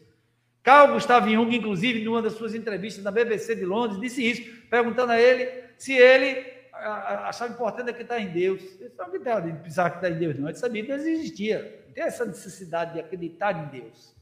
Carl 0.62 0.94
Gustav 0.94 1.28
Jung, 1.28 1.54
inclusive, 1.54 2.02
em 2.02 2.08
uma 2.08 2.22
das 2.22 2.34
suas 2.34 2.54
entrevistas 2.54 3.04
na 3.04 3.10
BBC 3.10 3.54
de 3.54 3.64
Londres, 3.64 4.00
disse 4.00 4.22
isso, 4.22 4.42
perguntando 4.70 5.12
a 5.12 5.20
ele 5.20 5.48
se 5.76 5.92
ele 5.92 6.60
achava 6.72 7.52
importante 7.52 7.90
acreditar 7.90 8.20
em 8.20 8.28
Deus. 8.28 8.62
Ele 8.80 8.92
não 8.96 9.06
acreditava 9.06 9.48
em 9.48 9.54
precisar 9.56 9.86
acreditar 9.86 10.16
em 10.16 10.18
Deus, 10.18 10.38
não. 10.38 10.48
Ele 10.48 10.58
sabia 10.58 10.82
que 10.82 10.88
Deus 10.88 11.02
existia. 11.02 11.82
Não 11.86 11.94
tem 11.94 12.04
essa 12.04 12.24
necessidade 12.24 12.94
de 12.94 13.00
acreditar 13.00 13.52
em 13.52 13.80
Deus. 13.80 14.14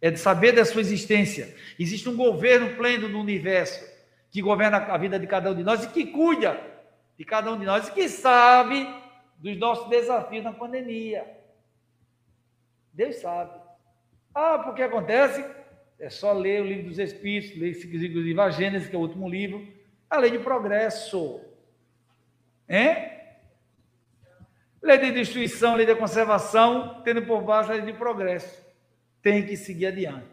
É 0.00 0.10
de 0.10 0.18
saber 0.18 0.52
da 0.52 0.64
sua 0.64 0.82
existência. 0.82 1.54
Existe 1.78 2.08
um 2.08 2.16
governo 2.16 2.76
pleno 2.76 3.08
no 3.08 3.20
universo 3.20 3.82
que 4.30 4.42
governa 4.42 4.76
a 4.76 4.98
vida 4.98 5.18
de 5.18 5.26
cada 5.26 5.50
um 5.50 5.54
de 5.54 5.62
nós 5.62 5.84
e 5.84 5.88
que 5.88 6.06
cuida 6.06 6.73
de 7.18 7.24
cada 7.24 7.52
um 7.52 7.58
de 7.58 7.64
nós 7.64 7.88
e 7.88 7.92
que 7.92 8.08
sabe 8.08 8.86
dos 9.38 9.56
nossos 9.56 9.88
desafios 9.88 10.44
na 10.44 10.52
pandemia. 10.52 11.24
Deus 12.92 13.16
sabe. 13.16 13.60
Ah, 14.34 14.58
porque 14.58 14.82
acontece? 14.82 15.44
É 15.98 16.10
só 16.10 16.32
ler 16.32 16.62
o 16.62 16.66
livro 16.66 16.88
dos 16.88 16.98
Espíritos, 16.98 17.56
ler 17.56 17.70
inclusive 17.70 18.40
a 18.40 18.50
Gênesis, 18.50 18.88
que 18.88 18.96
é 18.96 18.98
o 18.98 19.02
último 19.02 19.28
livro, 19.28 19.66
a 20.10 20.18
lei 20.18 20.30
de 20.30 20.38
progresso. 20.38 21.40
Hein? 22.68 23.10
Lei 24.82 24.98
de 24.98 25.12
destruição, 25.12 25.76
lei 25.76 25.86
de 25.86 25.94
conservação, 25.94 27.00
tendo 27.04 27.22
por 27.22 27.42
base 27.42 27.70
a 27.70 27.74
lei 27.74 27.84
de 27.84 27.92
progresso. 27.92 28.64
Tem 29.22 29.46
que 29.46 29.56
seguir 29.56 29.86
adiante. 29.86 30.26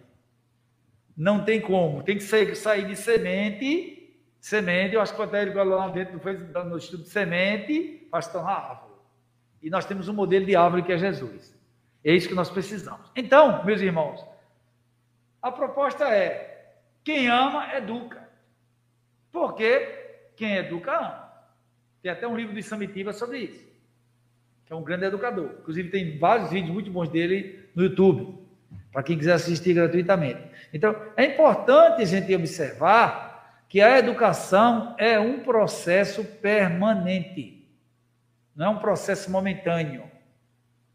Não 1.15 1.45
tem 1.45 1.61
como. 1.61 2.03
Tem 2.03 2.17
que 2.17 2.23
sair, 2.23 2.55
sair 2.55 2.87
de 2.87 2.95
semente. 2.95 4.00
Semente, 4.41 4.95
eu 4.95 5.01
acho 5.01 5.13
que 5.13 5.21
o 5.21 5.23
Otélio 5.23 5.63
lá 5.63 5.87
dentro 5.89 6.19
fez 6.19 6.41
no 6.41 6.75
estudo 6.75 7.05
semente 7.05 8.07
para 8.09 8.23
se 8.23 8.35
árvore. 8.35 8.95
E 9.61 9.69
nós 9.69 9.85
temos 9.85 10.07
um 10.07 10.13
modelo 10.13 10.47
de 10.47 10.55
árvore 10.55 10.81
que 10.81 10.91
é 10.91 10.97
Jesus. 10.97 11.55
É 12.03 12.11
isso 12.11 12.27
que 12.27 12.33
nós 12.33 12.49
precisamos. 12.49 13.11
Então, 13.15 13.63
meus 13.63 13.81
irmãos, 13.81 14.25
a 15.39 15.51
proposta 15.51 16.05
é: 16.09 16.73
quem 17.03 17.29
ama, 17.29 17.75
educa. 17.75 18.27
Porque 19.31 20.33
quem 20.35 20.55
educa, 20.55 20.97
ama. 20.97 21.31
Tem 22.01 22.11
até 22.11 22.27
um 22.27 22.35
livro 22.35 22.55
de 22.55 22.63
Samitiba 22.63 23.13
sobre 23.13 23.37
isso, 23.37 23.63
que 24.65 24.73
é 24.73 24.75
um 24.75 24.81
grande 24.81 25.05
educador. 25.05 25.51
Inclusive, 25.59 25.91
tem 25.91 26.17
vários 26.17 26.49
vídeos 26.49 26.73
muito 26.73 26.89
bons 26.89 27.09
dele 27.09 27.69
no 27.75 27.83
YouTube, 27.83 28.43
para 28.91 29.03
quem 29.03 29.19
quiser 29.19 29.33
assistir 29.33 29.75
gratuitamente. 29.75 30.41
Então, 30.73 30.95
é 31.15 31.25
importante 31.25 32.01
a 32.01 32.05
gente 32.05 32.35
observar 32.35 33.30
que 33.71 33.79
a 33.79 33.97
educação 33.97 34.93
é 34.97 35.17
um 35.17 35.39
processo 35.39 36.25
permanente, 36.25 37.65
não 38.53 38.65
é 38.65 38.69
um 38.69 38.79
processo 38.79 39.31
momentâneo. 39.31 40.11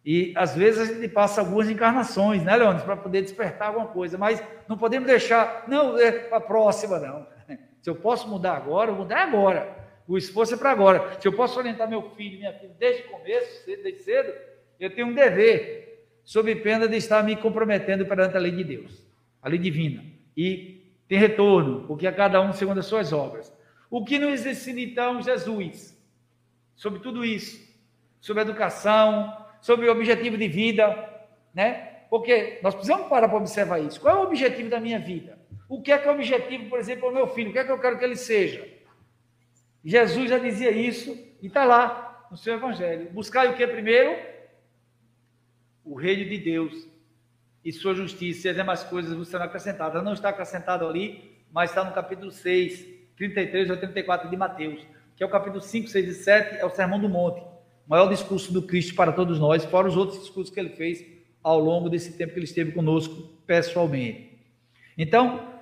E 0.04 0.34
às 0.36 0.54
vezes 0.54 0.80
a 0.80 0.92
gente 0.92 1.08
passa 1.08 1.40
algumas 1.40 1.70
encarnações, 1.70 2.42
né, 2.42 2.54
Leônidas, 2.54 2.84
para 2.84 2.98
poder 2.98 3.22
despertar 3.22 3.68
alguma 3.68 3.86
coisa, 3.86 4.18
mas 4.18 4.44
não 4.68 4.76
podemos 4.76 5.08
deixar, 5.08 5.64
não, 5.66 5.98
é 5.98 6.12
para 6.12 6.36
a 6.36 6.40
próxima, 6.40 6.98
não. 6.98 7.26
Se 7.80 7.88
eu 7.88 7.94
posso 7.94 8.28
mudar 8.28 8.58
agora, 8.58 8.90
eu 8.90 8.94
vou 8.94 9.04
mudar 9.04 9.22
agora. 9.22 9.74
O 10.06 10.18
esforço 10.18 10.52
é 10.52 10.58
para 10.58 10.70
agora. 10.70 11.18
Se 11.18 11.26
eu 11.26 11.32
posso 11.32 11.58
orientar 11.58 11.88
meu 11.88 12.10
filho, 12.10 12.36
minha 12.36 12.52
filha, 12.52 12.74
desde 12.78 13.04
o 13.04 13.10
começo, 13.10 13.64
desde 13.64 14.02
cedo, 14.02 14.34
eu 14.78 14.94
tenho 14.94 15.06
um 15.06 15.14
dever, 15.14 16.10
sob 16.22 16.54
pena 16.56 16.86
de 16.86 16.96
estar 16.96 17.24
me 17.24 17.36
comprometendo 17.36 18.04
perante 18.04 18.36
a 18.36 18.40
lei 18.40 18.52
de 18.52 18.64
Deus, 18.64 19.02
a 19.40 19.48
lei 19.48 19.58
divina. 19.58 20.04
E 20.36 20.75
tem 21.08 21.18
retorno, 21.18 21.86
porque 21.86 22.06
a 22.06 22.12
cada 22.12 22.40
um 22.40 22.52
segundo 22.52 22.80
as 22.80 22.86
suas 22.86 23.12
obras. 23.12 23.52
O 23.90 24.04
que 24.04 24.18
nos 24.18 24.44
ensina 24.44 24.80
então 24.80 25.22
Jesus? 25.22 25.96
Sobre 26.74 27.00
tudo 27.00 27.24
isso, 27.24 27.64
sobre 28.20 28.42
educação, 28.42 29.36
sobre 29.60 29.88
o 29.88 29.92
objetivo 29.92 30.36
de 30.36 30.48
vida, 30.48 31.08
né? 31.54 32.04
Porque 32.10 32.58
nós 32.62 32.74
precisamos 32.74 33.08
parar 33.08 33.28
para 33.28 33.38
observar 33.38 33.80
isso. 33.80 34.00
Qual 34.00 34.16
é 34.16 34.20
o 34.20 34.24
objetivo 34.24 34.68
da 34.68 34.80
minha 34.80 34.98
vida? 34.98 35.38
O 35.68 35.80
que 35.80 35.90
é 35.90 35.98
que 35.98 36.06
é 36.06 36.10
o 36.10 36.14
objetivo, 36.14 36.68
por 36.68 36.78
exemplo, 36.78 37.08
do 37.08 37.14
meu 37.14 37.26
filho? 37.28 37.50
O 37.50 37.52
que 37.52 37.58
é 37.58 37.64
que 37.64 37.72
eu 37.72 37.80
quero 37.80 37.98
que 37.98 38.04
ele 38.04 38.16
seja? 38.16 38.68
Jesus 39.84 40.30
já 40.30 40.38
dizia 40.38 40.70
isso 40.70 41.16
e 41.40 41.46
está 41.46 41.64
lá 41.64 42.26
no 42.30 42.36
seu 42.36 42.54
Evangelho. 42.54 43.10
Buscai 43.10 43.48
o 43.48 43.56
que 43.56 43.66
primeiro? 43.66 44.16
O 45.84 45.94
reino 45.94 46.28
de 46.28 46.38
Deus 46.38 46.88
e 47.66 47.72
sua 47.72 47.96
justiça 47.96 48.46
e 48.46 48.50
as 48.50 48.56
demais 48.56 48.84
coisas 48.84 49.12
vos 49.12 49.26
serão 49.26 49.44
acrescentadas. 49.44 50.04
Não 50.04 50.12
está 50.12 50.28
acrescentado 50.28 50.86
ali, 50.86 51.36
mas 51.52 51.70
está 51.70 51.82
no 51.82 51.90
capítulo 51.90 52.30
6, 52.30 52.86
33 53.16 53.70
ou 53.70 53.76
34 53.76 54.30
de 54.30 54.36
Mateus, 54.36 54.86
que 55.16 55.24
é 55.24 55.26
o 55.26 55.28
capítulo 55.28 55.60
5, 55.60 55.88
6 55.88 56.08
e 56.08 56.14
7, 56.14 56.56
é 56.58 56.64
o 56.64 56.70
Sermão 56.70 57.00
do 57.00 57.08
Monte, 57.08 57.40
o 57.40 57.90
maior 57.90 58.08
discurso 58.08 58.52
do 58.52 58.62
Cristo 58.62 58.94
para 58.94 59.10
todos 59.10 59.40
nós, 59.40 59.64
fora 59.64 59.88
os 59.88 59.96
outros 59.96 60.20
discursos 60.20 60.54
que 60.54 60.60
ele 60.60 60.76
fez 60.76 61.04
ao 61.42 61.58
longo 61.58 61.90
desse 61.90 62.16
tempo 62.16 62.34
que 62.34 62.38
ele 62.38 62.46
esteve 62.46 62.70
conosco 62.70 63.32
pessoalmente. 63.44 64.38
Então, 64.96 65.58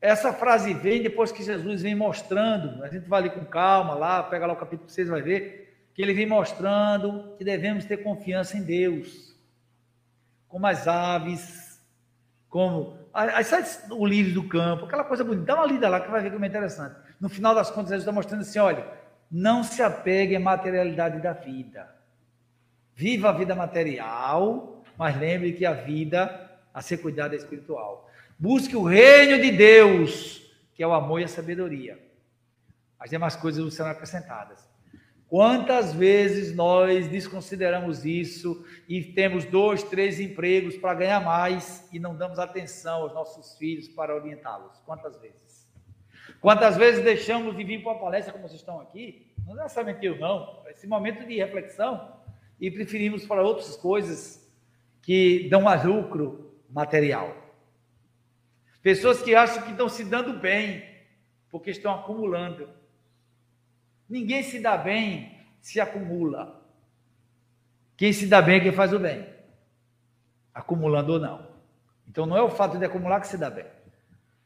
essa 0.00 0.32
frase 0.32 0.74
vem 0.74 1.00
depois 1.00 1.30
que 1.30 1.44
Jesus 1.44 1.80
vem 1.80 1.94
mostrando, 1.94 2.82
a 2.82 2.88
gente 2.88 3.08
vai 3.08 3.20
ali 3.20 3.30
com 3.30 3.44
calma, 3.44 3.94
lá, 3.94 4.20
pega 4.20 4.46
lá 4.46 4.52
o 4.52 4.56
capítulo 4.56 4.90
6, 4.90 5.08
vai 5.08 5.22
ver, 5.22 5.78
que 5.94 6.02
ele 6.02 6.12
vem 6.12 6.26
mostrando 6.26 7.36
que 7.38 7.44
devemos 7.44 7.84
ter 7.84 7.98
confiança 7.98 8.56
em 8.56 8.64
Deus, 8.64 9.35
como 10.48 10.66
as 10.66 10.86
aves, 10.86 11.80
como 12.48 12.98
as, 13.12 13.86
o 13.90 14.06
lírio 14.06 14.34
do 14.34 14.48
campo, 14.48 14.84
aquela 14.84 15.04
coisa 15.04 15.24
bonita. 15.24 15.46
Dá 15.46 15.54
uma 15.56 15.66
lida 15.66 15.88
lá 15.88 16.00
que 16.00 16.10
vai 16.10 16.22
ver 16.22 16.32
como 16.32 16.44
é 16.44 16.48
interessante. 16.48 16.96
No 17.20 17.28
final 17.28 17.54
das 17.54 17.70
contas, 17.70 17.90
Jesus 17.90 18.02
está 18.02 18.12
mostrando 18.12 18.42
assim: 18.42 18.58
olha, 18.58 18.86
não 19.30 19.64
se 19.64 19.82
apegue 19.82 20.36
à 20.36 20.40
materialidade 20.40 21.20
da 21.20 21.32
vida. 21.32 21.94
Viva 22.94 23.28
a 23.28 23.32
vida 23.32 23.54
material, 23.54 24.82
mas 24.96 25.18
lembre 25.18 25.52
que 25.52 25.66
a 25.66 25.72
vida 25.72 26.50
a 26.72 26.80
ser 26.80 26.98
cuidada 26.98 27.34
é 27.34 27.38
espiritual. 27.38 28.10
Busque 28.38 28.76
o 28.76 28.84
reino 28.84 29.40
de 29.40 29.50
Deus, 29.50 30.42
que 30.74 30.82
é 30.82 30.86
o 30.86 30.92
amor 30.92 31.20
e 31.20 31.24
a 31.24 31.28
sabedoria. 31.28 31.98
As 32.98 33.10
demais 33.10 33.36
coisas 33.36 33.74
serão 33.74 33.90
acrescentadas. 33.90 34.66
Quantas 35.28 35.92
vezes 35.92 36.54
nós 36.54 37.08
desconsideramos 37.08 38.04
isso 38.04 38.64
e 38.88 39.02
temos 39.02 39.44
dois, 39.44 39.82
três 39.82 40.20
empregos 40.20 40.76
para 40.76 40.94
ganhar 40.94 41.20
mais 41.20 41.88
e 41.92 41.98
não 41.98 42.16
damos 42.16 42.38
atenção 42.38 43.02
aos 43.02 43.12
nossos 43.12 43.58
filhos 43.58 43.88
para 43.88 44.14
orientá-los? 44.14 44.78
Quantas 44.86 45.20
vezes? 45.20 45.66
Quantas 46.40 46.76
vezes 46.76 47.02
deixamos 47.02 47.56
de 47.56 47.64
vir 47.64 47.82
para 47.82 47.92
uma 47.92 48.00
palestra 48.00 48.32
como 48.32 48.46
vocês 48.46 48.60
estão 48.60 48.80
aqui? 48.80 49.32
Não 49.44 49.58
é 49.58 49.62
necessariamente 49.64 50.06
eu, 50.06 50.16
não. 50.18 50.62
Esse 50.68 50.86
momento 50.86 51.26
de 51.26 51.36
reflexão 51.36 52.16
e 52.60 52.70
preferimos 52.70 53.26
para 53.26 53.42
outras 53.42 53.76
coisas 53.76 54.46
que 55.02 55.48
dão 55.48 55.62
mais 55.62 55.84
lucro 55.84 56.52
material. 56.70 57.34
Pessoas 58.82 59.20
que 59.20 59.34
acham 59.34 59.62
que 59.62 59.72
estão 59.72 59.88
se 59.88 60.04
dando 60.04 60.34
bem, 60.34 60.84
porque 61.50 61.70
estão 61.70 61.92
acumulando. 61.92 62.68
Ninguém 64.08 64.42
se 64.42 64.60
dá 64.60 64.76
bem 64.76 65.36
se 65.66 65.80
acumula. 65.80 66.62
Quem 67.96 68.12
se 68.12 68.28
dá 68.28 68.40
bem 68.40 68.58
é 68.58 68.60
quem 68.60 68.72
faz 68.72 68.92
o 68.92 69.00
bem, 69.00 69.26
acumulando 70.54 71.14
ou 71.14 71.18
não. 71.18 71.44
Então 72.06 72.24
não 72.24 72.36
é 72.36 72.42
o 72.42 72.48
fato 72.48 72.78
de 72.78 72.84
acumular 72.84 73.20
que 73.20 73.26
se 73.26 73.36
dá 73.36 73.50
bem. 73.50 73.66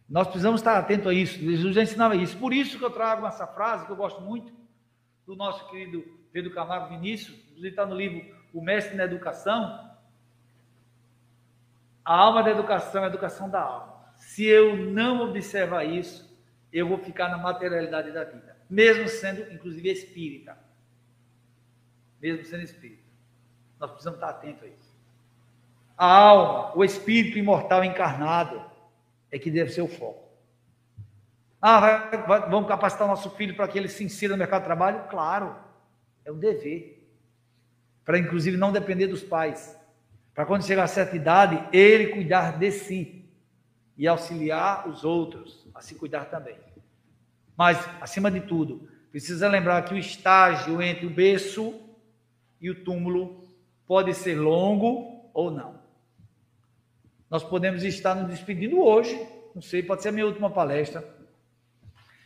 Nós 0.08 0.26
precisamos 0.26 0.62
estar 0.62 0.78
atentos 0.78 1.06
a 1.06 1.12
isso. 1.12 1.38
Jesus 1.38 1.74
já 1.74 1.82
ensinava 1.82 2.16
isso. 2.16 2.38
Por 2.38 2.54
isso 2.54 2.78
que 2.78 2.84
eu 2.84 2.90
trago 2.90 3.26
essa 3.26 3.46
frase 3.46 3.84
que 3.84 3.92
eu 3.92 3.96
gosto 3.96 4.22
muito 4.22 4.50
do 5.26 5.36
nosso 5.36 5.68
querido 5.68 6.02
Pedro 6.32 6.54
Camargo 6.54 6.88
Vinícius, 6.88 7.36
inclusive 7.48 7.68
está 7.68 7.84
no 7.84 7.94
livro 7.94 8.34
O 8.54 8.62
Mestre 8.62 8.96
na 8.96 9.04
Educação. 9.04 9.90
A 12.02 12.16
alma 12.16 12.42
da 12.42 12.50
educação 12.50 13.02
é 13.02 13.04
a 13.04 13.08
educação 13.08 13.50
da 13.50 13.60
alma. 13.60 14.06
Se 14.16 14.46
eu 14.46 14.74
não 14.74 15.28
observar 15.28 15.84
isso, 15.84 16.34
eu 16.72 16.88
vou 16.88 16.96
ficar 16.96 17.28
na 17.28 17.36
materialidade 17.36 18.10
da 18.10 18.24
vida, 18.24 18.49
mesmo 18.70 19.08
sendo, 19.08 19.52
inclusive, 19.52 19.90
espírita. 19.90 20.56
Mesmo 22.22 22.44
sendo 22.44 22.62
espírita. 22.62 23.02
Nós 23.78 23.90
precisamos 23.90 24.18
estar 24.18 24.30
atentos 24.30 24.62
a 24.62 24.66
isso. 24.66 24.90
A 25.98 26.06
alma, 26.06 26.76
o 26.76 26.84
espírito 26.84 27.36
imortal 27.36 27.84
encarnado, 27.84 28.64
é 29.30 29.38
que 29.38 29.50
deve 29.50 29.70
ser 29.70 29.82
o 29.82 29.88
foco. 29.88 30.28
Ah, 31.60 31.80
vai, 31.80 32.26
vai, 32.26 32.40
vamos 32.48 32.68
capacitar 32.68 33.06
nosso 33.06 33.30
filho 33.30 33.54
para 33.54 33.68
que 33.68 33.76
ele 33.76 33.88
se 33.88 34.02
insira 34.02 34.32
no 34.32 34.38
mercado 34.38 34.62
de 34.62 34.66
trabalho? 34.66 35.08
Claro, 35.08 35.56
é 36.24 36.32
um 36.32 36.38
dever. 36.38 37.06
Para, 38.04 38.18
inclusive, 38.18 38.56
não 38.56 38.72
depender 38.72 39.08
dos 39.08 39.22
pais. 39.22 39.78
Para 40.34 40.46
quando 40.46 40.64
chegar 40.64 40.84
a 40.84 40.88
certa 40.88 41.16
idade, 41.16 41.62
ele 41.70 42.08
cuidar 42.08 42.58
de 42.58 42.70
si 42.70 43.28
e 43.96 44.06
auxiliar 44.08 44.88
os 44.88 45.04
outros 45.04 45.66
a 45.74 45.82
se 45.82 45.94
cuidar 45.94 46.24
também. 46.26 46.56
Mas, 47.60 47.86
acima 48.00 48.30
de 48.30 48.40
tudo, 48.40 48.88
precisa 49.10 49.46
lembrar 49.46 49.84
que 49.84 49.92
o 49.92 49.98
estágio 49.98 50.80
entre 50.80 51.04
o 51.04 51.10
berço 51.10 51.78
e 52.58 52.70
o 52.70 52.82
túmulo 52.82 53.46
pode 53.86 54.14
ser 54.14 54.34
longo 54.34 55.30
ou 55.34 55.50
não. 55.50 55.78
Nós 57.28 57.44
podemos 57.44 57.84
estar 57.84 58.14
nos 58.14 58.30
despedindo 58.30 58.80
hoje, 58.80 59.14
não 59.54 59.60
sei, 59.60 59.82
pode 59.82 60.00
ser 60.00 60.08
a 60.08 60.12
minha 60.12 60.24
última 60.24 60.48
palestra. 60.48 61.06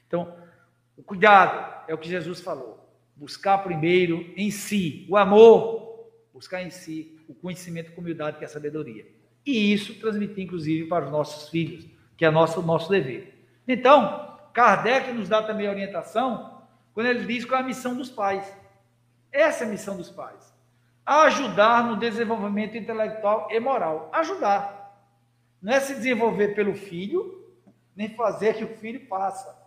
Então, 0.07 0.33
o 0.97 1.03
cuidado 1.03 1.83
é 1.89 1.95
o 1.95 1.99
que 1.99 2.09
Jesus 2.09 2.41
falou. 2.41 2.89
Buscar 3.17 3.59
primeiro 3.59 4.33
em 4.37 4.53
si 4.53 5.05
o 5.11 5.17
amor, 5.17 6.13
buscar 6.33 6.63
em 6.63 6.71
si 6.71 7.19
o 7.27 7.35
conhecimento 7.35 7.91
com 7.91 8.01
humildade, 8.01 8.39
que 8.39 8.45
é 8.45 8.47
a 8.47 8.49
sabedoria 8.49 9.05
e 9.45 9.73
isso 9.73 9.95
transmitir, 10.01 10.45
inclusive, 10.45 10.87
para 10.87 11.07
os 11.07 11.11
nossos 11.11 11.49
filhos, 11.49 11.85
que 12.17 12.25
é 12.25 12.31
nosso, 12.31 12.63
nosso 12.63 12.89
dever. 12.89 13.35
Então, 13.67 14.34
Kardec 14.55 15.13
nos 15.13 15.29
dá 15.29 15.43
também 15.43 15.69
orientação 15.69 16.63
quando 16.95 17.09
ele 17.09 17.27
diz 17.27 17.45
qual 17.45 17.61
é 17.61 17.63
a 17.63 17.67
missão 17.67 17.97
dos 17.97 18.09
pais. 18.09 18.51
Essa 19.33 19.65
é 19.65 19.67
a 19.67 19.71
missão 19.71 19.97
dos 19.97 20.11
pais. 20.11 20.55
Ajudar 21.05 21.85
no 21.85 21.97
desenvolvimento 21.97 22.77
intelectual 22.77 23.49
e 23.51 23.59
moral. 23.59 24.09
Ajudar. 24.13 24.97
Não 25.61 25.73
é 25.73 25.81
se 25.81 25.95
desenvolver 25.95 26.55
pelo 26.55 26.73
filho, 26.73 27.53
nem 27.97 28.09
fazer 28.15 28.55
que 28.55 28.65
o 28.65 28.77
filho 28.77 29.05
faça. 29.09 29.61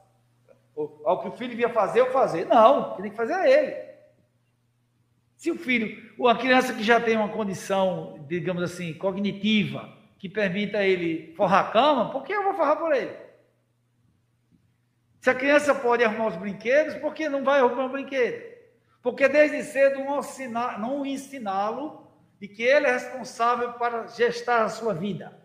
Ao 1.03 1.21
que 1.21 1.27
o 1.27 1.31
filho 1.33 1.49
devia 1.49 1.69
fazer, 1.69 1.99
eu 1.99 2.11
fazer. 2.11 2.45
Não, 2.45 2.95
tem 2.95 3.11
que 3.11 3.17
fazer 3.17 3.33
é 3.33 3.51
ele. 3.51 3.87
Se 5.35 5.51
o 5.51 5.57
filho, 5.57 6.11
ou 6.17 6.29
a 6.29 6.37
criança 6.37 6.73
que 6.73 6.83
já 6.83 6.99
tem 6.99 7.17
uma 7.17 7.29
condição, 7.29 8.25
digamos 8.27 8.63
assim, 8.63 8.93
cognitiva, 8.93 9.93
que 10.17 10.29
permita 10.29 10.83
ele 10.83 11.33
forrar 11.35 11.67
a 11.67 11.71
cama, 11.71 12.09
por 12.09 12.23
que 12.23 12.31
eu 12.31 12.43
vou 12.43 12.53
forrar 12.53 12.77
por 12.77 12.95
ele? 12.95 13.26
Se 15.19 15.29
a 15.29 15.35
criança 15.35 15.73
pode 15.73 16.03
arrumar 16.03 16.27
os 16.27 16.35
brinquedos, 16.35 16.95
por 16.95 17.13
que 17.13 17.27
não 17.27 17.43
vai 17.43 17.59
arrumar 17.59 17.85
o 17.85 17.89
brinquedo? 17.89 18.43
Porque 19.01 19.27
desde 19.27 19.63
cedo 19.63 19.99
não 20.79 21.05
ensiná-lo 21.05 22.07
de 22.39 22.47
que 22.47 22.63
ele 22.63 22.87
é 22.87 22.91
responsável 22.91 23.73
para 23.73 24.07
gestar 24.07 24.63
a 24.63 24.69
sua 24.69 24.93
vida. 24.93 25.37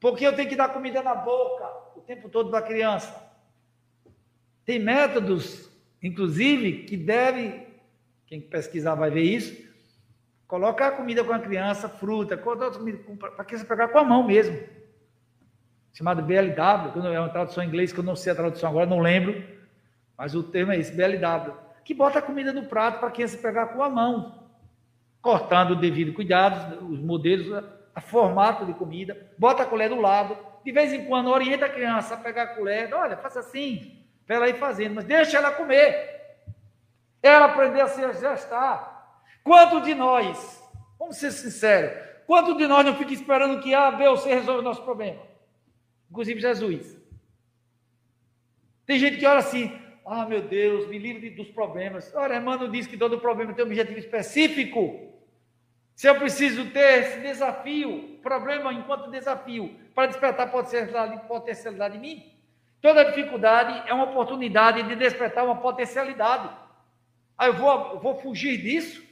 Porque 0.00 0.26
eu 0.26 0.34
tenho 0.34 0.48
que 0.48 0.56
dar 0.56 0.68
comida 0.68 1.02
na 1.02 1.14
boca 1.14 1.64
o 1.96 2.00
tempo 2.00 2.28
todo 2.28 2.50
da 2.50 2.60
criança. 2.60 3.22
Tem 4.64 4.78
métodos, 4.78 5.70
inclusive, 6.02 6.84
que 6.84 6.96
devem 6.96 7.66
quem 8.26 8.40
pesquisar 8.40 8.94
vai 8.94 9.10
ver 9.10 9.22
isso. 9.22 9.64
Colocar 10.46 10.88
a 10.88 10.92
comida 10.92 11.24
com 11.24 11.32
a 11.32 11.38
criança, 11.38 11.88
fruta, 11.88 12.36
para 12.36 13.44
que 13.44 13.56
você 13.56 13.64
pegar 13.64 13.88
com 13.88 13.98
a 13.98 14.04
mão 14.04 14.26
mesmo. 14.26 14.58
Chamado 15.94 16.22
BLW, 16.22 16.92
que 16.92 16.98
é 16.98 17.20
uma 17.20 17.28
tradução 17.28 17.62
em 17.62 17.68
inglês 17.68 17.92
que 17.92 18.00
eu 18.00 18.04
não 18.04 18.16
sei 18.16 18.32
a 18.32 18.36
tradução 18.36 18.68
agora, 18.68 18.84
não 18.84 18.98
lembro, 18.98 19.44
mas 20.18 20.34
o 20.34 20.42
termo 20.42 20.72
é 20.72 20.76
esse, 20.76 20.92
BLW, 20.92 21.54
que 21.84 21.94
bota 21.94 22.18
a 22.18 22.22
comida 22.22 22.52
no 22.52 22.64
prato 22.64 22.98
para 22.98 23.08
a 23.08 23.12
criança 23.12 23.38
pegar 23.38 23.66
com 23.68 23.80
a 23.80 23.88
mão, 23.88 24.44
cortando 25.22 25.70
o 25.70 25.76
devido 25.76 26.12
cuidado, 26.12 26.84
os 26.84 26.98
modelos, 27.00 27.64
a 27.94 28.00
formato 28.00 28.66
de 28.66 28.74
comida, 28.74 29.16
bota 29.38 29.62
a 29.62 29.66
colher 29.66 29.88
do 29.88 30.00
lado, 30.00 30.36
de 30.64 30.72
vez 30.72 30.92
em 30.92 31.04
quando 31.04 31.30
orienta 31.30 31.66
a 31.66 31.70
criança 31.70 32.14
a 32.14 32.16
pegar 32.18 32.42
a 32.42 32.54
colher, 32.56 32.92
olha, 32.92 33.16
faça 33.16 33.38
assim, 33.38 34.04
para 34.26 34.34
ela 34.34 34.48
ir 34.48 34.58
fazendo, 34.58 34.96
mas 34.96 35.04
deixa 35.04 35.36
ela 35.36 35.52
comer. 35.52 36.12
Ela 37.22 37.46
aprender 37.46 37.82
a 37.82 37.86
se 37.86 38.00
gestar. 38.14 39.22
Quanto 39.44 39.80
de 39.80 39.94
nós, 39.94 40.60
vamos 40.98 41.18
ser 41.18 41.30
sinceros, 41.30 41.92
quanto 42.26 42.56
de 42.56 42.66
nós 42.66 42.84
não 42.84 42.96
fica 42.96 43.12
esperando 43.12 43.62
que 43.62 43.72
A, 43.72 43.92
B 43.92 44.08
ou 44.08 44.16
C 44.16 44.34
resolva 44.34 44.58
o 44.58 44.64
nosso 44.64 44.82
problema? 44.82 45.33
Inclusive 46.14 46.40
Jesus. 46.40 46.96
Tem 48.86 49.00
gente 49.00 49.16
que 49.16 49.26
olha 49.26 49.40
assim, 49.40 49.76
ah, 50.06 50.24
meu 50.24 50.42
Deus, 50.42 50.86
me 50.86 50.96
livre 50.96 51.28
dos 51.30 51.48
problemas. 51.48 52.14
Ora, 52.14 52.36
Emmanuel 52.36 52.70
diz 52.70 52.86
que 52.86 52.96
todo 52.96 53.18
problema 53.18 53.52
tem 53.52 53.64
um 53.64 53.66
objetivo 53.66 53.98
específico. 53.98 55.12
Se 55.96 56.08
eu 56.08 56.14
preciso 56.14 56.70
ter 56.70 57.00
esse 57.00 57.20
desafio, 57.20 58.20
problema 58.22 58.72
enquanto 58.72 59.10
desafio, 59.10 59.74
para 59.92 60.06
despertar 60.06 60.52
potencialidade, 60.52 61.26
potencialidade 61.26 61.96
em 61.96 62.00
mim, 62.00 62.32
toda 62.80 63.04
dificuldade 63.06 63.82
é 63.88 63.92
uma 63.92 64.04
oportunidade 64.04 64.84
de 64.84 64.94
despertar 64.94 65.44
uma 65.44 65.56
potencialidade. 65.56 66.48
Ah, 67.36 67.48
eu 67.48 67.54
vou, 67.54 67.94
eu 67.94 67.98
vou 67.98 68.14
fugir 68.20 68.62
disso? 68.62 69.02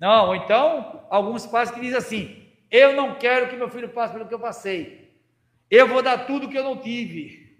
Não, 0.00 0.28
ou 0.28 0.36
então, 0.36 1.04
alguns 1.10 1.46
pais 1.46 1.70
que 1.70 1.80
dizem 1.80 1.98
assim: 1.98 2.48
eu 2.70 2.94
não 2.94 3.16
quero 3.16 3.50
que 3.50 3.56
meu 3.56 3.68
filho 3.68 3.90
passe 3.90 4.14
pelo 4.14 4.26
que 4.26 4.32
eu 4.32 4.40
passei. 4.40 5.07
Eu 5.70 5.86
vou 5.86 6.02
dar 6.02 6.26
tudo 6.26 6.48
que 6.48 6.58
eu 6.58 6.64
não 6.64 6.80
tive. 6.80 7.56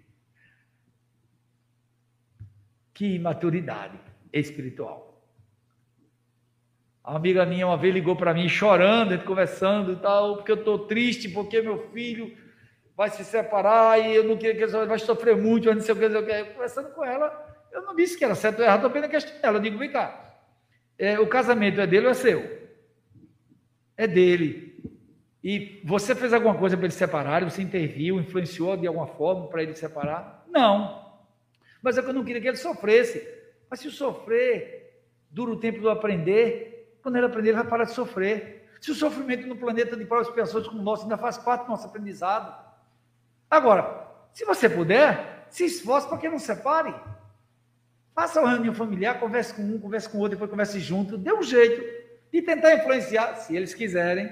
Que 2.93 3.15
imaturidade 3.15 3.99
espiritual. 4.33 5.09
A 7.03 7.15
amiga 7.15 7.45
minha 7.45 7.65
uma 7.65 7.77
vez 7.77 7.93
ligou 7.93 8.15
para 8.15 8.33
mim 8.33 8.47
chorando, 8.47 9.17
conversando 9.23 9.93
e 9.93 9.95
tal, 9.95 10.37
porque 10.37 10.51
eu 10.51 10.57
estou 10.57 10.85
triste, 10.85 11.29
porque 11.29 11.61
meu 11.61 11.89
filho 11.91 12.37
vai 12.95 13.09
se 13.09 13.23
separar 13.23 13.97
e 13.99 14.13
eu 14.13 14.23
não 14.25 14.37
queria 14.37 14.55
que 14.55 14.75
ele 14.75 14.85
vai 14.85 14.99
sofrer 14.99 15.35
muito, 15.35 15.69
que, 15.69 15.73
não 15.73 15.81
sei 15.81 15.95
o 15.95 15.97
que. 15.97 16.43
Conversando 16.53 16.89
com 16.93 17.03
ela, 17.03 17.49
eu 17.71 17.81
não 17.83 17.95
disse 17.95 18.17
que 18.17 18.25
era 18.25 18.35
certo 18.35 18.59
ou 18.59 18.65
errado, 18.65 18.85
apenas 18.85 19.09
questionando 19.09 19.43
ela. 19.43 19.57
Eu 19.57 19.61
digo, 19.61 19.77
vem 19.77 19.91
cá, 19.91 20.37
é, 20.97 21.19
o 21.19 21.27
casamento 21.27 21.79
é 21.79 21.87
dele 21.87 22.07
ou 22.07 22.11
é 22.11 22.13
seu? 22.15 22.69
É 23.95 24.05
dele. 24.05 24.78
E 25.43 25.81
você 25.85 26.13
fez 26.13 26.33
alguma 26.33 26.55
coisa 26.55 26.75
para 26.75 26.85
ele 26.85 26.93
separar? 26.93 27.43
Você 27.43 27.61
interviu, 27.61 28.19
influenciou 28.19 28.75
de 28.75 28.87
alguma 28.87 29.07
forma 29.07 29.47
para 29.47 29.63
ele 29.63 29.73
separar? 29.73 30.43
Não. 30.49 31.07
Mas 31.81 31.97
é 31.97 32.01
que 32.01 32.09
eu 32.09 32.13
não 32.13 32.25
queria 32.25 32.41
que 32.41 32.47
ele 32.47 32.57
sofresse. 32.57 33.25
Mas 33.69 33.79
se 33.79 33.87
o 33.87 33.91
sofrer 33.91 35.01
dura 35.29 35.51
o 35.51 35.59
tempo 35.59 35.79
do 35.79 35.89
aprender, 35.89 36.97
quando 37.01 37.15
ele 37.15 37.25
aprender, 37.25 37.49
ele 37.49 37.57
vai 37.57 37.67
parar 37.67 37.85
de 37.85 37.93
sofrer. 37.93 38.67
Se 38.81 38.91
o 38.91 38.95
sofrimento 38.95 39.47
no 39.47 39.55
planeta 39.55 39.95
de 39.95 40.05
provas 40.05 40.29
pessoas 40.29 40.67
como 40.67 40.81
o 40.81 40.83
nosso 40.83 41.03
ainda 41.03 41.17
faz 41.17 41.37
parte 41.37 41.63
do 41.65 41.69
nosso 41.69 41.87
aprendizado. 41.87 42.53
Agora, 43.49 44.07
se 44.33 44.45
você 44.45 44.69
puder, 44.69 45.45
se 45.49 45.65
esforce 45.65 46.07
para 46.07 46.17
que 46.17 46.29
não 46.29 46.39
separe. 46.39 46.93
Faça 48.13 48.41
uma 48.41 48.51
reunião 48.51 48.73
familiar, 48.73 49.19
converse 49.19 49.53
com 49.53 49.61
um, 49.61 49.79
converse 49.79 50.09
com 50.09 50.17
o 50.17 50.21
outro, 50.21 50.35
depois 50.35 50.51
converse 50.51 50.79
junto, 50.79 51.17
dê 51.17 51.31
um 51.31 51.41
jeito 51.41 51.81
de 52.31 52.41
tentar 52.41 52.75
influenciar, 52.75 53.35
se 53.35 53.55
eles 53.55 53.73
quiserem, 53.73 54.29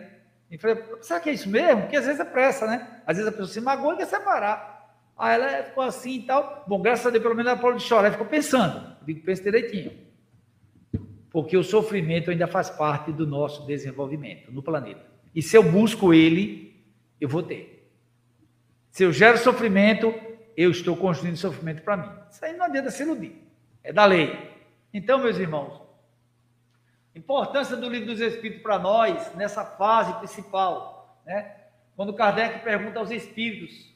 e 0.49 0.57
falei, 0.57 0.81
será 1.01 1.19
que 1.19 1.29
é 1.29 1.33
isso 1.33 1.49
mesmo? 1.49 1.81
Porque 1.81 1.97
às 1.97 2.05
vezes 2.05 2.19
é 2.19 2.25
pressa, 2.25 2.65
né? 2.65 3.01
Às 3.05 3.17
vezes 3.17 3.27
a 3.27 3.31
pessoa 3.31 3.53
se 3.53 3.61
magoa 3.61 3.95
e 3.95 3.97
quer 3.97 4.05
separar. 4.05 4.77
Aí 5.17 5.35
ela 5.35 5.63
ficou 5.63 5.83
assim 5.83 6.19
e 6.19 6.21
tal. 6.23 6.63
Bom, 6.67 6.81
graças 6.81 7.05
a 7.05 7.09
Deus, 7.09 7.21
pelo 7.21 7.35
menos 7.35 7.51
ela 7.51 7.59
parou 7.59 7.75
de 7.75 7.83
chorar. 7.83 8.05
Ela 8.05 8.11
ficou 8.11 8.27
pensando. 8.27 8.95
Digo, 9.05 9.21
pensa 9.21 9.43
direitinho. 9.43 9.91
Porque 11.29 11.57
o 11.57 11.63
sofrimento 11.63 12.31
ainda 12.31 12.47
faz 12.47 12.69
parte 12.69 13.11
do 13.11 13.27
nosso 13.27 13.65
desenvolvimento 13.65 14.51
no 14.51 14.63
planeta. 14.63 15.01
E 15.35 15.41
se 15.41 15.57
eu 15.57 15.63
busco 15.63 16.13
ele, 16.13 16.81
eu 17.19 17.27
vou 17.27 17.43
ter. 17.43 17.91
Se 18.89 19.03
eu 19.03 19.11
gero 19.11 19.37
sofrimento, 19.37 20.13
eu 20.55 20.71
estou 20.71 20.95
construindo 20.95 21.35
sofrimento 21.35 21.83
para 21.83 21.97
mim. 21.97 22.09
Isso 22.31 22.43
aí 22.45 22.55
não 22.55 22.65
adianta 22.65 22.89
se 22.89 23.03
iludir. 23.03 23.35
É 23.83 23.91
da 23.91 24.05
lei. 24.05 24.35
Então, 24.93 25.19
meus 25.19 25.37
irmãos, 25.37 25.81
Importância 27.17 27.75
do 27.75 27.89
livro 27.89 28.07
dos 28.07 28.21
Espíritos 28.21 28.61
para 28.61 28.77
nós 28.77 29.33
nessa 29.33 29.65
fase 29.65 30.13
principal, 30.19 31.19
né? 31.25 31.55
Quando 31.95 32.13
Kardec 32.13 32.63
pergunta 32.63 32.99
aos 32.99 33.09
espíritos 33.09 33.87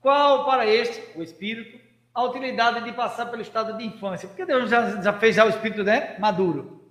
qual 0.00 0.46
para 0.46 0.66
este, 0.66 1.18
o 1.18 1.22
espírito, 1.22 1.78
a 2.14 2.22
utilidade 2.22 2.82
de 2.82 2.92
passar 2.92 3.26
pelo 3.26 3.42
estado 3.42 3.76
de 3.76 3.84
infância? 3.84 4.26
Porque 4.26 4.46
Deus 4.46 4.70
já, 4.70 5.02
já 5.02 5.12
fez 5.12 5.36
já 5.36 5.44
o 5.44 5.50
espírito 5.50 5.84
né, 5.84 6.16
maduro. 6.18 6.90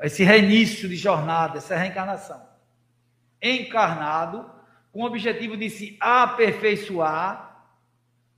Esse 0.00 0.22
reinício 0.22 0.88
de 0.88 0.94
jornada, 0.94 1.58
essa 1.58 1.74
reencarnação. 1.74 2.40
Encarnado, 3.42 4.48
com 4.92 5.02
o 5.02 5.06
objetivo 5.06 5.56
de 5.56 5.68
se 5.68 5.96
aperfeiçoar, 5.98 7.66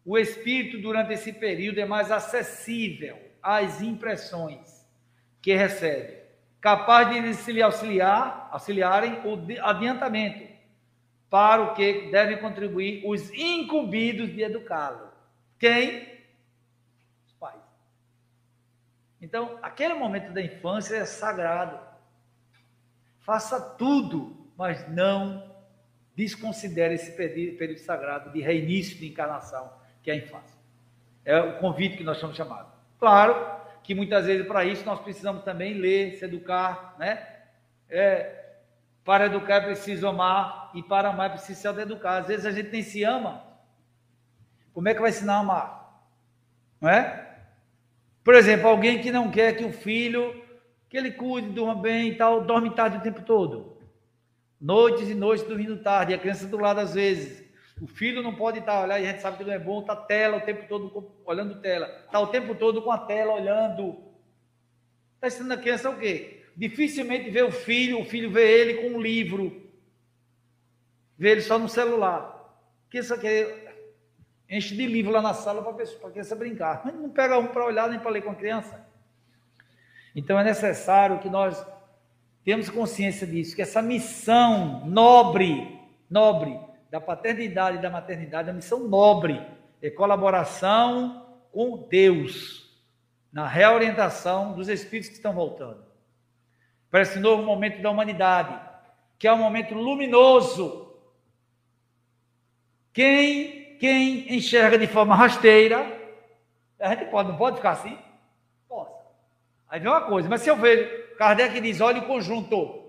o 0.03 0.17
espírito 0.17 0.81
durante 0.81 1.13
esse 1.13 1.33
período 1.33 1.79
é 1.79 1.85
mais 1.85 2.11
acessível 2.11 3.26
as 3.47 3.81
impressões 3.81 4.85
que 5.41 5.55
recebe, 5.55 6.19
capaz 6.61 7.09
de 7.09 7.53
lhe 7.53 7.63
auxiliar, 7.63 8.49
auxiliarem 8.51 9.21
o 9.25 9.39
adiantamento 9.63 10.53
para 11.31 11.63
o 11.63 11.75
que 11.75 12.11
devem 12.11 12.39
contribuir 12.39 13.05
os 13.07 13.31
incumbidos 13.33 14.33
de 14.33 14.43
educá-lo. 14.43 15.13
Quem? 15.61 16.09
Os 17.25 17.35
pais. 17.35 17.63
Então, 19.23 19.61
aquele 19.63 19.95
momento 19.95 20.33
da 20.33 20.43
infância 20.43 20.97
é 20.97 21.05
sagrado. 21.05 21.79
Faça 23.21 23.61
tudo, 23.61 24.51
mas 24.57 24.89
não 24.89 25.55
desconsidere 26.17 26.95
esse 26.95 27.13
período 27.13 27.79
sagrado 27.79 28.33
de 28.33 28.41
reinício 28.41 28.99
de 28.99 29.07
encarnação, 29.07 29.73
que 30.03 30.11
é 30.11 30.15
a 30.15 30.17
infância. 30.17 30.59
É 31.25 31.39
o 31.39 31.59
convite 31.61 31.97
que 31.97 32.03
nós 32.03 32.19
somos 32.19 32.37
chamados. 32.37 32.76
Claro 32.99 33.35
que 33.83 33.95
muitas 33.95 34.27
vezes 34.27 34.47
para 34.47 34.65
isso 34.65 34.85
nós 34.85 35.01
precisamos 35.01 35.45
também 35.45 35.75
ler, 35.75 36.17
se 36.17 36.25
educar, 36.25 36.97
né? 36.99 37.25
É, 37.89 38.45
para 39.05 39.27
educar 39.27 39.57
é 39.57 39.61
preciso 39.61 40.09
amar 40.09 40.73
e 40.75 40.83
para 40.83 41.11
amar 41.11 41.27
é 41.27 41.33
preciso 41.35 41.61
se 41.61 41.69
educar. 41.81 42.19
Às 42.19 42.27
vezes 42.27 42.47
a 42.47 42.51
gente 42.51 42.71
nem 42.71 42.83
se 42.83 43.05
ama. 43.05 43.45
Como 44.75 44.89
é 44.89 44.95
que 44.95 45.01
vai 45.01 45.11
ensinar 45.11 45.37
a 45.37 45.39
amar? 45.39 46.03
Não 46.81 46.91
é? 46.91 47.27
Por 48.25 48.35
exemplo, 48.35 48.69
alguém 48.69 49.01
que 49.01 49.13
não 49.13 49.31
quer 49.31 49.57
que 49.57 49.65
o 49.65 49.73
filho, 49.73 50.45
que 50.89 50.97
ele 50.97 51.13
cuide, 51.13 51.51
durma 51.51 51.77
bem 51.77 52.09
e 52.09 52.17
tal, 52.17 52.45
dorme 52.45 52.75
tarde 52.75 52.97
o 52.97 53.01
tempo 53.01 53.23
todo. 53.23 53.79
Noites 54.61 55.09
e 55.09 55.15
noites 55.15 55.47
dormindo 55.47 55.81
tarde, 55.81 56.11
e 56.11 56.15
a 56.17 56.19
criança 56.19 56.47
do 56.49 56.59
lado 56.59 56.81
às 56.81 56.95
vezes. 56.95 57.46
O 57.81 57.87
filho 57.87 58.23
não 58.23 58.35
pode 58.35 58.59
estar 58.59 58.81
olhando, 58.81 58.93
a 58.93 59.03
gente 59.03 59.21
sabe 59.21 59.37
que 59.37 59.45
não 59.45 59.53
é 59.53 59.59
bom, 59.59 59.81
está 59.81 59.95
tela 59.95 60.39
o 60.39 60.41
tempo 60.41 60.67
todo 60.67 61.13
olhando 61.27 61.61
tela. 61.61 61.87
Está 62.07 62.19
o 62.21 62.29
tempo 62.29 62.55
todo 62.55 62.81
com 62.81 62.91
a 62.91 62.99
tela 62.99 63.35
olhando. 63.35 63.99
Está 65.15 65.27
ensinando 65.27 65.55
a 65.55 65.59
criança 65.59 65.91
o 65.91 65.99
quê? 65.99 66.45
Dificilmente 66.57 67.31
vê 67.31 67.43
o 67.43 67.53
filho, 67.53 68.01
o 68.01 68.05
filho 68.05 68.31
vê 68.31 68.61
ele 68.61 68.75
com 68.75 68.97
um 68.97 69.01
livro. 69.01 69.63
Vê 71.19 71.33
ele 71.33 71.43
só 71.43 71.59
no 71.59 71.69
celular. 71.69 72.35
Que 72.91 72.99
isso 72.99 73.13
aqui 73.13 73.29
enche 74.49 74.75
de 74.75 74.87
livro 74.87 75.13
lá 75.13 75.21
na 75.21 75.35
sala 75.35 75.63
para 75.63 75.83
a 75.83 76.11
criança 76.11 76.35
brincar. 76.35 76.81
Mas 76.83 76.95
não 76.95 77.11
pega 77.11 77.39
um 77.39 77.49
para 77.49 77.67
olhar 77.67 77.91
nem 77.91 77.99
para 77.99 78.11
ler 78.11 78.23
com 78.23 78.31
a 78.31 78.35
criança. 78.35 78.87
Então 80.15 80.39
é 80.41 80.45
necessário 80.45 81.19
que 81.19 81.29
nós 81.29 81.63
tenhamos 82.43 82.71
consciência 82.71 83.27
disso, 83.27 83.55
que 83.55 83.61
essa 83.61 83.83
missão 83.83 84.87
nobre, 84.87 85.79
nobre, 86.09 86.59
da 86.91 87.01
paternidade 87.01 87.79
e 87.79 87.81
da 87.81 87.91
maternidade, 87.91 88.49
é 88.49 88.53
uma 88.53 88.57
missão 88.57 88.81
nobre, 88.89 89.45
é 89.83 89.91
colaboração 89.91 91.27
com 91.53 91.87
Deus 91.89 92.67
na 93.33 93.47
reorientação 93.47 94.55
dos 94.55 94.69
espíritos 94.69 95.09
que 95.09 95.17
estão 95.17 95.33
voltando. 95.33 95.85
Para 96.91 97.03
esse 97.03 97.19
novo 97.19 97.43
momento 97.43 97.83
da 97.83 97.91
humanidade, 97.91 98.59
que 99.19 99.29
é 99.29 99.33
um 99.33 99.39
momento 99.39 99.75
luminoso. 99.75 100.95
Quem, 102.93 103.77
quem 103.79 104.35
enxerga 104.35 104.79
de 104.79 104.87
forma 104.87 105.15
rasteira, 105.15 105.87
a 106.79 106.95
gente 106.95 107.11
pode, 107.11 107.29
não 107.29 107.37
pode 107.37 107.57
ficar 107.57 107.73
assim? 107.73 107.99
Posso. 108.69 108.95
Aí 109.69 109.81
vem 109.81 109.91
uma 109.91 110.03
coisa, 110.03 110.29
mas 110.29 110.41
se 110.41 110.49
eu 110.49 110.57
vejo, 110.57 111.17
Kardec 111.17 111.61
diz, 111.61 111.81
olha 111.81 112.01
o 112.01 112.07
conjunto. 112.07 112.86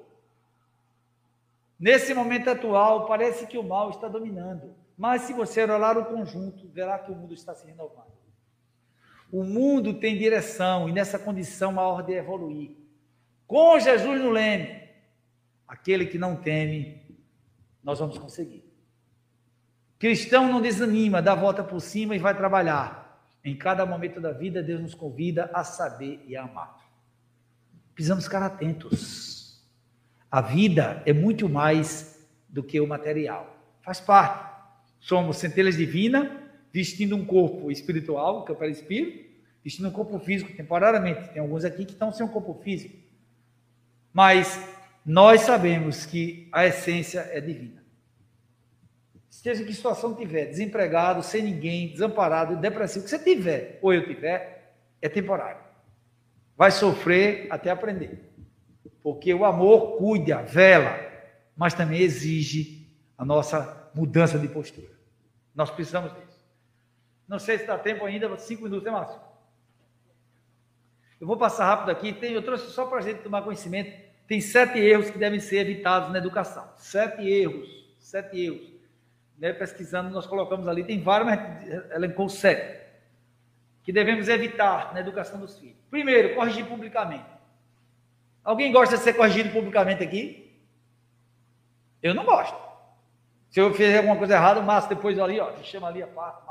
Nesse 1.79 2.13
momento 2.13 2.49
atual, 2.49 3.05
parece 3.05 3.45
que 3.45 3.57
o 3.57 3.63
mal 3.63 3.89
está 3.89 4.07
dominando. 4.07 4.75
Mas 4.97 5.23
se 5.23 5.33
você 5.33 5.63
olhar 5.63 5.97
o 5.97 6.05
conjunto, 6.05 6.67
verá 6.69 6.97
que 6.97 7.11
o 7.11 7.15
mundo 7.15 7.33
está 7.33 7.53
se 7.53 7.67
renovando. 7.67 8.17
O 9.31 9.43
mundo 9.43 9.93
tem 9.93 10.17
direção 10.17 10.89
e 10.89 10.93
nessa 10.93 11.19
condição 11.19 11.79
a 11.79 11.87
ordem 11.87 12.15
é 12.15 12.19
evoluir. 12.19 12.75
Com 13.45 13.79
Jesus 13.79 14.19
no 14.19 14.31
leme, 14.31 14.87
aquele 15.67 16.05
que 16.07 16.17
não 16.17 16.35
teme, 16.35 17.05
nós 17.83 17.99
vamos 17.99 18.17
conseguir. 18.17 18.65
Cristão 19.99 20.47
não 20.47 20.61
desanima, 20.61 21.21
dá 21.21 21.33
a 21.33 21.35
volta 21.35 21.63
por 21.63 21.79
cima 21.79 22.15
e 22.15 22.19
vai 22.19 22.35
trabalhar. 22.35 23.05
Em 23.43 23.55
cada 23.55 23.85
momento 23.85 24.19
da 24.19 24.31
vida, 24.31 24.63
Deus 24.63 24.81
nos 24.81 24.95
convida 24.95 25.49
a 25.53 25.63
saber 25.63 26.23
e 26.27 26.35
a 26.35 26.43
amar. 26.43 26.77
Precisamos 27.93 28.25
ficar 28.25 28.43
atentos. 28.43 29.36
A 30.29 30.41
vida 30.41 31.01
é 31.05 31.13
muito 31.13 31.47
mais 31.47 32.27
do 32.49 32.61
que 32.61 32.79
o 32.79 32.87
material. 32.87 33.55
Faz 33.81 33.99
parte. 33.99 34.47
Somos 34.99 35.37
centelhas 35.37 35.77
divinas, 35.77 36.29
vestindo 36.71 37.15
um 37.15 37.25
corpo 37.25 37.71
espiritual, 37.71 38.43
que 38.43 38.51
é 38.51 38.55
para 38.55 38.67
espírito, 38.67 39.25
vestindo 39.63 39.87
um 39.87 39.91
corpo 39.91 40.19
físico 40.19 40.51
temporariamente. 40.55 41.29
Tem 41.29 41.41
alguns 41.41 41.63
aqui 41.63 41.85
que 41.85 41.93
estão 41.93 42.11
sem 42.11 42.25
um 42.25 42.29
corpo 42.29 42.53
físico. 42.63 42.97
Mas 44.11 44.59
nós 45.05 45.41
sabemos 45.41 46.05
que 46.05 46.49
a 46.51 46.65
essência 46.65 47.19
é 47.31 47.39
divina. 47.39 47.81
Seja 49.29 49.63
que 49.63 49.73
situação 49.73 50.15
tiver, 50.15 50.47
desempregado, 50.47 51.23
sem 51.23 51.43
ninguém, 51.43 51.89
desamparado, 51.89 52.57
depressivo, 52.57 53.05
que 53.05 53.11
você 53.11 53.19
tiver, 53.19 53.79
ou 53.81 53.93
eu 53.93 54.05
tiver, 54.05 54.73
é 55.01 55.07
temporário. 55.07 55.61
Vai 56.57 56.71
sofrer 56.71 57.47
até 57.49 57.69
aprender. 57.69 58.19
Porque 59.07 59.33
o 59.33 59.45
amor 59.45 59.95
cuida, 59.97 60.41
vela, 60.41 60.99
mas 61.55 61.73
também 61.73 62.01
exige 62.01 62.85
a 63.17 63.23
nossa 63.23 63.89
mudança 63.95 64.37
de 64.37 64.49
postura. 64.49 64.91
Nós 65.55 65.71
precisamos 65.71 66.11
disso. 66.11 66.45
Não 67.25 67.39
sei 67.39 67.57
se 67.57 67.65
dá 67.65 67.77
tempo 67.77 68.03
ainda, 68.03 68.37
cinco 68.37 68.63
minutos 68.63 68.85
é 68.85 68.91
máximo. 68.91 69.21
Eu 71.21 71.25
vou 71.25 71.37
passar 71.37 71.67
rápido 71.67 71.89
aqui. 71.89 72.11
Tem, 72.11 72.33
eu 72.33 72.41
trouxe 72.41 72.69
só 72.71 72.85
para 72.85 72.97
a 72.97 73.01
gente 73.01 73.21
tomar 73.21 73.43
conhecimento. 73.43 73.97
Tem 74.27 74.41
sete 74.41 74.77
erros 74.77 75.09
que 75.09 75.17
devem 75.17 75.39
ser 75.39 75.59
evitados 75.59 76.11
na 76.11 76.17
educação. 76.17 76.69
Sete 76.75 77.25
erros. 77.25 77.95
Sete 77.99 78.37
erros. 78.37 78.73
Né, 79.37 79.53
pesquisando, 79.53 80.09
nós 80.09 80.27
colocamos 80.27 80.67
ali. 80.67 80.83
Tem 80.83 81.01
vários, 81.01 81.29
mas 81.29 81.93
elencou 81.93 82.27
sete. 82.27 82.77
que 83.83 83.93
devemos 83.93 84.27
evitar 84.27 84.93
na 84.93 84.99
educação 84.99 85.39
dos 85.39 85.57
filhos. 85.57 85.77
Primeiro, 85.89 86.35
corrigir 86.35 86.65
publicamente. 86.65 87.36
Alguém 88.47 88.71
gosta 88.71 88.95
de 88.95 89.03
ser 89.03 89.11
corrigido 89.11 89.49
publicamente 89.49 90.01
aqui? 90.01 90.57
Eu 92.01 92.13
não 92.13 92.23
gosto. 92.23 92.55
Se 93.49 93.59
eu 93.59 93.73
fizer 93.73 93.97
alguma 93.97 94.15
coisa 94.15 94.35
errada, 94.35 94.61
Márcio 94.61 94.95
depois 94.95 95.19
ali, 95.19 95.37
ó, 95.37 95.51
chama 95.63 95.89
ali 95.89 96.01
a 96.01 96.07
parte. 96.07 96.43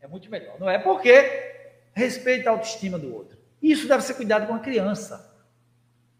É 0.00 0.08
muito 0.08 0.28
melhor. 0.28 0.58
Não 0.58 0.68
é 0.68 0.76
porque 0.76 1.70
respeita 1.92 2.50
a 2.50 2.52
autoestima 2.54 2.98
do 2.98 3.14
outro. 3.14 3.38
Isso 3.62 3.86
deve 3.86 4.02
ser 4.02 4.14
cuidado 4.14 4.48
com 4.48 4.54
a 4.54 4.58
criança. 4.58 5.40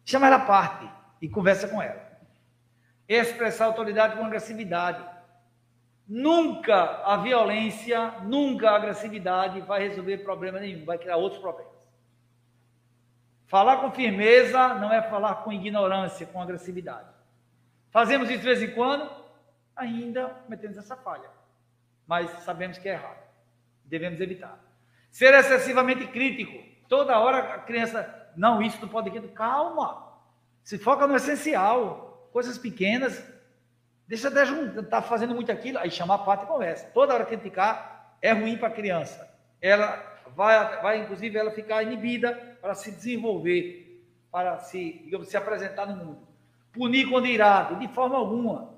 Chama 0.05 0.29
ela 0.29 0.37
à 0.37 0.47
parte 0.47 0.89
e 1.21 1.29
conversa 1.29 1.67
com 1.67 1.83
ela. 1.83 2.07
Expressar 3.09 3.65
autoridade 3.65 4.17
com 4.17 4.25
agressividade. 4.25 5.05
Nunca 6.07 7.03
a 7.05 7.17
violência, 7.17 8.13
nunca 8.23 8.71
a 8.71 8.77
agressividade 8.77 9.61
vai 9.63 9.89
resolver 9.89 10.19
problema 10.19 10.61
nenhum, 10.61 10.85
vai 10.85 10.99
criar 10.99 11.17
outros 11.17 11.43
problemas. 11.43 11.76
Falar 13.47 13.79
com 13.79 13.93
firmeza 13.93 14.75
não 14.75 14.93
é 14.93 15.01
falar 15.03 15.37
com 15.37 15.53
ignorância, 15.53 16.27
com 16.27 16.43
agressividade. 16.43 17.09
Fazemos 17.91 18.29
isso 18.29 18.41
de 18.41 18.45
vez 18.45 18.63
em 18.63 18.75
quando, 18.75 19.09
ainda 19.75 20.29
cometemos 20.45 20.77
essa 20.77 20.97
falha. 20.97 21.31
Mas 22.07 22.31
sabemos 22.43 22.77
que 22.79 22.89
é 22.89 22.93
errado. 22.93 23.25
Devemos 23.85 24.21
evitar. 24.21 24.59
Ser 25.11 25.33
excessivamente 25.35 26.07
crítico. 26.09 26.59
Toda 26.89 27.19
hora 27.19 27.39
a 27.55 27.59
criança, 27.59 28.31
não, 28.37 28.61
isso 28.61 28.79
não 28.81 28.89
pode 28.89 29.09
aqui. 29.09 29.29
Calma. 29.29 30.13
Se 30.63 30.79
foca 30.79 31.07
no 31.07 31.17
essencial. 31.17 32.29
Coisas 32.33 32.59
pequenas. 32.59 33.25
Deixa 34.09 34.29
até 34.29 34.43
estar 34.43 34.83
tá 34.83 35.03
fazendo 35.03 35.35
muito 35.35 35.51
aquilo, 35.51 35.79
aí 35.79 35.91
chamar 35.91 36.17
a 36.17 36.19
parte 36.19 36.45
e 36.45 36.47
conversa. 36.47 36.91
Toda 36.93 37.15
hora 37.15 37.25
criticar 37.25 38.19
é 38.21 38.33
ruim 38.33 38.57
para 38.57 38.69
a 38.69 38.73
criança. 38.73 39.29
Ela 39.61 40.16
vai, 40.37 40.83
vai, 40.83 40.99
inclusive, 40.99 41.37
ela 41.37 41.51
ficar 41.51 41.83
inibida 41.83 42.35
para 42.61 42.75
se 42.75 42.93
desenvolver, 42.93 44.05
para 44.31 44.59
se, 44.59 45.01
digamos, 45.03 45.29
se 45.29 45.37
apresentar 45.37 45.87
no 45.87 45.97
mundo. 45.97 46.29
Punir 46.73 47.09
quando 47.09 47.27
irado, 47.27 47.77
de 47.77 47.89
forma 47.89 48.19
alguma. 48.19 48.75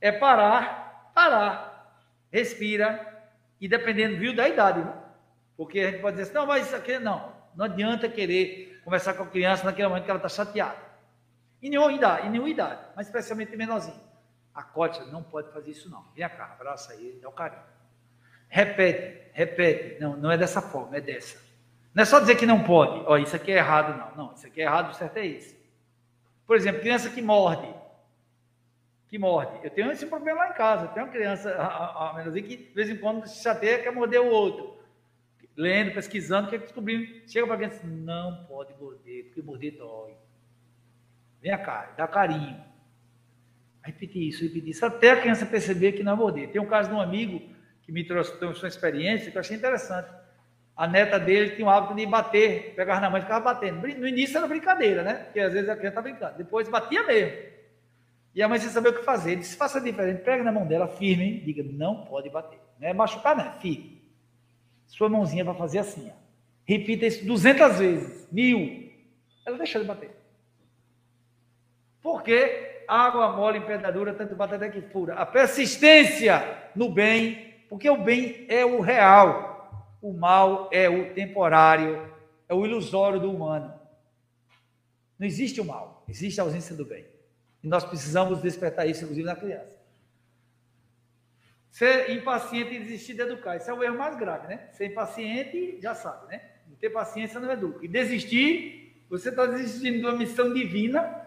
É 0.00 0.12
parar, 0.12 1.10
parar, 1.12 2.00
respira, 2.32 3.04
e 3.60 3.66
dependendo, 3.66 4.18
viu, 4.18 4.34
da 4.34 4.48
idade, 4.48 4.80
né? 4.80 4.94
Porque 5.56 5.80
a 5.80 5.90
gente 5.90 6.00
pode 6.00 6.16
dizer 6.16 6.30
assim, 6.30 6.38
não, 6.38 6.46
mas 6.46 6.66
isso 6.66 6.76
aqui, 6.76 6.96
não. 7.00 7.32
Não 7.56 7.64
adianta 7.64 8.08
querer 8.08 8.80
conversar 8.84 9.14
com 9.14 9.24
a 9.24 9.26
criança 9.26 9.64
naquele 9.64 9.88
momento 9.88 10.04
que 10.04 10.10
ela 10.10 10.18
está 10.18 10.28
chateada. 10.28 10.78
Em 11.60 11.70
nenhuma 11.70 11.92
idade, 11.92 12.28
em 12.28 12.30
nenhuma 12.30 12.48
idade, 12.48 12.80
mas 12.94 13.08
especialmente 13.08 13.56
menorzinho. 13.56 14.00
Acorde, 14.54 15.00
não 15.10 15.24
pode 15.24 15.52
fazer 15.52 15.72
isso 15.72 15.90
não. 15.90 16.04
Vem 16.14 16.28
cá, 16.28 16.52
abraça 16.52 16.94
ele, 16.94 17.18
dá 17.20 17.28
o 17.28 17.32
carinho. 17.32 17.77
Repete, 18.48 19.30
repete. 19.32 20.00
Não, 20.00 20.16
não 20.16 20.30
é 20.30 20.38
dessa 20.38 20.60
forma, 20.60 20.96
é 20.96 21.00
dessa. 21.00 21.38
Não 21.94 22.02
é 22.02 22.04
só 22.04 22.20
dizer 22.20 22.36
que 22.36 22.46
não 22.46 22.64
pode. 22.64 23.02
Ó, 23.06 23.16
isso 23.16 23.36
aqui 23.36 23.52
é 23.52 23.56
errado, 23.56 23.96
não. 23.98 24.26
Não, 24.26 24.34
isso 24.34 24.46
aqui 24.46 24.60
é 24.60 24.64
errado, 24.64 24.90
o 24.90 24.94
certo 24.94 25.16
é 25.18 25.26
esse. 25.26 25.56
Por 26.46 26.56
exemplo, 26.56 26.80
criança 26.80 27.10
que 27.10 27.20
morde 27.20 27.68
que 29.08 29.18
morde. 29.18 29.58
Eu 29.64 29.70
tenho 29.70 29.90
esse 29.90 30.06
problema 30.06 30.40
lá 30.40 30.50
em 30.50 30.54
casa. 30.54 30.84
Eu 30.84 30.88
tenho 30.88 31.06
uma 31.06 31.12
criança, 31.12 31.50
a, 31.54 32.10
a, 32.10 32.14
menorzinha, 32.14 32.46
que 32.46 32.56
de 32.56 32.74
vez 32.74 32.90
em 32.90 32.96
quando 32.96 33.26
se 33.26 33.42
chateia, 33.42 33.82
quer 33.82 33.90
morder 33.90 34.20
o 34.20 34.26
outro. 34.26 34.76
Lendo, 35.56 35.94
pesquisando, 35.94 36.50
quer 36.50 36.58
descobrir. 36.58 37.24
Chega 37.26 37.46
para 37.46 37.56
a 37.56 37.58
criança, 37.58 37.86
não 37.86 38.44
pode 38.44 38.74
morder, 38.78 39.24
porque 39.24 39.42
morder 39.42 39.76
dói. 39.76 40.14
Vem 41.40 41.56
cá, 41.58 41.94
dá 41.96 42.06
carinho. 42.06 42.62
Repetir 43.82 44.28
isso, 44.28 44.42
repetir 44.42 44.68
isso, 44.68 44.84
até 44.84 45.12
a 45.12 45.20
criança 45.20 45.46
perceber 45.46 45.92
que 45.92 46.02
não 46.02 46.12
é 46.12 46.16
morder. 46.16 46.50
Tem 46.50 46.60
um 46.60 46.66
caso 46.66 46.90
de 46.90 46.94
um 46.94 47.00
amigo 47.00 47.40
que 47.88 47.92
me 47.92 48.04
trouxe, 48.04 48.36
trouxe 48.36 48.62
uma 48.62 48.68
experiência 48.68 49.30
que 49.30 49.38
eu 49.38 49.40
achei 49.40 49.56
interessante. 49.56 50.10
A 50.76 50.86
neta 50.86 51.18
dele 51.18 51.56
tinha 51.56 51.66
o 51.66 51.70
hábito 51.70 51.94
de 51.94 52.04
bater, 52.04 52.74
pegar 52.76 53.00
na 53.00 53.08
mãe 53.08 53.20
e 53.20 53.22
ficava 53.22 53.42
batendo. 53.42 53.80
No 53.80 54.06
início 54.06 54.36
era 54.36 54.46
brincadeira, 54.46 55.02
né? 55.02 55.14
Porque 55.14 55.40
às 55.40 55.54
vezes 55.54 55.70
a 55.70 55.74
criança 55.74 55.98
está 55.98 56.02
brincando. 56.02 56.36
Depois 56.36 56.68
batia 56.68 57.02
mesmo. 57.04 57.34
E 58.34 58.42
a 58.42 58.46
mãe 58.46 58.58
sem 58.58 58.68
saber 58.68 58.90
o 58.90 58.92
que 58.92 59.02
fazer. 59.02 59.36
Disse: 59.36 59.56
faça 59.56 59.80
diferente, 59.80 60.20
pega 60.20 60.44
na 60.44 60.52
mão 60.52 60.66
dela, 60.66 60.86
firme, 60.86 61.40
diga: 61.40 61.62
não 61.62 62.04
pode 62.04 62.28
bater. 62.28 62.58
Não 62.78 62.86
é 62.86 62.92
machucar, 62.92 63.34
não, 63.34 63.46
é 63.46 63.52
firme. 63.52 64.02
Sua 64.86 65.08
mãozinha 65.08 65.42
vai 65.42 65.54
fazer 65.56 65.78
assim. 65.78 66.12
Ó. 66.14 66.18
Repita 66.66 67.06
isso 67.06 67.24
200 67.24 67.78
vezes, 67.78 68.28
mil. 68.30 68.92
Ela 69.46 69.56
deixou 69.56 69.80
de 69.80 69.88
bater. 69.88 70.10
Porque 72.02 72.82
água 72.86 73.32
mole 73.32 73.56
em 73.56 73.62
pedra 73.62 73.90
dura, 73.90 74.12
tanto 74.12 74.36
bate 74.36 74.56
até 74.56 74.68
que 74.68 74.82
fura. 74.82 75.14
A 75.14 75.24
persistência 75.24 76.70
no 76.76 76.90
bem, 76.90 77.47
porque 77.68 77.88
o 77.88 78.02
bem 78.02 78.46
é 78.48 78.64
o 78.64 78.80
real, 78.80 79.96
o 80.00 80.12
mal 80.12 80.68
é 80.72 80.88
o 80.88 81.12
temporário, 81.12 82.12
é 82.48 82.54
o 82.54 82.64
ilusório 82.64 83.20
do 83.20 83.30
humano. 83.30 83.72
Não 85.18 85.26
existe 85.26 85.60
o 85.60 85.64
mal, 85.64 86.04
existe 86.08 86.40
a 86.40 86.44
ausência 86.44 86.74
do 86.74 86.84
bem. 86.84 87.06
E 87.62 87.66
nós 87.66 87.84
precisamos 87.84 88.40
despertar 88.40 88.88
isso, 88.88 89.02
inclusive, 89.02 89.26
na 89.26 89.36
criança. 89.36 89.76
Ser 91.70 92.10
impaciente 92.10 92.74
e 92.74 92.78
desistir 92.80 93.14
de 93.14 93.22
educar. 93.22 93.56
Esse 93.56 93.68
é 93.68 93.74
o 93.74 93.82
erro 93.82 93.98
mais 93.98 94.16
grave, 94.16 94.46
né? 94.46 94.68
Ser 94.72 94.86
impaciente, 94.86 95.78
já 95.80 95.94
sabe, 95.94 96.28
né? 96.28 96.42
Não 96.66 96.76
ter 96.76 96.90
paciência 96.90 97.38
não 97.40 97.50
educa. 97.50 97.84
E 97.84 97.88
desistir, 97.88 99.04
você 99.10 99.28
está 99.28 99.46
desistindo 99.46 99.98
de 99.98 100.04
uma 100.04 100.16
missão 100.16 100.52
divina. 100.52 101.26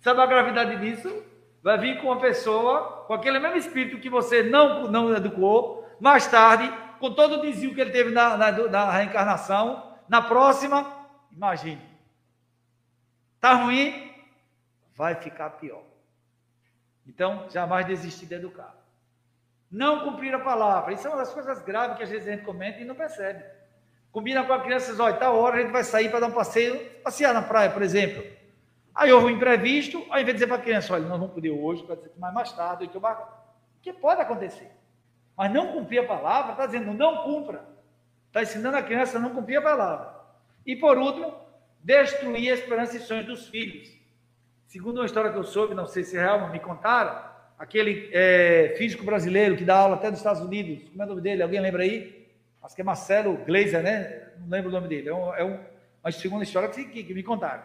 Sabe 0.00 0.20
a 0.20 0.26
gravidade 0.26 0.80
disso? 0.80 1.29
Vai 1.62 1.78
vir 1.78 2.00
com 2.00 2.08
uma 2.08 2.20
pessoa, 2.20 3.04
com 3.06 3.14
aquele 3.14 3.38
mesmo 3.38 3.56
espírito 3.56 4.00
que 4.00 4.08
você 4.08 4.42
não, 4.42 4.90
não 4.90 5.14
educou, 5.14 5.88
mais 6.00 6.26
tarde, 6.26 6.72
com 6.98 7.12
todo 7.12 7.36
o 7.36 7.42
desvio 7.42 7.74
que 7.74 7.80
ele 7.80 7.90
teve 7.90 8.10
na, 8.10 8.36
na, 8.36 8.50
na 8.50 8.90
reencarnação, 8.90 9.96
na 10.08 10.22
próxima, 10.22 10.86
imagine. 11.32 11.80
Está 13.36 13.54
ruim? 13.54 14.10
vai 15.00 15.14
ficar 15.14 15.48
pior. 15.50 15.82
Então, 17.06 17.48
jamais 17.48 17.86
desistir 17.86 18.26
de 18.26 18.34
educar. 18.34 18.76
Não 19.70 20.04
cumprir 20.04 20.34
a 20.34 20.38
palavra. 20.38 20.92
Isso 20.92 21.06
é 21.06 21.10
uma 21.10 21.16
das 21.16 21.32
coisas 21.32 21.62
graves 21.62 21.96
que 21.96 22.02
às 22.02 22.10
vezes 22.10 22.28
a 22.28 22.32
gente 22.32 22.44
comenta 22.44 22.80
e 22.80 22.84
não 22.84 22.94
percebe. 22.94 23.42
Combina 24.12 24.44
com 24.44 24.52
a 24.52 24.60
criança, 24.60 24.94
olha, 25.02 25.16
tal 25.16 25.38
hora 25.38 25.56
a 25.56 25.62
gente 25.62 25.72
vai 25.72 25.84
sair 25.84 26.10
para 26.10 26.20
dar 26.20 26.26
um 26.26 26.32
passeio, 26.32 26.78
passear 27.00 27.32
na 27.32 27.40
praia, 27.40 27.70
por 27.70 27.80
exemplo. 27.80 28.22
Aí 28.94 29.12
houve 29.12 29.26
um 29.26 29.30
imprevisto, 29.30 29.98
ao 30.10 30.20
invés 30.20 30.26
de 30.26 30.32
dizer 30.34 30.46
para 30.46 30.56
a 30.56 30.60
criança, 30.60 30.92
olha, 30.92 31.04
nós 31.04 31.18
vamos 31.18 31.34
poder 31.34 31.50
hoje, 31.50 31.82
pode 31.84 32.02
ser 32.02 32.12
mais, 32.18 32.34
mais 32.34 32.52
tarde, 32.52 32.88
que 32.88 33.00
que 33.82 33.92
pode 33.92 34.20
acontecer. 34.20 34.70
Mas 35.36 35.52
não 35.52 35.72
cumprir 35.72 36.00
a 36.00 36.06
palavra, 36.06 36.52
está 36.52 36.66
dizendo, 36.66 36.92
não 36.92 37.24
cumpra. 37.24 37.64
Está 38.26 38.42
ensinando 38.42 38.76
a 38.76 38.82
criança 38.82 39.16
a 39.16 39.20
não 39.20 39.30
cumprir 39.30 39.56
a 39.56 39.62
palavra. 39.62 40.14
E 40.66 40.76
por 40.76 40.98
último, 40.98 41.34
destruir 41.82 42.50
a 42.50 42.54
esperança 42.54 42.96
e 42.96 43.00
sonhos 43.00 43.26
dos 43.26 43.48
filhos. 43.48 43.90
Segundo 44.66 44.98
uma 44.98 45.06
história 45.06 45.32
que 45.32 45.38
eu 45.38 45.44
soube, 45.44 45.74
não 45.74 45.86
sei 45.86 46.04
se 46.04 46.16
é 46.16 46.20
real, 46.20 46.40
mas 46.40 46.52
me 46.52 46.60
contaram, 46.60 47.30
aquele 47.58 48.08
é, 48.12 48.74
físico 48.76 49.04
brasileiro 49.04 49.56
que 49.56 49.64
dá 49.64 49.76
aula 49.76 49.96
até 49.96 50.10
nos 50.10 50.18
Estados 50.18 50.40
Unidos, 50.40 50.88
como 50.90 51.02
é 51.02 51.06
o 51.06 51.08
nome 51.08 51.20
dele? 51.20 51.42
Alguém 51.42 51.60
lembra 51.60 51.82
aí? 51.82 52.28
Acho 52.62 52.74
que 52.74 52.82
é 52.82 52.84
Marcelo 52.84 53.36
Gleiser, 53.38 53.82
né? 53.82 54.28
Não 54.38 54.48
lembro 54.48 54.68
o 54.68 54.72
nome 54.72 54.88
dele. 54.88 55.08
É, 55.08 55.14
um, 55.14 55.34
é 55.34 55.44
um, 55.44 55.58
uma 56.02 56.12
segunda 56.12 56.44
história 56.44 56.68
que, 56.68 56.84
que, 56.84 57.02
que 57.02 57.14
me 57.14 57.22
contaram. 57.22 57.62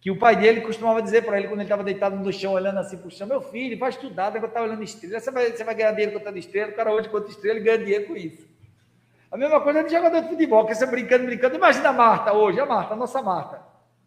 Que 0.00 0.10
o 0.10 0.18
pai 0.18 0.34
dele 0.36 0.62
costumava 0.62 1.02
dizer 1.02 1.24
para 1.24 1.38
ele, 1.38 1.48
quando 1.48 1.60
ele 1.60 1.66
estava 1.66 1.84
deitado 1.84 2.16
no 2.16 2.32
chão, 2.32 2.52
olhando 2.52 2.78
assim 2.78 2.96
para 2.96 3.08
o 3.08 3.10
chão: 3.10 3.26
Meu 3.26 3.42
filho, 3.42 3.78
vai 3.78 3.90
estudar, 3.90 4.30
deve 4.30 4.46
estar 4.46 4.62
olhando 4.62 4.82
estrela. 4.82 5.20
Você 5.20 5.30
vai, 5.30 5.52
você 5.52 5.62
vai 5.62 5.74
ganhar 5.74 5.92
dinheiro 5.92 6.12
contando 6.12 6.38
estrela. 6.38 6.72
O 6.72 6.74
cara 6.74 6.92
hoje 6.92 7.08
conta 7.08 7.30
estrela 7.30 7.58
e 7.58 7.62
ganha 7.62 7.78
dinheiro 7.78 8.06
com 8.06 8.16
isso. 8.16 8.48
A 9.30 9.36
mesma 9.36 9.60
coisa 9.60 9.84
de 9.84 9.92
jogador 9.92 10.22
de 10.22 10.28
futebol, 10.28 10.66
que 10.66 10.74
você 10.74 10.86
brincando, 10.86 11.26
brincando. 11.26 11.54
Imagina 11.54 11.90
a 11.90 11.92
Marta 11.92 12.32
hoje, 12.32 12.58
a 12.58 12.66
Marta, 12.66 12.94
a 12.94 12.96
nossa 12.96 13.20
Marta. 13.20 13.60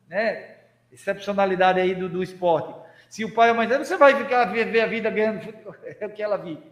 Né? 0.09 0.53
excepcionalidade 0.93 1.79
aí 1.79 1.95
do, 1.95 2.07
do 2.07 2.23
esporte. 2.23 2.73
Se 3.09 3.25
o 3.25 3.33
pai 3.33 3.49
ou 3.49 3.55
a 3.55 3.57
mãe 3.57 3.67
diz, 3.67 3.87
você 3.87 3.97
vai 3.97 4.15
ficar 4.15 4.45
ver 4.45 4.81
a 4.81 4.85
vida 4.85 5.09
ganhando 5.09 5.41
é 5.83 6.05
o 6.05 6.09
que 6.09 6.21
ela 6.21 6.37
vive. 6.37 6.71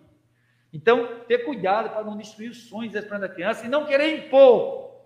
Então, 0.71 1.21
ter 1.27 1.39
cuidado 1.39 1.89
para 1.89 2.03
não 2.03 2.15
destruir 2.15 2.49
os 2.49 2.69
sonhos 2.69 2.93
da 2.93 3.27
criança 3.27 3.65
e 3.65 3.69
não 3.69 3.85
querer 3.85 4.15
impor, 4.15 5.01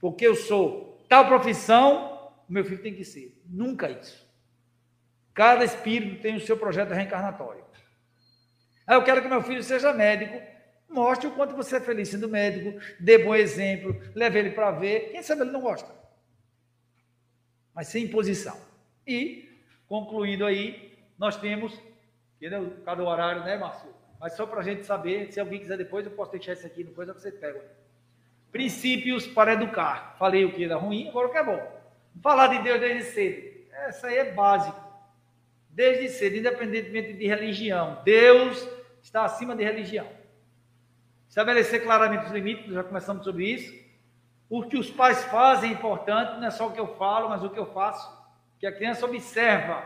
porque 0.00 0.26
eu 0.26 0.34
sou 0.34 0.98
tal 1.08 1.26
profissão, 1.26 2.13
o 2.48 2.52
meu 2.52 2.64
filho 2.64 2.82
tem 2.82 2.94
que 2.94 3.04
ser. 3.04 3.40
Nunca 3.46 3.90
isso. 3.90 4.24
Cada 5.32 5.64
espírito 5.64 6.22
tem 6.22 6.36
o 6.36 6.40
seu 6.40 6.56
projeto 6.56 6.92
reencarnatório. 6.92 7.64
Ah, 8.86 8.94
eu 8.94 9.02
quero 9.02 9.22
que 9.22 9.28
meu 9.28 9.42
filho 9.42 9.62
seja 9.62 9.92
médico. 9.92 10.40
Mostre 10.88 11.26
o 11.26 11.32
quanto 11.32 11.56
você 11.56 11.76
é 11.76 11.80
feliz 11.80 12.08
sendo 12.08 12.28
médico, 12.28 12.78
dê 13.00 13.18
bom 13.18 13.34
exemplo, 13.34 14.00
leve 14.14 14.38
ele 14.38 14.50
para 14.50 14.70
ver. 14.70 15.10
Quem 15.10 15.22
sabe 15.22 15.42
ele 15.42 15.50
não 15.50 15.60
gosta 15.60 16.04
mas 17.74 17.88
sem 17.88 18.04
imposição. 18.04 18.56
E, 19.06 19.50
concluindo 19.88 20.46
aí, 20.46 20.96
nós 21.18 21.36
temos, 21.36 21.78
entendeu? 22.36 22.76
Cada 22.84 23.02
horário, 23.02 23.42
né, 23.42 23.58
Márcio? 23.58 23.92
Mas 24.20 24.34
só 24.34 24.46
para 24.46 24.60
a 24.60 24.62
gente 24.62 24.86
saber, 24.86 25.32
se 25.32 25.40
alguém 25.40 25.58
quiser 25.58 25.76
depois, 25.76 26.06
eu 26.06 26.12
posso 26.12 26.30
deixar 26.30 26.52
isso 26.52 26.66
aqui, 26.66 26.84
depois 26.84 27.08
você 27.08 27.32
pega. 27.32 27.62
Princípios 28.52 29.26
para 29.26 29.54
educar. 29.54 30.14
Falei 30.18 30.44
o 30.44 30.52
que 30.52 30.64
era 30.64 30.76
ruim, 30.76 31.08
agora 31.08 31.26
o 31.26 31.32
que 31.32 31.38
é 31.38 31.44
bom. 31.44 31.73
Falar 32.22 32.48
de 32.48 32.58
Deus 32.60 32.80
desde 32.80 33.10
cedo. 33.10 33.54
Essa 33.86 34.06
aí 34.06 34.16
é 34.16 34.32
básico. 34.32 34.82
Desde 35.70 36.08
cedo, 36.08 36.36
independentemente 36.36 37.12
de 37.14 37.26
religião. 37.26 38.00
Deus 38.04 38.66
está 39.02 39.24
acima 39.24 39.54
de 39.54 39.64
religião. 39.64 40.06
Estabelecer 41.28 41.82
claramente 41.82 42.26
os 42.26 42.32
limites, 42.32 42.72
já 42.72 42.84
começamos 42.84 43.24
sobre 43.24 43.44
isso. 43.44 43.74
O 44.48 44.62
que 44.62 44.78
os 44.78 44.90
pais 44.90 45.24
fazem 45.24 45.70
é 45.70 45.72
importante, 45.72 46.38
não 46.38 46.46
é 46.46 46.50
só 46.50 46.68
o 46.68 46.72
que 46.72 46.78
eu 46.78 46.94
falo, 46.96 47.28
mas 47.28 47.42
o 47.42 47.50
que 47.50 47.58
eu 47.58 47.66
faço. 47.66 48.08
Que 48.58 48.66
a 48.66 48.72
criança 48.72 49.04
observa 49.04 49.82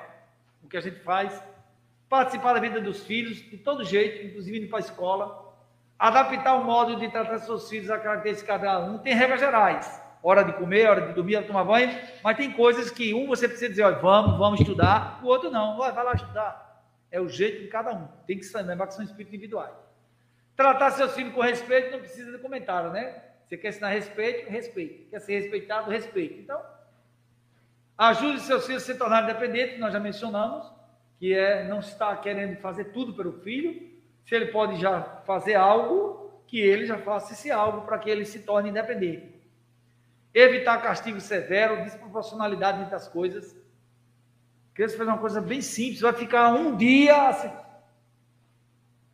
o 0.62 0.68
que 0.68 0.76
a 0.76 0.80
gente 0.80 1.00
faz. 1.00 1.42
Participar 2.08 2.52
da 2.52 2.60
vida 2.60 2.80
dos 2.80 3.02
filhos, 3.04 3.38
de 3.38 3.56
todo 3.56 3.84
jeito, 3.84 4.26
inclusive 4.26 4.58
indo 4.58 4.68
para 4.68 4.78
a 4.78 4.80
escola. 4.80 5.54
Adaptar 5.98 6.54
o 6.54 6.64
modo 6.64 6.96
de 6.96 7.10
tratar 7.10 7.38
seus 7.38 7.68
filhos 7.68 7.90
à 7.90 7.98
característica 7.98 8.52
de 8.52 8.60
cada 8.60 8.80
um. 8.80 8.98
Tem 8.98 9.14
regras 9.14 9.40
gerais. 9.40 10.07
Hora 10.22 10.42
de 10.42 10.52
comer, 10.54 10.88
hora 10.88 11.00
de 11.02 11.12
dormir, 11.12 11.36
hora 11.36 11.42
de 11.42 11.48
tomar 11.48 11.64
banho. 11.64 11.96
Mas 12.22 12.36
tem 12.36 12.52
coisas 12.52 12.90
que 12.90 13.14
um 13.14 13.26
você 13.26 13.46
precisa 13.46 13.70
dizer, 13.70 13.82
olha, 13.82 13.96
vamos, 13.96 14.38
vamos 14.38 14.60
estudar. 14.60 15.20
O 15.22 15.26
outro 15.26 15.50
não, 15.50 15.76
vai, 15.76 15.92
vai 15.92 16.04
lá 16.04 16.12
estudar. 16.12 16.82
É 17.10 17.20
o 17.20 17.28
jeito 17.28 17.62
de 17.62 17.68
cada 17.68 17.92
um. 17.92 18.06
Tem 18.26 18.38
que 18.38 18.56
lembrar 18.56 18.86
que 18.86 18.94
são 18.94 19.04
espíritos 19.04 19.32
individuais. 19.32 19.74
Tratar 20.56 20.90
seus 20.90 21.14
filhos 21.14 21.32
com 21.32 21.40
respeito 21.40 21.92
não 21.92 22.00
precisa 22.00 22.32
de 22.32 22.38
comentário, 22.38 22.90
né? 22.90 23.22
Você 23.46 23.56
quer 23.56 23.68
ensinar 23.68 23.88
respeito? 23.90 24.50
Respeito. 24.50 25.08
Quer 25.08 25.20
ser 25.20 25.40
respeitado? 25.40 25.90
Respeito. 25.90 26.40
Então, 26.40 26.60
ajude 27.96 28.40
seus 28.40 28.66
filhos 28.66 28.82
a 28.82 28.86
se 28.86 28.98
tornarem 28.98 29.30
independentes, 29.30 29.78
nós 29.78 29.92
já 29.92 30.00
mencionamos, 30.00 30.70
que 31.18 31.32
é 31.32 31.64
não 31.64 31.78
estar 31.78 32.14
querendo 32.20 32.56
fazer 32.56 32.86
tudo 32.86 33.14
pelo 33.14 33.32
filho. 33.40 33.88
Se 34.26 34.34
ele 34.34 34.46
pode 34.46 34.80
já 34.80 35.00
fazer 35.24 35.54
algo, 35.54 36.42
que 36.46 36.60
ele 36.60 36.84
já 36.84 36.98
faça 36.98 37.32
esse 37.32 37.50
algo 37.50 37.82
para 37.86 37.98
que 37.98 38.10
ele 38.10 38.24
se 38.24 38.40
torne 38.40 38.68
independente. 38.68 39.37
Evitar 40.32 40.82
castigo 40.82 41.20
severo, 41.20 41.82
desproporcionalidade 41.84 42.82
entre 42.82 42.94
as 42.94 43.08
coisas. 43.08 43.56
Criança 44.74 44.96
faz 44.96 45.08
uma 45.08 45.18
coisa 45.18 45.40
bem 45.40 45.60
simples, 45.60 46.00
vai 46.00 46.12
ficar 46.12 46.52
um 46.52 46.76
dia 46.76 47.28
assim. 47.28 47.50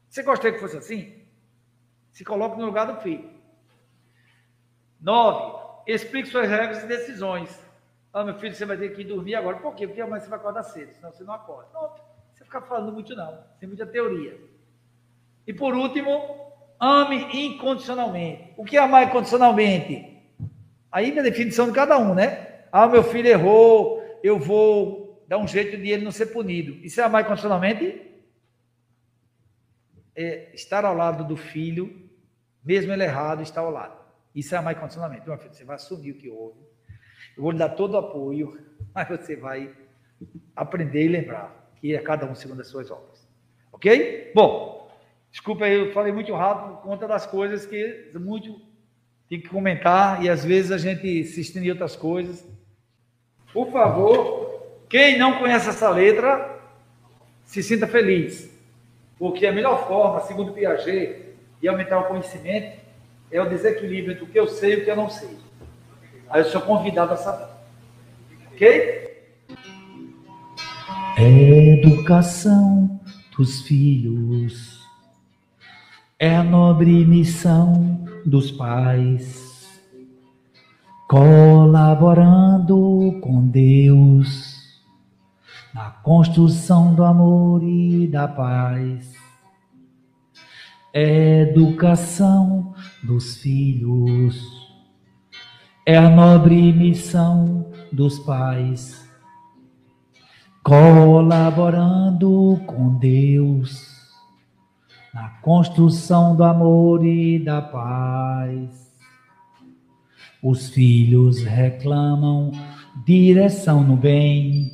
Você 0.09 0.23
gostaria 0.23 0.53
que 0.53 0.61
fosse 0.61 0.77
assim? 0.77 1.25
Se 2.12 2.25
coloque 2.25 2.59
no 2.59 2.67
lugar 2.67 2.87
do 2.87 3.01
filho. 3.01 3.31
Nove, 5.01 5.83
explique 5.87 6.29
suas 6.29 6.49
regras 6.49 6.83
e 6.83 6.87
decisões. 6.87 7.59
Ah, 8.12 8.23
meu 8.23 8.35
filho, 8.35 8.55
você 8.55 8.65
vai 8.65 8.77
ter 8.77 8.95
que 8.95 9.03
dormir 9.03 9.35
agora. 9.35 9.57
Por 9.57 9.75
quê? 9.75 9.89
Porque 9.89 10.01
amanhã 10.01 10.21
você 10.21 10.29
vai 10.29 10.39
acordar 10.39 10.62
cedo, 10.62 10.93
senão 10.93 11.11
você 11.11 11.25
não 11.25 11.35
acorda. 11.35 11.69
Não, 11.75 11.93
você 12.33 12.45
fica 12.45 12.61
falando 12.61 12.93
muito 12.93 13.17
não, 13.17 13.43
tem 13.59 13.69
muita 13.69 13.85
teoria. 13.85 14.39
E 15.47 15.53
por 15.53 15.75
último, 15.75 16.53
ame 16.79 17.17
incondicionalmente. 17.33 18.55
O 18.57 18.65
que 18.65 18.77
é 18.77 18.81
amar 18.81 19.09
incondicionalmente? 19.09 20.14
Aí 20.95 21.19
a 21.19 21.23
definição 21.23 21.67
de 21.67 21.73
cada 21.73 21.99
um, 21.99 22.15
né? 22.15 22.67
Ah, 22.71 22.87
meu 22.87 23.03
filho 23.03 23.29
errou, 23.29 24.01
eu 24.23 24.39
vou 24.39 25.25
dar 25.27 25.39
um 25.39 25.49
jeito 25.49 25.77
de 25.77 25.91
ele 25.91 26.05
não 26.05 26.13
ser 26.13 26.27
punido. 26.27 26.75
Isso 26.87 27.01
é 27.01 27.05
amar 27.05 27.25
incondicionalmente? 27.25 28.01
É 30.15 30.55
estar 30.55 30.85
ao 30.85 30.95
lado 30.95 31.25
do 31.25 31.37
filho 31.37 32.05
mesmo 32.65 32.93
ele 32.93 33.05
errado, 33.05 33.43
está 33.43 33.61
ao 33.61 33.71
lado. 33.71 34.03
Isso 34.35 34.55
é 34.55 34.59
amar 34.59 34.75
incondicionalmente. 34.75 35.29
Meu 35.29 35.37
filho, 35.37 35.53
você 35.53 35.65
vai 35.65 35.77
assumir 35.77 36.13
o 36.13 36.15
que 36.15 36.31
houve. 36.31 36.59
Eu 37.37 37.43
vou 37.43 37.53
lhe 37.53 37.59
dar 37.59 37.71
todo 37.71 37.95
o 37.95 37.99
apoio, 37.99 38.59
mas 38.95 39.09
você 39.09 39.37
vai 39.37 39.75
aprender 40.57 41.05
e 41.05 41.09
lembrar 41.09 41.73
que 41.81 41.95
é 41.95 41.99
cada 42.01 42.25
um 42.25 42.35
segundo 42.35 42.61
as 42.61 42.69
suas 42.69 42.91
obras. 42.91 43.29
Ok? 43.71 44.33
Bom, 44.35 44.91
desculpa 45.31 45.67
aí, 45.67 45.75
eu 45.75 45.93
falei 45.93 46.13
muito 46.13 46.33
rápido 46.33 46.77
por 46.77 46.83
conta 46.85 47.07
das 47.07 47.27
coisas 47.27 47.67
que 47.67 48.11
muito 48.15 48.59
tem 49.35 49.41
que 49.41 49.49
comentar 49.49 50.22
e 50.24 50.30
às 50.30 50.45
vezes 50.45 50.70
a 50.70 50.78
gente 50.78 51.24
se 51.24 51.41
estende 51.41 51.68
outras 51.68 51.97
coisas. 51.97 52.45
Por 53.53 53.72
favor, 53.72 54.62
quem 54.89 55.18
não 55.18 55.39
conhece 55.39 55.68
essa 55.68 55.91
letra, 55.91 56.61
se 57.45 57.61
sinta 57.61 57.87
feliz, 57.87 58.49
porque 59.18 59.45
a 59.45 59.53
melhor 59.53 59.89
forma, 59.89 60.20
segundo 60.20 60.53
Piaget, 60.53 61.35
e 61.61 61.66
aumentar 61.66 61.99
o 61.99 62.05
conhecimento 62.05 62.78
é 63.30 63.41
o 63.41 63.49
desequilíbrio 63.49 64.12
entre 64.12 64.24
o 64.24 64.28
que 64.28 64.39
eu 64.39 64.47
sei 64.47 64.74
e 64.74 64.76
o 64.76 64.85
que 64.85 64.91
eu 64.91 64.97
não 64.97 65.11
sei. 65.11 65.37
Aí 66.30 66.41
eu 66.41 66.45
sou 66.47 66.61
convidado 66.61 67.14
a 67.14 67.16
saber. 67.16 67.53
Ok? 68.53 69.26
Educação 71.18 73.01
dos 73.37 73.62
filhos 73.62 74.80
é 76.20 76.37
a 76.37 76.45
nobre 76.45 77.05
missão 77.05 78.14
dos 78.25 78.51
pais, 78.51 79.81
colaborando 81.09 82.41
com 83.20 83.47
Deus 83.47 84.55
na 85.75 85.91
construção 85.91 86.95
do 86.95 87.05
amor 87.05 87.62
e 87.62 88.07
da 88.07 88.27
paz 88.29 89.14
educação 90.95 92.72
dos 93.03 93.39
filhos. 93.39 94.41
É 95.85 95.97
a 95.97 96.09
nobre 96.09 96.72
missão 96.72 97.72
dos 97.93 98.20
pais, 98.20 99.05
colaborando 100.62 102.61
com 102.64 102.97
Deus 102.97 103.94
na 105.15 105.29
construção 105.41 106.37
do 106.37 106.43
amor 106.45 107.07
e 107.07 107.39
da 107.39 107.62
paz. 107.62 108.93
Os 110.43 110.69
filhos 110.69 111.43
reclamam 111.43 112.51
direção 113.07 113.83
no 113.83 113.97
bem, 113.97 114.73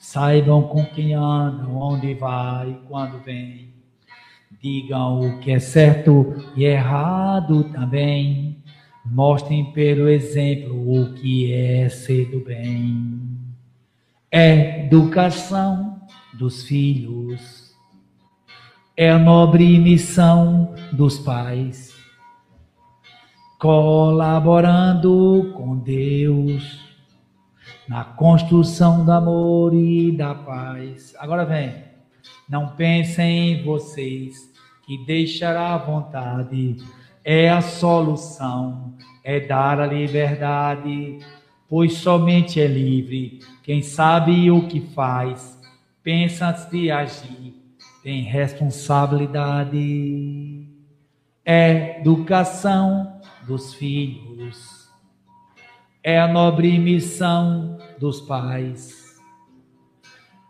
saibam 0.00 0.62
com 0.62 0.84
quem 0.86 1.14
andam, 1.14 1.76
onde 1.76 2.14
vai, 2.14 2.76
quando 2.88 3.22
vem 3.22 3.72
Digam 4.62 5.20
o 5.20 5.38
que 5.40 5.50
é 5.50 5.58
certo 5.58 6.36
e 6.54 6.64
errado 6.64 7.64
também. 7.64 8.62
Mostrem 9.04 9.72
pelo 9.72 10.08
exemplo 10.08 11.02
o 11.02 11.14
que 11.14 11.52
é 11.52 11.88
ser 11.88 12.30
do 12.30 12.38
bem. 12.38 13.20
Educação 14.30 16.00
dos 16.34 16.62
filhos 16.62 17.61
é 19.02 19.10
a 19.10 19.18
nobre 19.18 19.80
missão 19.80 20.76
dos 20.92 21.18
pais, 21.18 21.92
colaborando 23.58 25.52
com 25.56 25.76
Deus 25.76 26.78
na 27.88 28.04
construção 28.04 29.04
do 29.04 29.10
amor 29.10 29.74
e 29.74 30.12
da 30.12 30.36
paz. 30.36 31.16
Agora 31.18 31.44
vem, 31.44 31.74
não 32.48 32.76
pensem 32.76 33.54
em 33.54 33.64
vocês 33.64 34.36
que 34.86 35.04
deixará 35.04 35.74
a 35.74 35.78
vontade. 35.78 36.76
É 37.24 37.50
a 37.50 37.60
solução, 37.60 38.94
é 39.24 39.40
dar 39.40 39.80
a 39.80 39.86
liberdade, 39.86 41.18
pois 41.68 41.94
somente 41.94 42.60
é 42.60 42.68
livre. 42.68 43.40
Quem 43.64 43.82
sabe 43.82 44.48
o 44.48 44.68
que 44.68 44.80
faz, 44.80 45.60
pensa 46.04 46.50
antes 46.50 46.70
de 46.70 46.88
agir, 46.88 47.41
tem 48.02 48.22
responsabilidade. 48.22 50.66
É 51.44 52.00
educação 52.00 53.20
dos 53.46 53.74
filhos, 53.74 54.88
é 56.02 56.18
a 56.20 56.28
nobre 56.28 56.78
missão 56.78 57.78
dos 57.98 58.20
pais, 58.20 59.20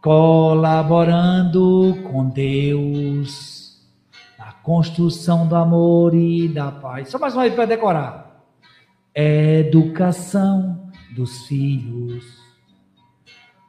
colaborando 0.02 1.96
com 2.10 2.28
Deus 2.28 3.52
construção 4.62 5.46
do 5.46 5.56
amor 5.56 6.14
e 6.14 6.48
da 6.48 6.70
paz. 6.70 7.10
Só 7.10 7.18
mais 7.18 7.34
uma 7.34 7.42
vez 7.42 7.54
para 7.54 7.66
decorar. 7.66 8.44
Educação 9.14 10.90
dos 11.14 11.46
filhos 11.46 12.24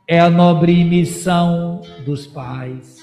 é 0.07 0.19
a 0.19 0.29
nobre 0.29 0.83
missão 0.83 1.81
dos 2.05 2.27
pais, 2.27 3.02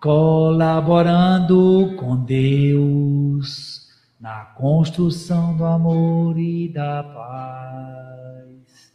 colaborando 0.00 1.96
com 1.96 2.16
Deus 2.16 3.88
na 4.20 4.44
construção 4.44 5.56
do 5.56 5.64
amor 5.64 6.38
e 6.38 6.68
da 6.68 7.02
paz. 7.02 8.92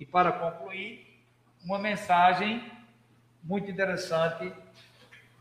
E 0.00 0.06
para 0.06 0.32
concluir, 0.32 1.06
uma 1.64 1.78
mensagem 1.78 2.62
muito 3.42 3.70
interessante 3.70 4.50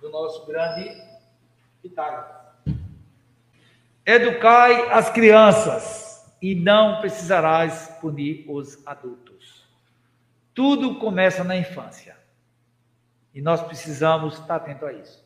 do 0.01 0.09
nosso 0.09 0.45
grande 0.45 1.07
Pitágoras. 1.81 2.35
Educai 4.05 4.91
as 4.91 5.09
crianças 5.09 6.35
e 6.41 6.53
não 6.55 6.99
precisarás 6.99 7.97
punir 8.01 8.45
os 8.49 8.85
adultos. 8.85 9.65
Tudo 10.53 10.95
começa 10.95 11.43
na 11.43 11.55
infância. 11.55 12.17
E 13.37 13.41
nós 13.41 13.61
precisamos 13.61 14.33
estar 14.33 14.55
atento 14.55 14.83
a 14.83 14.91
isso. 14.91 15.23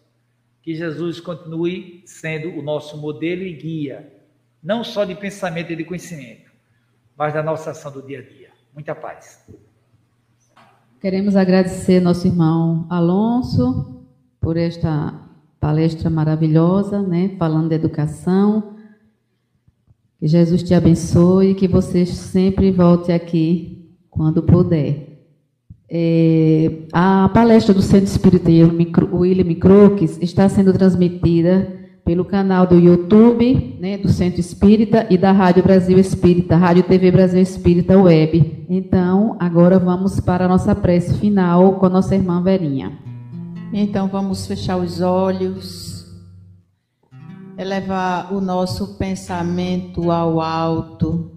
Que 0.61 0.75
Jesus 0.75 1.21
continue 1.21 2.03
sendo 2.05 2.49
o 2.59 2.61
nosso 2.61 2.97
modelo 2.97 3.41
e 3.41 3.53
guia, 3.53 4.11
não 4.61 4.83
só 4.83 5.05
de 5.05 5.15
pensamento 5.15 5.71
e 5.71 5.77
de 5.77 5.85
conhecimento, 5.85 6.51
mas 7.15 7.33
da 7.33 7.41
nossa 7.41 7.71
ação 7.71 7.89
do 7.89 8.01
dia 8.01 8.19
a 8.19 8.21
dia. 8.21 8.49
Muita 8.73 8.93
paz. 8.93 9.49
Queremos 10.99 11.37
agradecer 11.37 12.01
nosso 12.01 12.27
irmão 12.27 12.85
Alonso 12.89 14.03
por 14.41 14.57
esta 14.57 15.17
palestra 15.57 16.09
maravilhosa, 16.09 17.01
né? 17.01 17.37
Falando 17.39 17.69
de 17.69 17.75
educação. 17.75 18.75
Que 20.19 20.27
Jesus 20.27 20.63
te 20.63 20.73
abençoe 20.73 21.51
e 21.51 21.55
que 21.55 21.65
você 21.65 22.05
sempre 22.05 22.71
volte 22.71 23.09
aqui 23.13 23.89
quando 24.09 24.43
puder. 24.43 25.10
É, 25.93 26.85
a 26.93 27.27
palestra 27.33 27.73
do 27.73 27.81
Centro 27.81 28.05
Espírita 28.05 28.49
William 28.49 29.53
Crookes 29.55 30.17
está 30.21 30.47
sendo 30.47 30.71
transmitida 30.71 31.67
pelo 32.05 32.23
canal 32.23 32.65
do 32.65 32.79
YouTube, 32.79 33.77
né, 33.77 33.97
do 33.97 34.07
Centro 34.07 34.39
Espírita 34.39 35.05
e 35.09 35.17
da 35.17 35.33
Rádio 35.33 35.61
Brasil 35.61 35.99
Espírita, 35.99 36.55
Rádio 36.55 36.83
TV 36.83 37.11
Brasil 37.11 37.41
Espírita 37.41 37.97
Web. 37.97 38.65
Então, 38.69 39.35
agora 39.37 39.77
vamos 39.77 40.21
para 40.21 40.45
a 40.45 40.47
nossa 40.47 40.73
prece 40.73 41.13
final 41.15 41.73
com 41.73 41.85
a 41.85 41.89
nossa 41.89 42.15
irmã 42.15 42.41
Verinha. 42.41 42.97
Então, 43.73 44.07
vamos 44.07 44.47
fechar 44.47 44.77
os 44.77 45.01
olhos, 45.01 46.05
elevar 47.57 48.33
o 48.33 48.39
nosso 48.39 48.97
pensamento 48.97 50.09
ao 50.09 50.39
alto, 50.39 51.31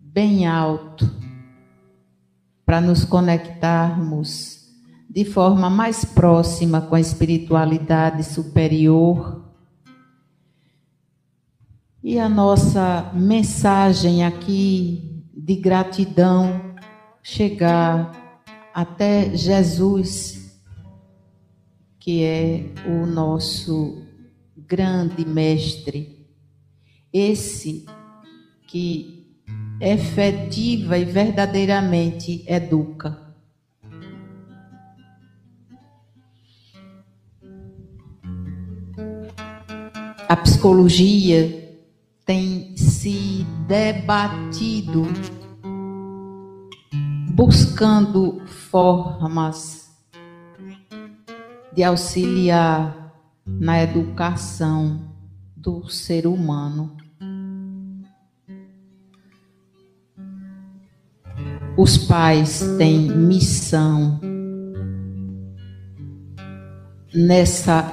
bem 0.00 0.46
alto, 0.46 1.17
para 2.68 2.82
nos 2.82 3.02
conectarmos 3.02 4.68
de 5.08 5.24
forma 5.24 5.70
mais 5.70 6.04
próxima 6.04 6.82
com 6.82 6.96
a 6.96 7.00
espiritualidade 7.00 8.22
superior. 8.22 9.42
E 12.04 12.18
a 12.18 12.28
nossa 12.28 13.10
mensagem 13.14 14.22
aqui 14.22 15.24
de 15.34 15.56
gratidão 15.56 16.60
chegar 17.22 18.12
até 18.74 19.34
Jesus, 19.34 20.60
que 21.98 22.22
é 22.22 22.66
o 22.86 23.06
nosso 23.06 24.02
grande 24.54 25.24
mestre, 25.24 26.28
esse 27.10 27.86
que 28.66 29.17
efetiva 29.80 30.98
e 30.98 31.04
verdadeiramente 31.04 32.44
educa. 32.46 33.28
a 40.28 40.36
psicologia 40.36 41.78
tem 42.26 42.76
se 42.76 43.46
debatido 43.66 45.06
buscando 47.30 48.42
formas 48.46 49.90
de 51.72 51.82
auxiliar 51.82 53.14
na 53.46 53.82
educação 53.82 55.00
do 55.56 55.88
ser 55.88 56.26
humano. 56.26 56.97
Os 61.80 61.96
pais 61.96 62.58
têm 62.76 63.08
missão 63.08 64.18
nessa 67.14 67.84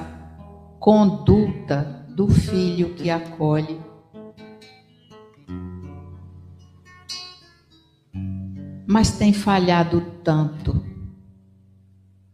conduta 0.80 2.04
do 2.08 2.26
filho 2.26 2.94
que 2.94 3.08
acolhe. 3.08 3.80
Mas 8.88 9.16
tem 9.16 9.32
falhado 9.32 10.00
tanto, 10.24 10.84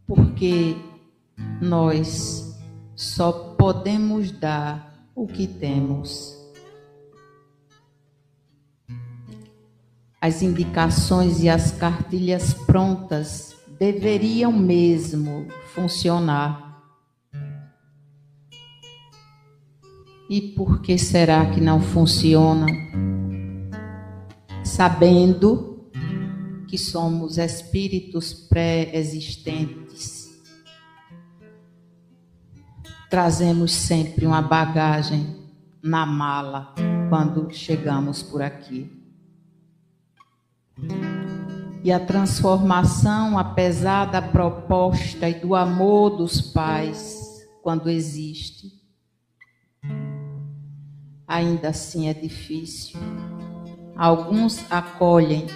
porque 0.07 0.75
nós 1.61 2.59
só 2.95 3.31
podemos 3.31 4.31
dar 4.31 5.07
o 5.13 5.27
que 5.27 5.45
temos. 5.45 6.32
As 10.23 10.41
indicações 10.41 11.43
e 11.43 11.49
as 11.49 11.71
cartilhas 11.71 12.53
prontas 12.53 13.53
deveriam 13.77 14.53
mesmo 14.53 15.47
funcionar 15.73 16.63
E 20.29 20.41
por 20.41 20.81
que 20.81 20.97
será 20.97 21.45
que 21.51 21.59
não 21.59 21.81
funciona? 21.81 22.65
Sabendo 24.63 25.91
que 26.67 26.77
somos 26.77 27.37
espíritos 27.37 28.33
pré-existentes, 28.33 30.29
trazemos 33.09 33.73
sempre 33.73 34.25
uma 34.25 34.41
bagagem 34.41 35.35
na 35.83 36.05
mala 36.05 36.73
quando 37.09 37.51
chegamos 37.51 38.23
por 38.23 38.41
aqui. 38.41 38.92
E 41.83 41.91
a 41.91 41.99
transformação, 41.99 43.37
apesar 43.37 44.05
da 44.05 44.21
proposta 44.21 45.27
e 45.27 45.33
do 45.33 45.53
amor 45.53 46.11
dos 46.17 46.39
pais, 46.39 47.45
quando 47.61 47.89
existe, 47.89 48.71
ainda 51.27 51.69
assim 51.69 52.07
é 52.07 52.13
difícil. 52.13 52.99
Alguns 53.95 54.69
acolhem 54.71 55.47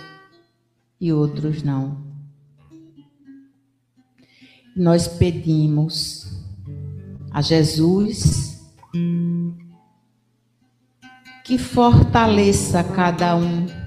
e 1.00 1.14
outros 1.14 1.64
não. 1.64 2.06
Nós 4.76 5.08
pedimos 5.08 6.44
a 7.32 7.42
Jesus 7.42 8.62
que 11.44 11.58
fortaleça 11.58 12.84
cada 12.84 13.36
um 13.36 13.87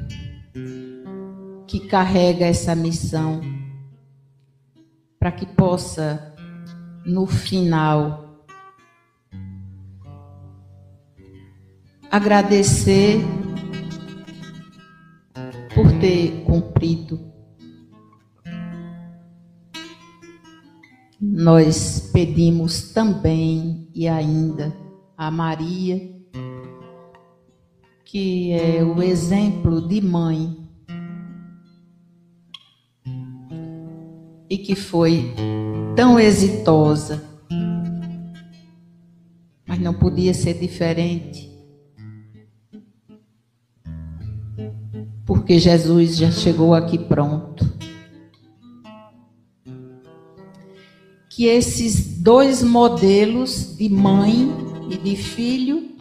que 1.70 1.78
carrega 1.78 2.46
essa 2.46 2.74
missão, 2.74 3.40
para 5.20 5.30
que 5.30 5.46
possa, 5.46 6.34
no 7.06 7.28
final, 7.28 8.44
agradecer 12.10 13.20
por 15.72 15.92
ter 16.00 16.42
cumprido. 16.42 17.20
Nós 21.20 22.10
pedimos 22.12 22.92
também 22.92 23.88
e 23.94 24.08
ainda 24.08 24.76
a 25.16 25.30
Maria, 25.30 26.00
que 28.04 28.50
é 28.50 28.82
o 28.82 29.00
exemplo 29.00 29.86
de 29.86 30.00
mãe 30.00 30.59
e 34.50 34.58
que 34.58 34.74
foi 34.74 35.32
tão 35.94 36.18
exitosa, 36.18 37.22
mas 39.64 39.78
não 39.78 39.94
podia 39.94 40.34
ser 40.34 40.54
diferente. 40.54 41.48
Porque 45.24 45.60
Jesus 45.60 46.16
já 46.16 46.32
chegou 46.32 46.74
aqui 46.74 46.98
pronto. 46.98 47.64
Que 51.28 51.44
esses 51.44 52.18
dois 52.18 52.60
modelos 52.60 53.76
de 53.76 53.88
mãe 53.88 54.50
e 54.90 54.96
de 54.96 55.14
filho 55.14 55.92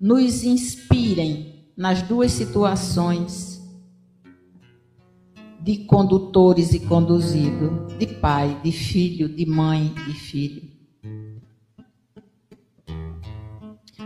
nos 0.00 0.42
inspirem 0.44 1.66
nas 1.76 2.00
duas 2.00 2.32
situações 2.32 3.51
de 5.62 5.84
condutores 5.84 6.74
e 6.74 6.80
conduzido, 6.80 7.86
de 7.96 8.06
pai, 8.06 8.60
de 8.64 8.72
filho, 8.72 9.28
de 9.28 9.46
mãe 9.46 9.94
e 10.08 10.12
filho. 10.12 10.62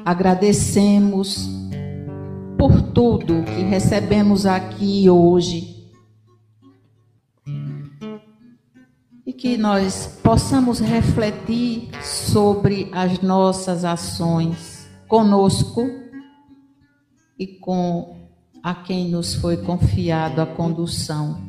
Agradecemos 0.04 1.48
por 2.59 2.82
tudo 2.92 3.42
que 3.42 3.62
recebemos 3.62 4.44
aqui 4.44 5.09
hoje. 5.09 5.74
E 9.24 9.32
que 9.32 9.57
nós 9.57 10.20
possamos 10.22 10.78
refletir 10.78 11.88
sobre 12.04 12.88
as 12.92 13.20
nossas 13.20 13.84
ações 13.84 14.88
conosco 15.09 15.82
e 17.38 17.46
com 17.46 18.28
a 18.62 18.74
quem 18.74 19.09
nos 19.09 19.34
foi 19.34 19.57
confiado 19.57 20.40
a 20.40 20.46
condução. 20.46 21.45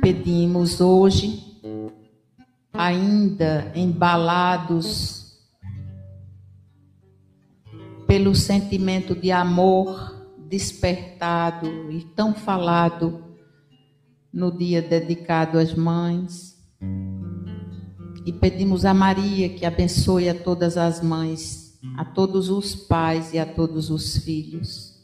Pedimos 0.00 0.80
hoje, 0.80 1.60
ainda 2.72 3.72
embalados 3.74 5.18
pelo 8.06 8.34
sentimento 8.34 9.14
de 9.14 9.30
amor 9.30 10.26
despertado 10.48 11.90
e 11.90 12.04
tão 12.16 12.32
falado 12.32 13.22
no 14.32 14.50
dia 14.50 14.80
dedicado 14.80 15.58
às 15.58 15.74
mães. 15.74 16.56
E 18.24 18.32
pedimos 18.32 18.84
a 18.84 18.94
Maria 18.94 19.48
que 19.48 19.66
abençoe 19.66 20.28
a 20.28 20.34
todas 20.34 20.76
as 20.76 21.02
mães, 21.02 21.78
a 21.96 22.04
todos 22.04 22.48
os 22.48 22.74
pais 22.74 23.34
e 23.34 23.38
a 23.38 23.46
todos 23.46 23.90
os 23.90 24.16
filhos. 24.18 24.96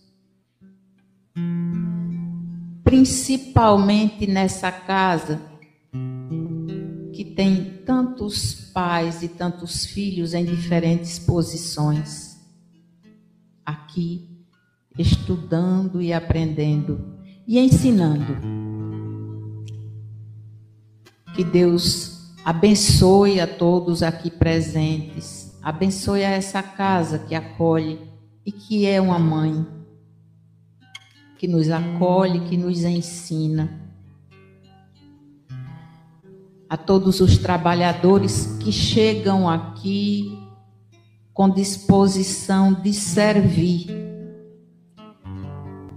Principalmente 2.85 4.26
nessa 4.26 4.70
casa 4.70 5.41
que 7.12 7.24
tem 7.24 7.82
tantos 7.87 8.70
pais 8.72 9.22
e 9.22 9.28
tantos 9.28 9.87
filhos 9.87 10.35
em 10.35 10.45
diferentes 10.45 11.18
posições. 11.18 12.37
Aqui, 13.64 14.28
estudando 14.99 16.03
e 16.03 16.12
aprendendo 16.12 17.18
e 17.47 17.59
ensinando. 17.59 18.37
Que 21.35 21.43
Deus 21.43 22.35
abençoe 22.45 23.41
a 23.41 23.47
todos 23.47 24.03
aqui 24.03 24.30
presentes, 24.30 25.59
abençoe 25.62 26.24
a 26.24 26.30
essa 26.30 26.62
casa 26.62 27.18
que 27.18 27.35
acolhe 27.35 28.01
e 28.45 28.53
que 28.53 28.87
é 28.87 29.01
uma 29.01 29.18
mãe, 29.18 29.66
que 31.45 31.49
nos 31.49 31.69
acolhe, 31.71 32.41
que 32.49 32.57
nos 32.57 32.85
ensina 32.85 33.79
a 36.71 36.75
todos 36.75 37.21
os 37.21 37.37
trabalhadores 37.37 38.57
que 38.61 38.73
chegam 38.73 39.47
aqui 39.47 40.39
com 41.35 41.51
disposição 41.51 42.73
de 42.73 42.95
servir. 42.95 43.89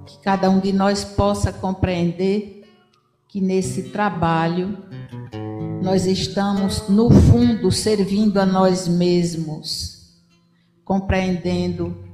Que 0.05 0.17
cada 0.21 0.49
um 0.49 0.59
de 0.59 0.73
nós 0.73 1.05
possa 1.05 1.53
compreender 1.53 2.65
que 3.29 3.39
nesse 3.39 3.83
trabalho 3.83 4.77
nós 5.81 6.05
estamos, 6.05 6.89
no 6.89 7.09
fundo, 7.09 7.71
servindo 7.71 8.37
a 8.37 8.45
nós 8.45 8.85
mesmos, 8.85 10.13
compreendendo 10.83 12.06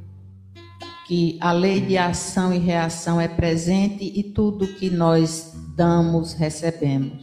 que 1.08 1.38
a 1.42 1.52
lei 1.52 1.82
de 1.82 1.98
ação 1.98 2.54
e 2.54 2.58
reação 2.58 3.20
é 3.20 3.28
presente 3.28 4.12
e 4.16 4.24
tudo 4.24 4.68
que 4.76 4.90
nós 4.90 5.54
damos, 5.76 6.34
recebemos. 6.34 7.22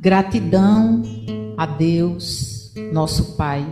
Gratidão 0.00 1.02
a 1.56 1.66
Deus, 1.66 2.72
nosso 2.92 3.36
Pai, 3.36 3.64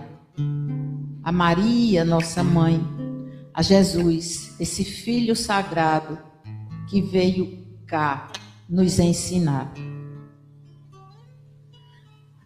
a 1.22 1.32
Maria, 1.32 2.04
nossa 2.04 2.42
mãe, 2.42 2.80
a 3.54 3.62
Jesus, 3.62 4.54
esse 4.58 4.84
Filho 4.84 5.36
sagrado 5.36 6.18
que 6.88 7.00
veio 7.00 7.66
cá 7.86 8.30
nos 8.68 8.98
ensinar. 8.98 9.72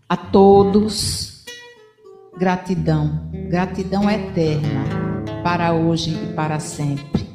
A 0.08 0.16
todos, 0.16 1.35
gratidão, 2.38 3.30
gratidão 3.48 4.10
eterna 4.10 4.84
para 5.42 5.72
hoje 5.72 6.10
e 6.12 6.34
para 6.34 6.60
sempre. 6.60 7.26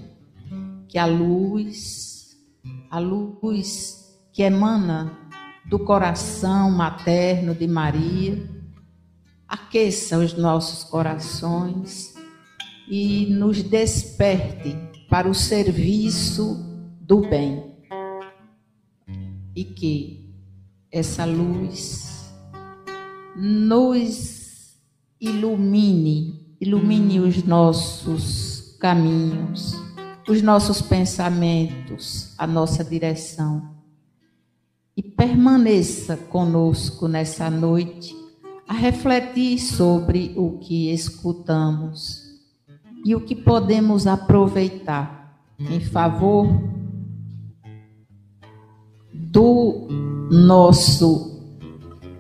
Que 0.88 0.98
a 0.98 1.06
luz, 1.06 2.38
a 2.90 3.00
luz 3.00 4.20
que 4.32 4.44
emana 4.44 5.18
do 5.66 5.80
coração 5.80 6.70
materno 6.70 7.56
de 7.56 7.68
Maria, 7.68 8.48
aqueça 9.48 10.18
os 10.18 10.34
nossos 10.34 10.84
corações 10.84 12.14
e 12.88 13.26
nos 13.28 13.64
desperte 13.64 14.78
para 15.10 15.28
o 15.28 15.34
serviço 15.34 16.58
do 17.00 17.22
bem. 17.22 17.72
E 19.56 19.64
que 19.64 20.36
essa 20.92 21.26
luz 21.26 22.30
nos 23.36 24.41
ilumine, 25.22 26.56
ilumine 26.60 27.20
os 27.20 27.44
nossos 27.44 28.76
caminhos, 28.80 29.76
os 30.28 30.42
nossos 30.42 30.82
pensamentos, 30.82 32.34
a 32.38 32.48
nossa 32.48 32.84
direção. 32.84 33.70
E 34.98 35.04
permaneça 35.04 36.18
conosco 36.18 37.08
nessa 37.08 37.50
noite 37.50 38.16
a 38.68 38.74
refletir 38.74 39.60
sobre 39.60 40.34
o 40.36 40.58
que 40.58 40.92
escutamos 40.92 42.24
e 43.06 43.16
o 43.16 43.22
que 43.22 43.36
podemos 43.36 44.08
aproveitar 44.08 45.40
em 45.60 45.80
favor 45.80 46.48
do 49.14 49.88
nosso 50.32 51.42